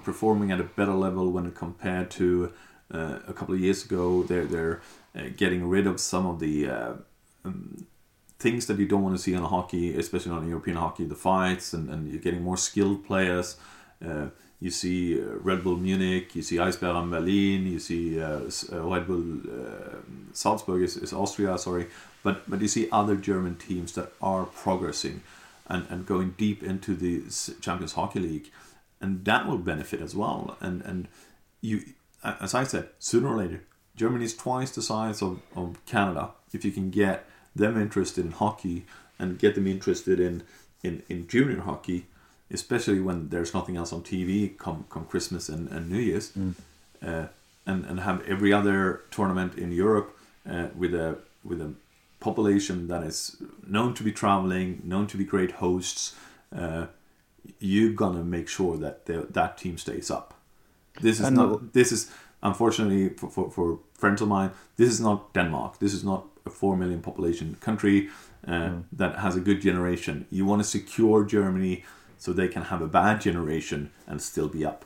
performing 0.05 0.53
at 0.53 0.61
a 0.61 0.65
better 0.65 0.95
level 0.95 1.31
when 1.33 1.51
compared 1.53 2.11
to 2.13 2.53
uh, 2.93 3.19
a 3.27 3.33
couple 3.33 3.55
of 3.55 3.61
years 3.61 3.85
ago. 3.85 4.23
They're 4.23 4.47
they're 4.47 4.81
uh, 5.15 5.29
getting 5.37 5.69
rid 5.69 5.87
of 5.87 6.01
some 6.01 6.27
of 6.27 6.41
the 6.41 6.69
uh, 6.69 6.93
um, 7.45 7.87
things 8.39 8.67
that 8.67 8.79
you 8.79 8.87
don't 8.87 9.03
want 9.03 9.17
to 9.17 9.23
see 9.23 9.35
on 9.35 9.45
hockey, 9.45 9.97
especially 9.97 10.33
on 10.33 10.49
European 10.49 10.77
hockey, 10.77 11.05
the 11.05 11.15
fights, 11.15 11.73
and, 11.73 11.89
and 11.91 12.09
you're 12.11 12.23
getting 12.23 12.43
more 12.43 12.57
skilled 12.57 13.05
players. 13.05 13.57
Uh, 14.05 14.29
you 14.61 14.71
see 14.71 15.21
uh, 15.21 15.25
Red 15.43 15.65
Bull 15.65 15.77
Munich, 15.77 16.37
you 16.37 16.43
see 16.43 16.57
Eisbären 16.57 17.11
Berlin, 17.11 17.67
you 17.67 17.79
see 17.79 18.21
uh, 18.21 18.41
Red 18.71 19.07
Bull 19.07 19.41
Salzburg 20.33 20.83
is, 20.83 20.97
is 20.97 21.13
Austria, 21.13 21.59
sorry, 21.59 21.87
but 22.23 22.49
but 22.49 22.61
you 22.61 22.69
see 22.69 22.89
other 22.93 23.17
German 23.17 23.57
teams 23.57 23.93
that 23.93 24.13
are 24.21 24.45
progressing 24.45 25.23
and, 25.67 25.87
and 25.89 26.07
going 26.07 26.35
deep 26.37 26.63
into 26.63 26.95
the 26.95 27.23
Champions 27.61 27.95
Hockey 27.95 28.21
League, 28.21 28.51
and 29.01 29.25
that 29.25 29.47
will 29.47 29.59
benefit 29.59 30.01
as 30.01 30.15
well. 30.15 30.57
And 30.61 30.83
and 30.83 31.09
you, 31.61 31.83
as 32.23 32.55
I 32.55 32.65
said, 32.65 32.89
sooner 32.99 33.29
or 33.29 33.37
later, 33.37 33.63
Germany 33.97 34.25
is 34.25 34.37
twice 34.37 34.71
the 34.73 34.83
size 34.83 35.23
of, 35.23 35.41
of 35.57 35.85
Canada. 35.87 36.31
If 36.53 36.65
you 36.65 36.73
can 36.73 36.91
get 36.91 37.25
them 37.57 37.81
interested 37.81 38.25
in 38.25 38.33
hockey 38.33 38.85
and 39.19 39.39
get 39.39 39.55
them 39.55 39.67
interested 39.67 40.21
in 40.21 40.43
in, 40.83 41.03
in 41.09 41.29
junior 41.29 41.61
hockey, 41.61 42.07
especially 42.51 43.01
when 43.01 43.29
there's 43.29 43.55
nothing 43.55 43.77
else 43.77 43.93
on 43.93 44.03
TV 44.03 44.57
come 44.57 44.85
come 44.91 45.05
Christmas 45.05 45.49
and, 45.49 45.69
and 45.69 45.91
New 45.91 45.99
Year's, 45.99 46.33
mm. 46.33 46.55
uh, 47.03 47.27
and 47.67 47.85
and 47.85 48.01
have 48.01 48.23
every 48.27 48.53
other 48.53 49.03
tournament 49.11 49.57
in 49.57 49.73
Europe 49.73 50.17
uh, 50.49 50.69
with 50.77 50.95
a 50.95 51.19
with 51.45 51.61
a 51.61 51.73
population 52.21 52.89
that 52.89 53.03
is 53.03 53.37
known 53.67 53.95
to 53.95 54.03
be 54.03 54.13
traveling, 54.13 54.83
known 54.85 55.07
to 55.07 55.17
be 55.17 55.25
great 55.25 55.53
hosts. 55.53 56.15
Uh, 56.55 56.87
you're 57.59 57.93
gonna 57.93 58.23
make 58.23 58.49
sure 58.49 58.77
that 58.77 59.07
the, 59.07 59.27
that 59.31 59.57
team 59.57 59.79
stays 59.79 60.11
up. 60.11 60.35
This 61.01 61.21
is 61.21 61.31
not. 61.31 61.73
This 61.73 61.93
is 61.93 62.11
unfortunately 62.43 63.11
for, 63.11 63.31
for, 63.31 63.51
for, 63.51 63.79
friends 63.95 64.23
of 64.23 64.29
mine. 64.29 64.51
This 64.77 64.89
is 64.89 65.01
not 65.01 65.35
Denmark. 65.35 65.79
This 65.79 65.93
is 65.93 66.03
not 66.05 66.25
a 66.47 66.51
four 66.51 66.77
million 66.77 67.01
population 67.03 67.57
country 67.61 68.09
uh, 68.47 68.51
mm. 68.51 68.85
that 68.93 69.19
has 69.19 69.37
a 69.37 69.41
good 69.41 69.61
generation. 69.61 70.27
You 70.31 70.47
want 70.47 70.63
to 70.63 70.69
secure 70.69 71.25
Germany 71.25 71.85
so 72.21 72.33
they 72.33 72.49
can 72.49 72.63
have 72.65 72.83
a 72.83 72.87
bad 72.87 73.21
generation 73.21 73.91
and 74.07 74.21
still 74.21 74.47
be 74.47 74.65
up. 74.65 74.85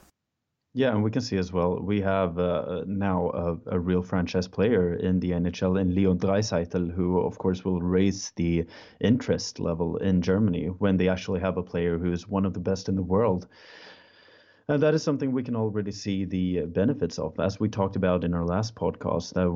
Yeah, 0.73 0.91
and 0.91 1.05
we 1.05 1.11
can 1.11 1.23
see 1.23 1.37
as 1.37 1.53
well, 1.53 1.81
we 1.81 2.01
have 2.01 2.39
uh, 2.39 2.83
now 2.87 3.31
a, 3.31 3.77
a, 3.77 3.79
real 3.79 4.03
franchise 4.03 4.49
player 4.49 4.95
in 4.95 5.21
the 5.21 5.31
NHL 5.31 5.81
in 5.81 5.95
Leon 5.95 6.19
Draisaitl, 6.19 6.93
who 6.93 7.21
of 7.21 7.39
course 7.39 7.65
will 7.65 7.81
raise 7.81 8.33
the 8.35 8.67
interest 9.01 9.61
level 9.61 9.97
in 9.99 10.21
Germany 10.21 10.67
when 10.79 10.97
they 10.97 11.09
actually 11.09 11.41
have 11.41 11.57
a 11.57 11.63
player 11.63 11.97
who 11.99 12.13
is 12.13 12.27
one 12.27 12.45
of 12.45 12.55
the 12.55 12.61
best 12.61 12.89
in 12.89 12.97
the 12.97 13.03
world. 13.03 13.47
And 14.67 14.83
that 14.83 14.95
is 14.95 15.03
something 15.03 15.33
we 15.33 15.43
can 15.43 15.57
already 15.57 15.93
see 15.93 16.25
the 16.25 16.63
benefits 16.63 17.19
of, 17.19 17.39
as 17.39 17.61
we 17.61 17.69
talked 17.69 17.97
about 17.97 18.25
in 18.25 18.33
our 18.33 18.47
last 18.47 18.75
podcast. 18.75 19.35
That 19.35 19.51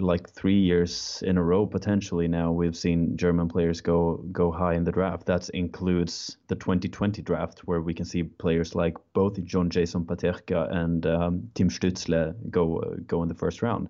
like 0.00 0.30
three 0.30 0.60
years 0.60 1.20
in 1.26 1.36
a 1.36 1.42
row, 1.42 1.66
potentially 1.66 2.28
now 2.28 2.52
we've 2.52 2.76
seen 2.76 3.16
German 3.16 3.48
players 3.48 3.80
go 3.80 4.24
go 4.30 4.52
high 4.52 4.74
in 4.74 4.84
the 4.84 4.92
draft. 4.92 5.26
That 5.26 5.48
includes 5.48 6.36
the 6.46 6.54
2020 6.54 7.22
draft, 7.22 7.60
where 7.64 7.80
we 7.80 7.92
can 7.92 8.04
see 8.04 8.22
players 8.22 8.76
like 8.76 8.96
both 9.14 9.42
John 9.42 9.68
Jason 9.68 10.04
Peterka 10.04 10.72
and 10.72 11.06
um, 11.06 11.50
Tim 11.54 11.68
Stützle 11.68 12.32
go 12.48 12.78
uh, 12.78 12.94
go 13.04 13.22
in 13.24 13.28
the 13.28 13.34
first 13.34 13.62
round. 13.62 13.88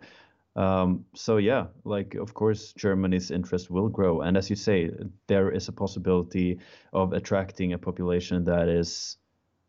Um, 0.56 1.04
so 1.14 1.36
yeah, 1.36 1.66
like 1.84 2.14
of 2.14 2.32
course 2.32 2.72
Germany's 2.72 3.30
interest 3.30 3.70
will 3.70 3.90
grow, 3.90 4.22
and 4.22 4.38
as 4.38 4.48
you 4.48 4.56
say, 4.56 4.90
there 5.26 5.50
is 5.50 5.68
a 5.68 5.72
possibility 5.72 6.60
of 6.94 7.12
attracting 7.12 7.74
a 7.74 7.78
population 7.78 8.44
that 8.44 8.70
is 8.70 9.18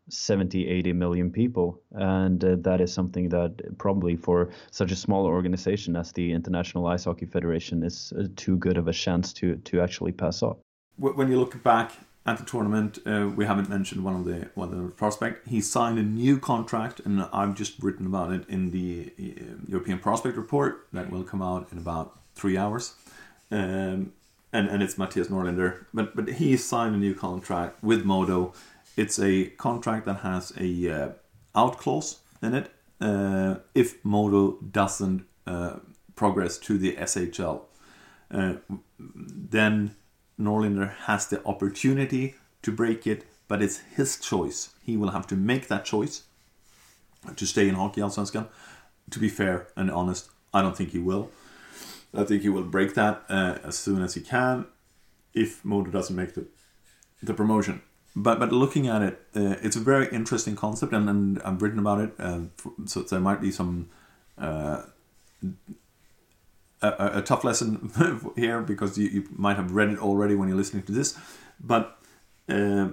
70 0.08 0.68
80 0.68 0.92
million 0.92 1.30
people. 1.30 1.80
And 1.92 2.44
uh, 2.44 2.56
that 2.60 2.80
is 2.80 2.92
something 2.92 3.28
that 3.30 3.78
probably 3.78 4.16
for 4.16 4.50
such 4.70 4.92
a 4.92 4.96
small 4.96 5.26
organization 5.26 5.96
as 5.96 6.12
the 6.12 6.32
international 6.32 6.86
ice 6.86 7.04
hockey 7.04 7.26
federation 7.26 7.82
is 7.82 8.12
uh, 8.18 8.24
too 8.36 8.56
good 8.56 8.76
of 8.76 8.88
a 8.88 8.92
chance 8.92 9.32
to 9.34 9.56
to 9.56 9.80
actually 9.80 10.12
pass 10.12 10.42
up. 10.42 10.60
When 10.96 11.30
you 11.30 11.38
look 11.38 11.62
back 11.62 11.92
at 12.26 12.38
the 12.38 12.44
tournament 12.44 12.98
uh, 13.06 13.30
we 13.34 13.44
haven't 13.44 13.68
mentioned 13.68 14.04
one 14.04 14.16
of 14.16 14.24
the 14.24 14.48
one 14.54 14.72
of 14.72 14.82
the 14.82 14.88
prospect. 14.90 15.48
He 15.48 15.60
signed 15.60 15.98
a 15.98 16.02
new 16.02 16.38
contract 16.38 17.00
and 17.00 17.22
i've 17.32 17.54
just 17.54 17.82
written 17.82 18.06
about 18.06 18.32
it 18.32 18.48
in 18.48 18.70
the 18.70 19.12
uh, 19.18 19.56
european 19.68 19.98
prospect 19.98 20.36
report 20.36 20.86
that 20.92 21.10
will 21.10 21.24
come 21.24 21.42
out 21.42 21.68
in 21.72 21.78
about 21.78 22.18
three 22.34 22.56
hours. 22.56 22.94
Um, 23.50 24.12
and 24.54 24.68
and 24.68 24.82
it's 24.82 24.94
mattias 24.94 25.28
norlinder. 25.28 25.84
But 25.92 26.16
but 26.16 26.28
he 26.34 26.56
signed 26.56 26.94
a 26.94 26.98
new 26.98 27.14
contract 27.14 27.82
with 27.82 28.04
modo 28.04 28.54
it's 28.96 29.18
a 29.18 29.46
contract 29.50 30.06
that 30.06 30.18
has 30.20 30.52
a 30.58 30.90
uh, 30.90 31.08
out 31.54 31.78
clause 31.78 32.20
in 32.42 32.54
it 32.54 32.70
uh, 33.00 33.56
if 33.74 34.04
Modo 34.04 34.58
doesn't 34.62 35.26
uh, 35.46 35.76
progress 36.16 36.58
to 36.58 36.78
the 36.78 36.96
SHL. 36.96 37.62
Uh, 38.30 38.54
then 38.98 39.94
Norlinder 40.38 40.94
has 41.06 41.26
the 41.28 41.44
opportunity 41.44 42.34
to 42.62 42.72
break 42.72 43.06
it 43.06 43.26
but 43.48 43.62
it's 43.62 43.78
his 43.94 44.18
choice. 44.18 44.70
He 44.82 44.96
will 44.96 45.10
have 45.10 45.26
to 45.28 45.36
make 45.36 45.68
that 45.68 45.84
choice 45.84 46.24
to 47.36 47.46
stay 47.46 47.68
in 47.68 47.74
Hockey 47.74 48.00
Allsvenskan. 48.00 48.48
To 49.10 49.18
be 49.18 49.28
fair 49.28 49.68
and 49.76 49.90
honest, 49.90 50.30
I 50.52 50.62
don't 50.62 50.76
think 50.76 50.90
he 50.90 50.98
will. 50.98 51.30
I 52.14 52.24
think 52.24 52.42
he 52.42 52.48
will 52.48 52.62
break 52.62 52.94
that 52.94 53.24
uh, 53.28 53.58
as 53.64 53.76
soon 53.76 54.02
as 54.02 54.14
he 54.14 54.20
can 54.20 54.66
if 55.34 55.64
Modo 55.64 55.90
doesn't 55.90 56.14
make 56.14 56.34
the 56.34 56.46
the 57.22 57.34
promotion. 57.34 57.82
But 58.16 58.38
but 58.38 58.52
looking 58.52 58.86
at 58.86 59.02
it, 59.02 59.20
uh, 59.34 59.56
it's 59.62 59.76
a 59.76 59.80
very 59.80 60.08
interesting 60.12 60.54
concept, 60.54 60.92
and, 60.92 61.08
and 61.08 61.42
I've 61.42 61.60
written 61.60 61.78
about 61.78 62.00
it. 62.00 62.14
Uh, 62.18 62.40
so 62.84 63.02
there 63.02 63.20
might 63.20 63.40
be 63.40 63.50
some 63.50 63.88
uh, 64.38 64.82
a, 66.82 67.18
a, 67.18 67.22
tough 67.22 67.44
lesson 67.44 67.90
here 68.36 68.60
because 68.60 68.98
you, 68.98 69.08
you 69.08 69.28
might 69.34 69.56
have 69.56 69.72
read 69.72 69.90
it 69.90 69.98
already 69.98 70.34
when 70.34 70.48
you're 70.48 70.56
listening 70.56 70.82
to 70.84 70.92
this. 70.92 71.18
But 71.60 71.98
uh, 72.48 72.88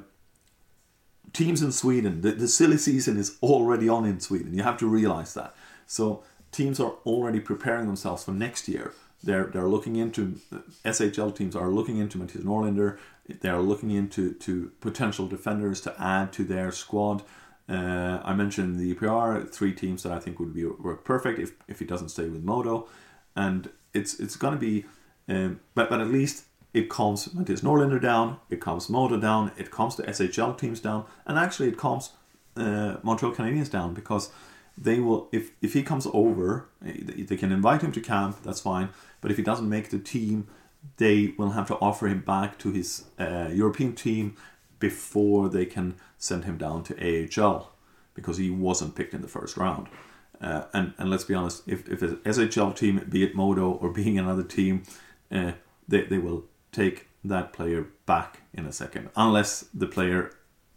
teams 1.34 1.61
in 1.61 1.72
Sweden, 1.72 2.22
the, 2.22 2.32
the 2.32 2.47
silly 2.47 2.78
season 2.78 3.17
is 3.17 3.38
already 3.41 3.89
on 3.89 4.05
in 4.05 4.19
Sweden. 4.19 4.53
You 4.53 4.63
have 4.63 4.78
to 4.78 4.88
realize 4.88 5.34
that. 5.34 5.55
So 5.86 6.24
teams 6.51 6.80
are 6.80 6.93
already 7.05 7.39
preparing 7.39 7.88
themselves 7.88 8.24
for 8.24 8.32
next 8.32 8.67
year. 8.67 8.93
They're 9.24 9.45
they're 9.45 9.67
looking 9.67 9.97
into 9.97 10.39
SHL 10.84 11.36
teams 11.36 11.55
are 11.55 11.69
looking 11.69 11.97
into 11.97 12.17
Mattias 12.17 12.43
Norlinder. 12.43 12.97
They 13.39 13.49
are 13.49 13.61
looking 13.61 13.91
into 13.91 14.34
to 14.34 14.71
potential 14.79 15.27
defenders 15.27 15.82
to 15.82 15.95
add 16.01 16.34
to 16.34 16.43
their 16.43 16.71
squad. 16.71 17.23
Uh, 17.69 18.19
I 18.23 18.34
mentioned 18.34 18.79
the 18.79 18.93
EPR 18.93 19.49
three 19.49 19.73
teams 19.73 20.03
that 20.03 20.11
I 20.11 20.19
think 20.19 20.39
would 20.39 20.53
be 20.53 20.65
work 20.65 21.05
perfect 21.05 21.39
if, 21.39 21.53
if 21.67 21.79
he 21.79 21.86
doesn't 21.86 22.09
stay 22.09 22.27
with 22.27 22.43
Modo, 22.43 22.88
and 23.36 23.69
it's 23.93 24.19
it's 24.19 24.36
going 24.36 24.53
to 24.53 24.59
be, 24.59 24.86
um, 25.29 25.59
but 25.73 25.89
but 25.89 26.01
at 26.01 26.07
least 26.07 26.45
it 26.73 26.89
calms 26.89 27.27
Mattias 27.29 27.61
Norlinder 27.61 28.01
down, 28.01 28.38
it 28.49 28.59
calms 28.59 28.89
Modo 28.89 29.17
down, 29.17 29.51
it 29.57 29.71
calms 29.71 29.95
the 29.95 30.03
SHL 30.03 30.57
teams 30.57 30.79
down, 30.79 31.05
and 31.25 31.38
actually 31.38 31.69
it 31.69 31.77
calms 31.77 32.11
uh, 32.57 32.97
Montreal 33.03 33.34
Canadiens 33.34 33.69
down 33.69 33.93
because 33.93 34.32
they 34.77 34.99
will 34.99 35.29
if 35.32 35.51
if 35.61 35.73
he 35.73 35.84
comes 35.84 36.07
over, 36.13 36.69
they 36.82 37.38
can 37.38 37.51
invite 37.51 37.82
him 37.82 37.91
to 37.91 38.01
camp. 38.01 38.38
That's 38.43 38.61
fine, 38.61 38.89
but 39.21 39.32
if 39.32 39.38
he 39.38 39.43
doesn't 39.43 39.69
make 39.69 39.89
the 39.89 39.99
team, 39.99 40.47
they 40.97 41.34
will 41.38 41.51
have 41.51 41.67
to 41.67 41.75
offer 41.75 42.07
him 42.07 42.21
back 42.21 42.57
to 42.59 42.71
his 42.71 43.05
uh, 43.19 43.49
European 43.51 43.93
team 43.93 44.36
before 44.79 45.49
they 45.49 45.65
can 45.65 45.95
send 46.17 46.45
him 46.45 46.57
down 46.57 46.84
to 46.84 46.95
AHL 47.41 47.71
because 48.13 48.38
he 48.38 48.49
wasn't 48.49 48.95
picked 48.95 49.13
in 49.13 49.21
the 49.21 49.27
first 49.27 49.57
round. 49.57 49.88
Uh, 50.41 50.63
and 50.73 50.93
and 50.97 51.09
let's 51.09 51.23
be 51.23 51.36
honest, 51.36 51.67
if 51.67 51.88
if 51.88 52.01
a 52.01 52.15
SHL 52.17 52.75
team, 52.75 53.05
be 53.09 53.23
it 53.23 53.36
Modo 53.36 53.71
or 53.71 53.89
being 54.01 54.17
another 54.17 54.43
team, 54.43 54.84
uh, 55.32 55.53
they 55.88 56.01
they 56.01 56.17
will 56.17 56.45
take 56.71 57.07
that 57.23 57.53
player 57.53 57.88
back 58.05 58.41
in 58.53 58.65
a 58.65 58.71
second, 58.71 59.09
unless 59.15 59.65
the 59.73 59.86
player 59.86 60.32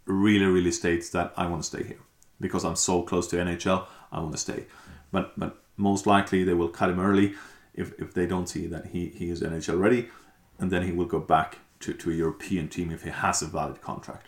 really 0.05 0.45
really 0.45 0.71
states 0.71 1.09
that 1.09 1.33
I 1.35 1.47
want 1.47 1.63
to 1.63 1.67
stay 1.67 1.83
here 1.83 1.99
because 2.39 2.63
I'm 2.63 2.75
so 2.75 3.01
close 3.01 3.27
to 3.29 3.37
NHL, 3.37 3.87
I 4.11 4.19
want 4.19 4.33
to 4.33 4.37
stay. 4.37 4.65
But 5.11 5.37
but 5.39 5.57
most 5.77 6.05
likely 6.05 6.43
they 6.43 6.53
will 6.53 6.69
cut 6.69 6.89
him 6.89 6.99
early 6.99 7.33
if, 7.75 7.93
if 7.99 8.13
they 8.13 8.25
don't 8.25 8.47
see 8.47 8.67
that 8.67 8.87
he, 8.87 9.09
he 9.09 9.29
is 9.29 9.41
NHL 9.41 9.79
ready, 9.79 10.09
and 10.57 10.71
then 10.71 10.83
he 10.83 10.91
will 10.91 11.05
go 11.05 11.19
back 11.19 11.59
to, 11.81 11.93
to 11.93 12.11
a 12.11 12.13
European 12.13 12.67
team 12.67 12.91
if 12.91 13.03
he 13.03 13.09
has 13.09 13.41
a 13.41 13.45
valid 13.45 13.81
contract. 13.81 14.27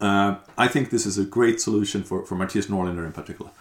Uh, 0.00 0.36
I 0.58 0.66
think 0.66 0.90
this 0.90 1.06
is 1.06 1.16
a 1.16 1.24
great 1.24 1.60
solution 1.60 2.02
for, 2.02 2.26
for 2.26 2.34
Mattias 2.34 2.66
Norlinder 2.66 3.06
in 3.06 3.12
particular. 3.12 3.52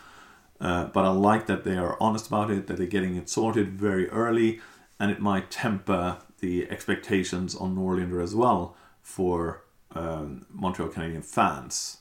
Uh, 0.59 0.85
but 0.85 1.05
I 1.05 1.09
like 1.09 1.47
that 1.47 1.63
they 1.63 1.77
are 1.77 1.97
honest 1.99 2.27
about 2.27 2.51
it, 2.51 2.67
that 2.67 2.77
they're 2.77 2.85
getting 2.85 3.15
it 3.15 3.29
sorted 3.29 3.73
very 3.73 4.09
early, 4.09 4.59
and 4.99 5.11
it 5.11 5.19
might 5.19 5.49
temper 5.49 6.17
the 6.39 6.69
expectations 6.69 7.55
on 7.55 7.75
Norlinder 7.75 8.21
as 8.21 8.35
well 8.35 8.75
for 9.01 9.63
um, 9.95 10.45
Montreal 10.49 10.89
Canadian 10.89 11.21
fans. 11.21 11.97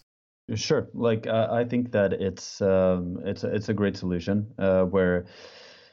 Sure, 0.55 0.89
like 0.95 1.27
uh, 1.27 1.49
I 1.51 1.65
think 1.65 1.93
that 1.93 2.13
it's 2.13 2.61
um, 2.61 3.21
it's 3.25 3.45
it's 3.45 3.69
a 3.69 3.75
great 3.75 3.97
solution 3.97 4.53
uh, 4.59 4.83
where 4.83 5.27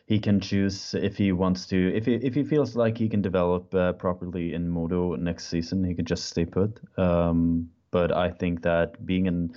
he 0.08 0.20
can 0.20 0.40
choose 0.40 0.94
if 0.94 1.18
he 1.18 1.34
wants 1.34 1.68
to. 1.68 1.94
If 1.94 2.06
he 2.06 2.16
if 2.16 2.34
he 2.34 2.44
feels 2.44 2.76
like 2.76 2.98
he 2.98 3.10
can 3.10 3.22
develop 3.22 3.76
uh, 3.76 3.94
properly 3.94 4.54
in 4.54 4.70
Modo 4.70 5.16
next 5.16 5.48
season, 5.48 5.84
he 5.84 5.94
could 5.94 6.08
just 6.08 6.26
stay 6.26 6.46
put. 6.46 6.80
Um, 6.98 7.70
but 7.92 8.12
I 8.12 8.32
think 8.32 8.64
that 8.64 9.06
being 9.06 9.28
an 9.28 9.54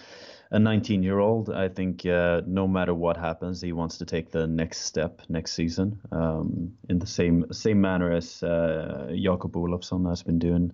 a 0.50 0.58
19 0.58 1.04
year 1.04 1.20
old, 1.20 1.50
I 1.50 1.68
think 1.68 2.04
uh, 2.04 2.42
no 2.46 2.66
matter 2.66 2.94
what 2.94 3.16
happens, 3.16 3.60
he 3.60 3.72
wants 3.72 3.98
to 3.98 4.04
take 4.04 4.32
the 4.32 4.48
next 4.48 4.82
step 4.82 5.22
next 5.28 5.52
season 5.52 6.00
um, 6.10 6.72
in 6.88 6.98
the 6.98 7.06
same 7.06 7.46
same 7.52 7.80
manner 7.80 8.10
as 8.10 8.42
uh, 8.42 9.06
Jacob 9.10 9.52
Olofsson 9.52 10.08
has 10.08 10.24
been 10.24 10.40
doing 10.40 10.72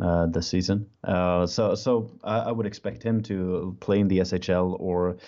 uh, 0.00 0.26
this 0.26 0.48
season. 0.48 0.86
Uh, 1.04 1.46
so 1.46 1.74
so 1.74 2.10
I, 2.24 2.38
I, 2.38 2.52
would 2.52 2.66
expect 2.66 3.02
him 3.02 3.22
to 3.24 3.76
play 3.80 4.00
in 4.00 4.08
the 4.08 4.20
SHL 4.20 4.76
or 4.80 5.18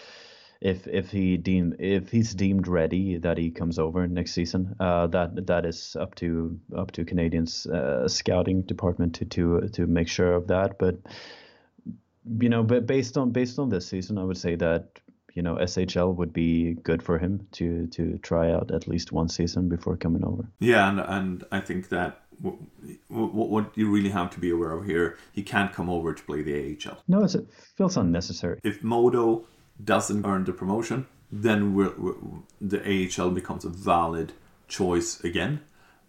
if 0.60 0.86
if 0.86 1.10
he 1.10 1.36
deem 1.36 1.74
if 1.78 2.10
he's 2.10 2.34
deemed 2.34 2.68
ready 2.68 3.18
that 3.18 3.38
he 3.38 3.50
comes 3.50 3.78
over 3.78 4.06
next 4.06 4.32
season. 4.32 4.74
Uh, 4.80 5.06
that 5.08 5.46
that 5.46 5.66
is 5.66 5.96
up 5.98 6.14
to 6.16 6.58
up 6.76 6.92
to 6.92 7.04
Canadiens 7.04 7.66
uh, 7.66 8.08
scouting 8.08 8.62
department 8.62 9.14
to 9.16 9.24
to 9.26 9.68
to 9.68 9.86
make 9.86 10.08
sure 10.08 10.32
of 10.32 10.48
that. 10.48 10.78
But 10.78 10.96
you 12.40 12.48
know, 12.48 12.62
but 12.62 12.86
based 12.86 13.16
on 13.16 13.30
based 13.30 13.58
on 13.58 13.68
this 13.68 13.86
season, 13.86 14.18
I 14.18 14.24
would 14.24 14.38
say 14.38 14.56
that 14.56 15.00
you 15.34 15.42
know 15.42 15.56
SHL 15.56 16.14
would 16.16 16.32
be 16.32 16.74
good 16.74 17.02
for 17.02 17.18
him 17.18 17.46
to 17.52 17.86
to 17.88 18.18
try 18.18 18.50
out 18.50 18.70
at 18.70 18.88
least 18.88 19.12
one 19.12 19.28
season 19.28 19.68
before 19.68 19.96
coming 19.96 20.24
over. 20.24 20.48
Yeah, 20.58 20.88
and 20.88 21.00
and 21.00 21.44
I 21.52 21.60
think 21.60 21.90
that 21.90 22.22
what, 22.40 22.54
what 23.08 23.76
you 23.76 23.90
really 23.90 24.10
have 24.10 24.30
to 24.30 24.40
be 24.40 24.50
aware 24.50 24.72
of 24.72 24.84
here, 24.84 25.16
he 25.32 25.42
can't 25.42 25.72
come 25.72 25.88
over 25.88 26.12
to 26.12 26.22
play 26.22 26.42
the 26.42 26.76
AHL. 26.86 26.98
No, 27.08 27.24
it 27.24 27.34
feels 27.76 27.96
unnecessary. 27.96 28.60
If 28.62 28.82
Modo 28.82 29.46
doesn't 29.82 30.24
earn 30.24 30.44
the 30.44 30.52
promotion, 30.52 31.06
then 31.30 31.74
we're, 31.74 31.94
we're, 31.96 32.14
the 32.60 32.80
AHL 32.82 33.30
becomes 33.30 33.64
a 33.64 33.68
valid 33.68 34.32
choice 34.68 35.22
again. 35.22 35.60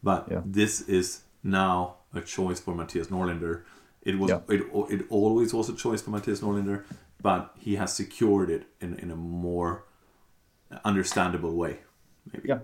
But 0.04 0.28
yeah. 0.30 0.42
this 0.46 0.82
is 0.82 1.22
now 1.44 1.96
a 2.14 2.22
choice 2.22 2.60
for 2.60 2.74
Mattias 2.74 3.08
Norlinder. 3.08 3.64
It 4.02 4.18
was 4.20 4.30
yeah. 4.30 4.40
it, 4.48 4.64
it 4.90 5.06
always 5.10 5.54
was 5.54 5.70
a 5.70 5.76
choice 5.76 6.02
for 6.02 6.12
Mattias 6.12 6.42
Norlinder, 6.42 6.84
but 7.22 7.54
he 7.58 7.76
has 7.76 7.94
secured 7.94 8.50
it 8.50 8.68
in, 8.80 8.96
in 9.00 9.12
a 9.12 9.16
more 9.16 9.84
understandable 10.86 11.56
way. 11.56 11.80
Maybe. 12.32 12.50
Yeah. 12.50 12.60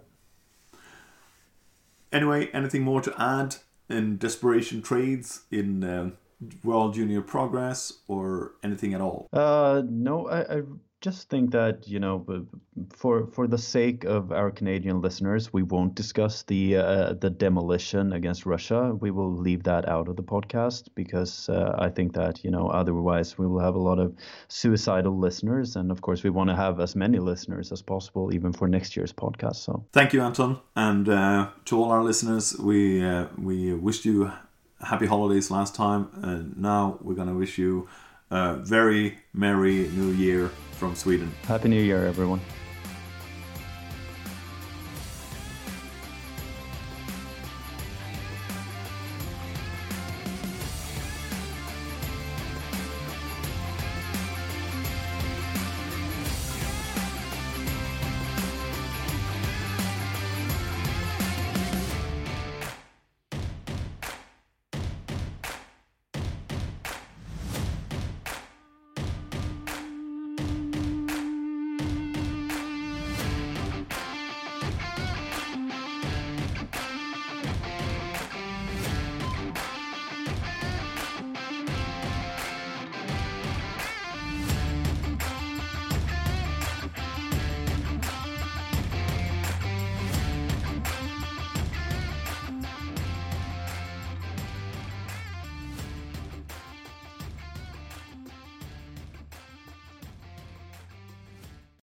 Anyway, 2.12 2.50
anything 2.54 2.84
more 2.84 3.02
to 3.02 3.14
add 3.20 3.56
in 3.90 4.18
desperation 4.18 4.82
trades 4.82 5.42
in 5.52 5.84
um, 5.84 6.14
World 6.64 6.94
Junior 6.94 7.22
Progress 7.22 7.94
or 8.08 8.54
anything 8.64 8.94
at 8.94 9.02
all? 9.02 9.28
Uh, 9.34 9.82
no, 9.90 10.28
I, 10.28 10.58
I 10.58 10.62
just 11.04 11.30
think 11.30 11.52
that 11.52 11.86
you 11.86 12.00
know 12.00 12.26
for 12.90 13.28
for 13.28 13.46
the 13.46 13.58
sake 13.58 14.06
of 14.06 14.32
our 14.32 14.50
Canadian 14.50 15.02
listeners 15.02 15.52
we 15.52 15.62
won't 15.62 15.96
discuss 15.96 16.44
the 16.44 16.78
uh, 16.78 17.14
the 17.14 17.30
demolition 17.30 18.14
against 18.14 18.46
Russia. 18.46 18.96
We 19.02 19.12
will 19.12 19.36
leave 19.36 19.64
that 19.64 19.88
out 19.90 20.08
of 20.08 20.16
the 20.16 20.24
podcast 20.24 20.88
because 20.96 21.50
uh, 21.50 21.76
I 21.78 21.90
think 21.90 22.14
that 22.14 22.44
you 22.46 22.52
know 22.52 22.70
otherwise 22.70 23.38
we 23.38 23.46
will 23.48 23.60
have 23.60 23.76
a 23.76 23.86
lot 23.90 24.00
of 24.00 24.16
suicidal 24.48 25.20
listeners. 25.20 25.76
And 25.76 25.92
of 25.92 26.00
course 26.02 26.24
we 26.24 26.30
want 26.30 26.50
to 26.50 26.56
have 26.56 26.80
as 26.80 26.96
many 26.96 27.20
listeners 27.20 27.72
as 27.74 27.82
possible 27.82 28.34
even 28.34 28.54
for 28.54 28.70
next 28.70 28.96
year's 28.96 29.14
podcast 29.14 29.58
so. 29.58 29.86
Thank 29.92 30.14
you 30.14 30.22
Anton. 30.22 30.62
And 30.76 31.10
uh, 31.10 31.50
to 31.66 31.84
all 31.84 31.92
our 31.92 32.04
listeners 32.04 32.58
we 32.58 33.04
uh, 33.04 33.28
we 33.38 33.74
wished 33.74 34.06
you 34.06 34.32
happy 34.80 35.06
holidays 35.06 35.52
last 35.52 35.76
time. 35.76 36.08
And 36.22 36.58
now 36.58 36.98
we're 37.02 37.16
going 37.16 37.28
to 37.28 37.36
wish 37.36 37.58
you 37.58 37.88
a 38.32 38.56
very 38.56 39.18
merry 39.34 39.90
new 39.90 40.12
year 40.12 40.50
from 40.72 40.96
Sweden. 40.96 41.32
Happy 41.44 41.70
New 41.70 41.82
Year, 41.82 42.06
everyone. 42.06 42.42